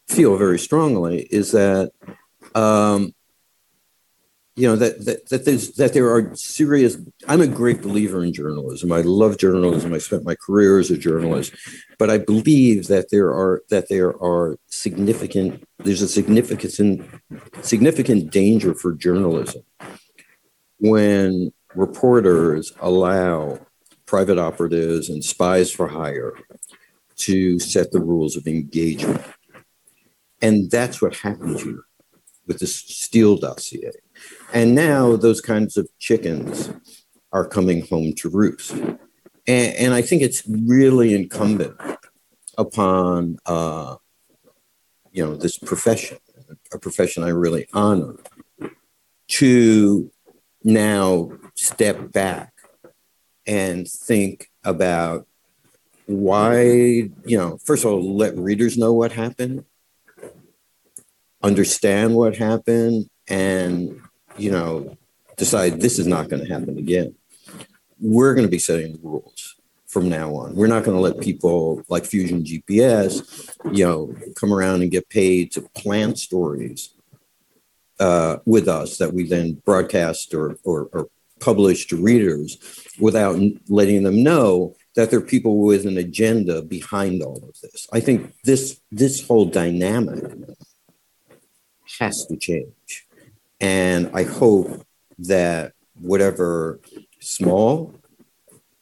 feel 0.07 0.37
very 0.37 0.59
strongly 0.59 1.27
is 1.29 1.51
that 1.51 1.91
um, 2.55 3.13
you 4.55 4.67
know 4.67 4.75
that 4.75 5.05
that 5.05 5.29
that, 5.29 5.45
there's, 5.45 5.71
that 5.73 5.93
there 5.93 6.13
are 6.13 6.35
serious 6.35 6.97
i'm 7.27 7.41
a 7.41 7.47
great 7.47 7.81
believer 7.81 8.23
in 8.23 8.33
journalism. 8.33 8.91
I 8.91 9.01
love 9.01 9.37
journalism. 9.37 9.93
I 9.93 9.97
spent 9.97 10.25
my 10.25 10.35
career 10.35 10.79
as 10.79 10.91
a 10.91 10.97
journalist. 10.97 11.53
But 11.97 12.09
i 12.09 12.17
believe 12.17 12.87
that 12.87 13.09
there 13.11 13.29
are 13.29 13.63
that 13.69 13.89
there 13.89 14.11
are 14.21 14.57
significant 14.67 15.63
there's 15.79 16.01
a 16.01 16.07
significant 16.07 16.73
significant 17.61 18.31
danger 18.31 18.73
for 18.73 18.93
journalism 18.93 19.63
when 20.79 21.53
reporters 21.75 22.73
allow 22.81 23.59
private 24.05 24.37
operatives 24.37 25.09
and 25.09 25.23
spies 25.23 25.71
for 25.71 25.87
hire 25.87 26.33
to 27.15 27.59
set 27.59 27.91
the 27.91 28.01
rules 28.01 28.35
of 28.35 28.47
engagement. 28.47 29.21
And 30.41 30.69
that's 30.71 31.01
what 31.01 31.15
happened 31.15 31.59
here 31.59 31.83
with 32.47 32.59
the 32.59 32.67
Steele 32.67 33.37
dossier 33.37 33.91
and 34.53 34.75
now 34.75 35.15
those 35.15 35.41
kinds 35.41 35.77
of 35.77 35.87
chickens 35.99 36.71
are 37.31 37.47
coming 37.47 37.85
home 37.87 38.13
to 38.13 38.29
roost. 38.29 38.71
And, 38.71 39.75
and 39.75 39.93
I 39.93 40.01
think 40.01 40.21
it's 40.21 40.43
really 40.47 41.13
incumbent 41.13 41.75
upon, 42.57 43.37
uh, 43.45 43.95
you 45.11 45.25
know, 45.25 45.35
this 45.35 45.57
profession, 45.57 46.17
a 46.73 46.77
profession 46.77 47.23
I 47.23 47.29
really 47.29 47.67
honor, 47.73 48.15
to 49.29 50.11
now 50.63 51.31
step 51.55 52.11
back 52.11 52.53
and 53.47 53.87
think 53.89 54.49
about 54.63 55.27
why, 56.05 56.61
you 56.61 57.37
know, 57.37 57.57
first 57.63 57.85
of 57.85 57.91
all, 57.91 58.15
let 58.15 58.37
readers 58.37 58.77
know 58.77 58.93
what 58.93 59.13
happened, 59.13 59.65
understand 61.41 62.15
what 62.15 62.35
happened, 62.35 63.09
and 63.27 64.01
you 64.41 64.51
know, 64.51 64.97
decide 65.37 65.79
this 65.79 65.99
is 65.99 66.07
not 66.07 66.29
going 66.29 66.43
to 66.43 66.51
happen 66.51 66.77
again. 66.77 67.15
We're 67.99 68.33
going 68.33 68.47
to 68.47 68.51
be 68.51 68.59
setting 68.59 68.93
the 68.93 68.99
rules 69.03 69.55
from 69.87 70.09
now 70.09 70.33
on. 70.35 70.55
We're 70.55 70.67
not 70.67 70.83
going 70.83 70.97
to 70.97 71.01
let 71.01 71.19
people 71.19 71.83
like 71.89 72.05
Fusion 72.05 72.43
GPS, 72.43 73.55
you 73.75 73.85
know, 73.85 74.15
come 74.35 74.53
around 74.53 74.81
and 74.81 74.91
get 74.91 75.09
paid 75.09 75.51
to 75.51 75.61
plant 75.61 76.17
stories 76.17 76.93
uh, 77.99 78.37
with 78.45 78.67
us 78.67 78.97
that 78.97 79.13
we 79.13 79.27
then 79.27 79.61
broadcast 79.65 80.33
or, 80.33 80.57
or, 80.63 80.89
or 80.93 81.09
publish 81.39 81.87
to 81.87 82.01
readers 82.01 82.57
without 82.99 83.39
letting 83.67 84.03
them 84.03 84.23
know 84.23 84.75
that 84.95 85.09
there 85.09 85.19
are 85.19 85.23
people 85.23 85.57
with 85.59 85.85
an 85.85 85.97
agenda 85.97 86.61
behind 86.61 87.21
all 87.21 87.37
of 87.37 87.59
this. 87.61 87.87
I 87.91 87.99
think 87.99 88.33
this 88.43 88.81
this 88.91 89.25
whole 89.25 89.45
dynamic 89.45 90.23
has 91.99 92.25
to 92.27 92.37
change. 92.37 93.07
And 93.61 94.09
I 94.13 94.23
hope 94.23 94.85
that 95.19 95.73
whatever 95.93 96.81
small 97.19 97.93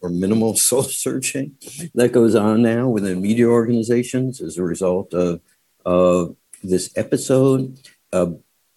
or 0.01 0.09
minimal 0.09 0.55
soul 0.55 0.83
searching 0.83 1.57
that 1.93 2.13
goes 2.13 2.33
on 2.33 2.61
now 2.61 2.87
within 2.87 3.21
media 3.21 3.47
organizations 3.47 4.41
as 4.41 4.57
a 4.57 4.63
result 4.63 5.13
of, 5.13 5.41
of 5.85 6.35
this 6.63 6.91
episode 6.95 7.77
uh, 8.13 8.27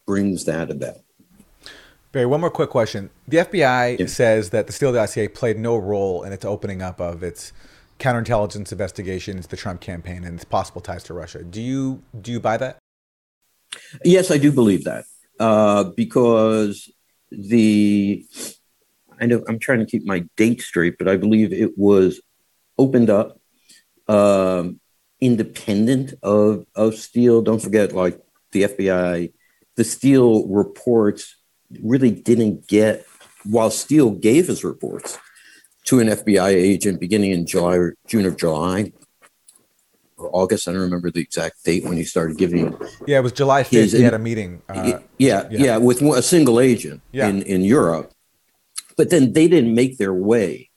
brings 0.07 0.45
that 0.45 0.71
about. 0.71 0.97
Barry, 2.11 2.27
one 2.27 2.41
more 2.41 2.51
quick 2.51 2.69
question. 2.69 3.09
The 3.27 3.39
FBI 3.39 3.99
yeah. 3.99 4.07
says 4.07 4.51
that 4.51 4.67
the 4.67 4.73
Steele 4.73 4.93
dossier 4.93 5.29
played 5.29 5.59
no 5.59 5.77
role 5.77 6.25
in 6.25 6.33
its 6.33 6.45
opening 6.45 6.83
up 6.83 7.01
of 7.01 7.23
its 7.23 7.53
counterintelligence 7.99 8.71
investigations, 8.71 9.47
the 9.47 9.57
Trump 9.57 9.81
campaign, 9.81 10.25
and 10.25 10.35
its 10.35 10.45
possible 10.45 10.83
ties 10.83 11.05
to 11.05 11.15
Russia. 11.15 11.43
Do 11.43 11.63
you 11.63 12.03
do 12.21 12.33
you 12.33 12.41
buy 12.41 12.59
that? 12.59 12.79
Yes, 14.05 14.31
I 14.31 14.37
do 14.37 14.53
believe 14.53 14.85
that 14.85 15.05
uh, 15.41 15.85
because 15.85 16.91
the 17.31 18.27
I 19.21 19.27
know 19.27 19.45
I'm 19.49 19.59
trying 19.59 19.79
to 19.79 19.87
keep 19.87 20.05
my 20.05 20.25
date 20.37 20.61
straight, 20.63 20.99
but 20.99 21.09
I 21.09 21.17
believe 21.17 21.53
it 21.53 21.79
was 21.79 22.21
opened 22.77 23.11
up 23.11 23.41
um, 24.09 24.81
independent 25.21 26.15
of 26.23 26.67
of 26.75 26.97
Steele. 26.97 27.43
Don't 27.43 27.63
forget, 27.63 27.93
like 27.93 28.21
the 28.53 28.65
FBI, 28.65 29.33
the 29.77 29.85
Steele 29.85 30.47
reports 30.49 31.37
really 31.83 32.11
didn't 32.11 32.67
get 32.67 33.07
while 33.45 33.71
Steele 33.71 34.11
gave 34.11 34.49
his 34.49 34.65
reports 34.65 35.19
to 35.85 36.01
an 36.01 36.09
FBI 36.09 36.51
agent 36.51 37.01
beginning 37.01 37.33
in 37.33 37.47
July 37.47 37.79
June 38.07 38.27
of 38.27 38.37
July 38.37 38.93
or 40.23 40.31
August. 40.33 40.69
I 40.69 40.73
don't 40.73 40.81
remember 40.81 41.11
the 41.11 41.21
exact 41.21 41.65
date 41.65 41.85
when 41.85 41.97
he 41.97 42.05
started 42.05 42.39
giving. 42.39 42.77
Yeah, 43.07 43.19
it 43.19 43.23
was 43.23 43.33
July 43.33 43.63
5th. 43.63 43.97
he 43.97 44.03
had 44.03 44.15
a 44.15 44.19
meeting. 44.19 44.63
Uh, 44.69 45.01
yeah, 45.19 45.49
yeah, 45.51 45.59
yeah, 45.65 45.77
with 45.77 46.03
a 46.03 46.23
single 46.23 46.61
agent 46.61 47.03
yeah. 47.13 47.29
in, 47.29 47.43
in 47.43 47.63
Europe. 47.63 48.13
But 48.97 49.11
then 49.11 49.33
they 49.33 49.49
didn't 49.49 49.75
make 49.75 49.99
their 49.99 50.15
way 50.15 50.71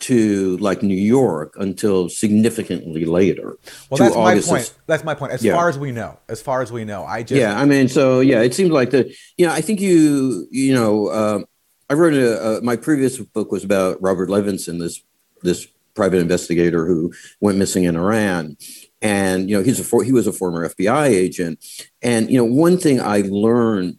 to 0.00 0.56
like 0.58 0.82
New 0.82 0.94
York 0.94 1.54
until 1.58 2.08
significantly 2.08 3.04
later. 3.04 3.56
Well, 3.88 3.98
that's 3.98 4.14
August 4.14 4.50
my 4.50 4.58
point. 4.58 4.74
That's 4.86 5.04
my 5.04 5.14
point. 5.14 5.32
As 5.32 5.42
yeah. 5.42 5.54
far 5.54 5.68
as 5.68 5.78
we 5.78 5.92
know, 5.92 6.18
as 6.28 6.42
far 6.42 6.62
as 6.62 6.72
we 6.72 6.84
know, 6.84 7.04
I 7.04 7.22
just 7.22 7.40
yeah. 7.40 7.58
I 7.58 7.64
mean, 7.64 7.88
so 7.88 8.20
yeah, 8.20 8.42
it 8.42 8.54
seems 8.54 8.70
like 8.70 8.90
the 8.90 9.14
you 9.36 9.46
know 9.46 9.52
I 9.52 9.60
think 9.60 9.80
you 9.80 10.46
you 10.50 10.74
know 10.74 11.08
uh, 11.08 11.40
I 11.88 11.94
wrote 11.94 12.14
a, 12.14 12.60
my 12.62 12.76
previous 12.76 13.18
book 13.18 13.52
was 13.52 13.64
about 13.64 14.02
Robert 14.02 14.28
Levinson, 14.28 14.78
this 14.78 15.02
this 15.42 15.68
private 15.94 16.18
investigator 16.18 16.86
who 16.86 17.12
went 17.40 17.58
missing 17.58 17.84
in 17.84 17.96
Iran. 17.96 18.56
And 19.02 19.48
you 19.48 19.56
know, 19.56 19.62
he's 19.62 19.80
a 19.80 19.84
for, 19.84 20.02
he 20.02 20.12
was 20.12 20.26
a 20.26 20.32
former 20.32 20.68
FBI 20.68 21.08
agent. 21.08 21.64
And 22.02 22.30
you 22.30 22.38
know, 22.38 22.44
one 22.44 22.78
thing 22.78 23.00
I 23.00 23.22
learned, 23.22 23.98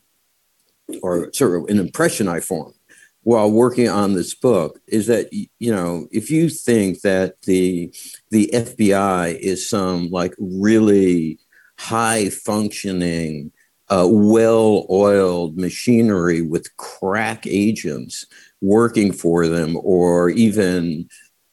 or 1.02 1.32
sort 1.34 1.56
of 1.56 1.70
an 1.70 1.80
impression 1.80 2.28
I 2.28 2.40
formed 2.40 2.76
while 3.24 3.50
working 3.50 3.90
on 3.90 4.14
this 4.14 4.36
book, 4.36 4.80
is 4.88 5.08
that 5.08 5.32
you 5.32 5.72
know, 5.72 6.08
if 6.12 6.30
you 6.30 6.50
think 6.50 7.02
that 7.02 7.42
the 7.44 7.94
the 8.32 8.50
FBI 8.54 9.38
is 9.38 9.70
some 9.70 10.10
like 10.10 10.34
really 10.40 11.40
high 11.78 12.30
functioning 12.30 13.52
uh, 13.90 14.08
well 14.10 14.88
oiled 14.90 15.58
machinery 15.58 16.42
with 16.42 16.76
crack 16.78 17.46
agents 17.46 18.26
working 18.62 19.12
for 19.12 19.48
them, 19.48 19.78
or 19.84 20.30
even 20.30 21.08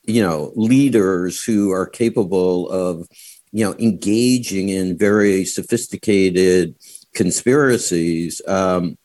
you 0.04 0.22
know 0.22 0.52
leaders 0.54 1.42
who 1.42 1.70
are 1.70 1.86
capable 1.86 2.68
of 2.70 3.06
you 3.52 3.64
know 3.64 3.74
engaging 3.78 4.68
in 4.68 4.98
very 4.98 5.44
sophisticated 5.44 6.74
conspiracies 7.14 8.40
um, 8.48 8.96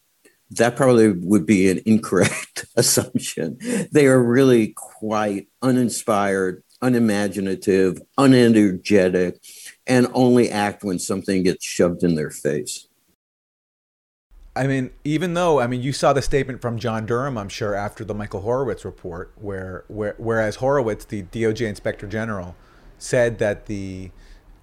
that 0.51 0.75
probably 0.75 1.11
would 1.11 1.45
be 1.45 1.69
an 1.69 1.81
incorrect 1.85 2.65
assumption. 2.77 3.57
They 3.91 4.07
are 4.07 4.21
really 4.21 4.73
quite 4.75 5.47
uninspired 5.61 6.63
unimaginative 6.81 7.99
unenergetic 8.19 9.39
and 9.87 10.07
only 10.13 10.49
act 10.51 10.83
when 10.83 10.99
something 10.99 11.41
gets 11.41 11.65
shoved 11.65 12.03
in 12.03 12.13
their 12.13 12.29
face 12.29 12.87
I 14.57 14.67
mean, 14.67 14.91
even 15.03 15.33
though 15.33 15.59
I 15.59 15.67
mean, 15.67 15.81
you 15.81 15.93
saw 15.93 16.13
the 16.13 16.21
statement 16.21 16.61
from 16.61 16.79
John 16.79 17.05
Durham, 17.05 17.37
I'm 17.37 17.49
sure, 17.49 17.75
after 17.75 18.03
the 18.03 18.13
Michael 18.13 18.41
Horowitz 18.41 18.83
report, 18.83 19.31
where, 19.35 19.83
where 19.87 20.15
whereas 20.17 20.57
Horowitz, 20.57 21.05
the 21.05 21.23
DOJ 21.23 21.67
Inspector 21.67 22.05
General, 22.07 22.55
said 22.97 23.37
that 23.39 23.67
the 23.67 24.11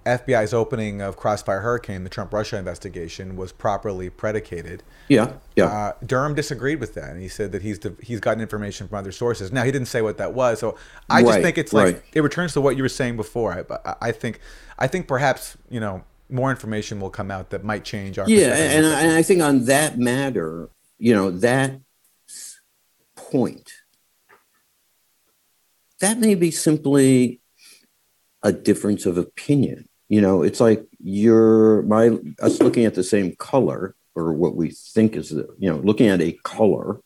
FBI's 0.05 0.53
opening 0.53 1.01
of 1.01 1.17
Crossfire 1.17 1.61
Hurricane, 1.61 2.03
the 2.03 2.09
Trump 2.09 2.31
Russia 2.31 2.57
investigation, 2.57 3.35
was 3.35 3.51
properly 3.51 4.09
predicated. 4.09 4.83
Yeah, 5.07 5.33
yeah. 5.55 5.65
Uh, 5.65 5.93
Durham 6.05 6.35
disagreed 6.35 6.79
with 6.79 6.93
that, 6.93 7.09
and 7.09 7.21
he 7.21 7.27
said 7.27 7.51
that 7.53 7.63
he's 7.63 7.79
he's 8.01 8.19
gotten 8.19 8.41
information 8.41 8.87
from 8.87 8.97
other 8.99 9.11
sources. 9.11 9.51
Now 9.51 9.63
he 9.63 9.71
didn't 9.71 9.87
say 9.87 10.01
what 10.01 10.17
that 10.19 10.33
was, 10.33 10.59
so 10.59 10.77
I 11.09 11.23
just 11.23 11.39
think 11.39 11.57
it's 11.57 11.73
like 11.73 11.95
right. 11.95 12.03
it 12.13 12.21
returns 12.21 12.53
to 12.53 12.61
what 12.61 12.77
you 12.77 12.83
were 12.83 12.89
saying 12.89 13.17
before. 13.17 13.53
I, 13.53 13.89
I- 13.89 13.95
I 14.01 14.11
think 14.11 14.39
I 14.77 14.87
think 14.87 15.07
perhaps 15.07 15.57
you 15.69 15.79
know 15.79 16.03
more 16.29 16.49
information 16.51 16.99
will 16.99 17.09
come 17.09 17.31
out 17.31 17.51
that 17.51 17.63
might 17.63 17.83
change 17.83 18.17
our 18.17 18.29
Yeah, 18.29 18.55
and 18.55 18.85
I, 18.85 19.01
and 19.01 19.11
I 19.13 19.21
think 19.21 19.41
on 19.41 19.65
that 19.65 19.97
matter, 19.97 20.69
you 20.97 21.13
know, 21.13 21.31
that 21.31 21.79
point, 23.15 23.71
that 25.99 26.19
may 26.19 26.35
be 26.35 26.51
simply 26.51 27.41
a 28.43 28.51
difference 28.51 29.05
of 29.05 29.17
opinion. 29.17 29.87
You 30.07 30.21
know, 30.21 30.43
it's 30.43 30.59
like 30.59 30.85
you're 30.99 31.81
my 31.83 32.17
us 32.41 32.61
looking 32.61 32.85
at 32.85 32.95
the 32.95 33.03
same 33.03 33.35
color 33.35 33.95
or 34.13 34.33
what 34.33 34.55
we 34.55 34.69
think 34.69 35.15
is 35.15 35.29
the 35.29 35.47
you 35.57 35.69
know 35.69 35.77
looking 35.77 36.07
at 36.07 36.21
a 36.21 36.37
color, 36.43 37.01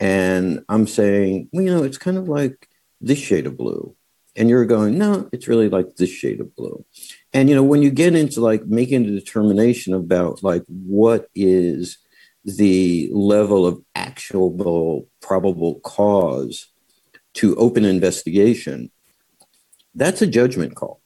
and 0.00 0.64
I'm 0.68 0.86
saying, 0.86 1.48
well, 1.52 1.62
you 1.62 1.70
know, 1.70 1.84
it's 1.84 1.98
kind 1.98 2.18
of 2.18 2.28
like 2.28 2.68
this 3.00 3.18
shade 3.18 3.46
of 3.46 3.56
blue, 3.56 3.94
and 4.34 4.48
you're 4.48 4.64
going, 4.64 4.98
no, 4.98 5.28
it's 5.32 5.48
really 5.48 5.68
like 5.68 5.96
this 5.96 6.10
shade 6.10 6.40
of 6.40 6.54
blue. 6.56 6.84
And 7.34 7.48
you 7.48 7.54
know, 7.56 7.64
when 7.64 7.82
you 7.82 7.90
get 7.90 8.14
into 8.14 8.40
like 8.40 8.64
making 8.66 9.04
a 9.04 9.10
determination 9.10 9.92
about 9.92 10.42
like 10.44 10.62
what 10.68 11.28
is 11.34 11.98
the 12.44 13.10
level 13.12 13.66
of 13.66 13.82
actual 13.96 15.08
probable 15.20 15.80
cause 15.80 16.68
to 17.34 17.56
open 17.56 17.84
investigation, 17.84 18.90
that's 19.96 20.22
a 20.22 20.26
judgment 20.28 20.76
call. 20.76 21.00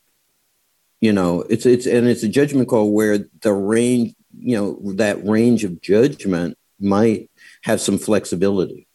You 1.01 1.13
know, 1.13 1.43
it's 1.49 1.65
it's 1.65 1.87
and 1.87 2.07
it's 2.07 2.23
a 2.23 2.29
judgment 2.29 2.69
call 2.69 2.93
where 2.93 3.21
the 3.41 3.53
range, 3.53 4.15
you 4.39 4.57
know, 4.57 4.93
that 4.97 5.25
range 5.25 5.65
of 5.65 5.81
judgment 5.81 6.59
might 6.79 7.31
have 7.63 7.81
some 7.81 7.99
flexibility 7.99 8.87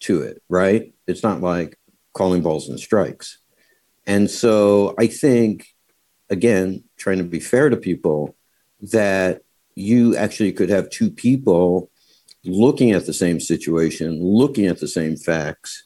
to 0.00 0.20
it, 0.20 0.42
right? 0.50 0.92
It's 1.06 1.22
not 1.22 1.40
like 1.40 1.78
calling 2.12 2.42
balls 2.42 2.68
and 2.68 2.78
strikes. 2.78 3.38
And 4.06 4.30
so 4.30 4.94
I 4.98 5.06
think, 5.06 5.73
again, 6.30 6.84
trying 6.96 7.18
to 7.18 7.24
be 7.24 7.40
fair 7.40 7.68
to 7.68 7.76
people, 7.76 8.36
that 8.80 9.42
you 9.74 10.16
actually 10.16 10.52
could 10.52 10.70
have 10.70 10.90
two 10.90 11.10
people 11.10 11.90
looking 12.44 12.92
at 12.92 13.06
the 13.06 13.12
same 13.12 13.40
situation, 13.40 14.22
looking 14.22 14.66
at 14.66 14.80
the 14.80 14.88
same 14.88 15.16
facts, 15.16 15.84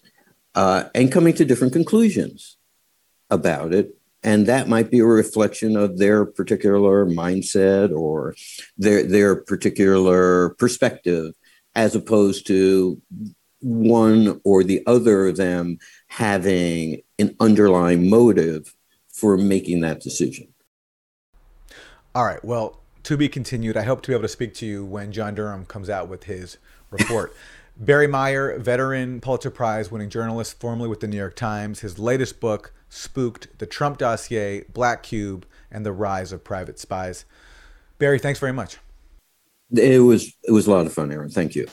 uh, 0.55 0.85
and 0.95 1.13
coming 1.13 1.35
to 1.35 1.45
different 1.45 1.73
conclusions 1.73 2.57
about 3.31 3.73
it. 3.73 3.95
And 4.23 4.47
that 4.47 4.69
might 4.69 4.91
be 4.91 4.99
a 4.99 5.07
reflection 5.07 5.77
of 5.77 5.99
their 5.99 6.25
particular 6.25 7.07
mindset 7.07 7.97
or 7.97 8.35
their 8.77 9.05
their 9.05 9.37
particular 9.37 10.51
perspective, 10.59 11.35
as 11.77 11.95
opposed 11.95 12.47
to 12.49 13.01
one 13.61 14.41
or 14.45 14.65
the 14.65 14.83
other 14.87 15.29
of 15.29 15.37
them 15.37 15.79
having 16.09 17.03
an 17.19 17.37
underlying 17.39 18.11
motive 18.11 18.75
for 19.19 19.37
making 19.37 19.81
that 19.81 20.01
decision. 20.01 20.49
All 22.15 22.25
right. 22.25 22.45
Well, 22.45 22.81
to 23.03 23.17
be 23.17 23.29
continued. 23.29 23.77
I 23.77 23.83
hope 23.83 24.03
to 24.03 24.09
be 24.09 24.15
able 24.15 24.23
to 24.23 24.29
speak 24.29 24.55
to 24.55 24.67
you 24.67 24.85
when 24.85 25.13
John 25.13 25.35
Durham 25.35 25.65
comes 25.65 25.91
out 25.91 26.09
with 26.09 26.25
his 26.25 26.59
report. 26.91 27.35
Barry 27.77 28.07
Meier, 28.07 28.59
veteran 28.59 29.21
Pulitzer 29.21 29.51
Prize 29.51 29.91
winning 29.91 30.11
journalist, 30.11 30.59
formerly 30.61 30.89
with 30.89 31.01
the 31.01 31.07
New 31.07 31.17
York 31.17 31.37
Times. 31.37 31.81
His 31.81 31.99
latest 31.99 32.41
book, 32.41 32.73
Spooked 32.89 33.59
The 33.59 33.67
Trump 33.67 33.99
Dossier, 33.99 34.65
Black 34.73 35.03
Cube, 35.03 35.47
and 35.71 35.87
the 35.87 35.93
Rise 35.93 36.33
of 36.33 36.43
Private 36.43 36.79
Spies. 36.79 37.25
Barry, 37.99 38.19
thanks 38.19 38.41
very 38.41 38.53
much. 38.53 38.79
It 39.71 40.03
was 40.03 40.33
it 40.45 40.53
was 40.53 40.67
a 40.67 40.71
lot 40.71 40.87
of 40.87 40.93
fun, 40.93 41.13
Aaron. 41.13 41.29
Thank 41.29 41.55
you. 41.55 41.69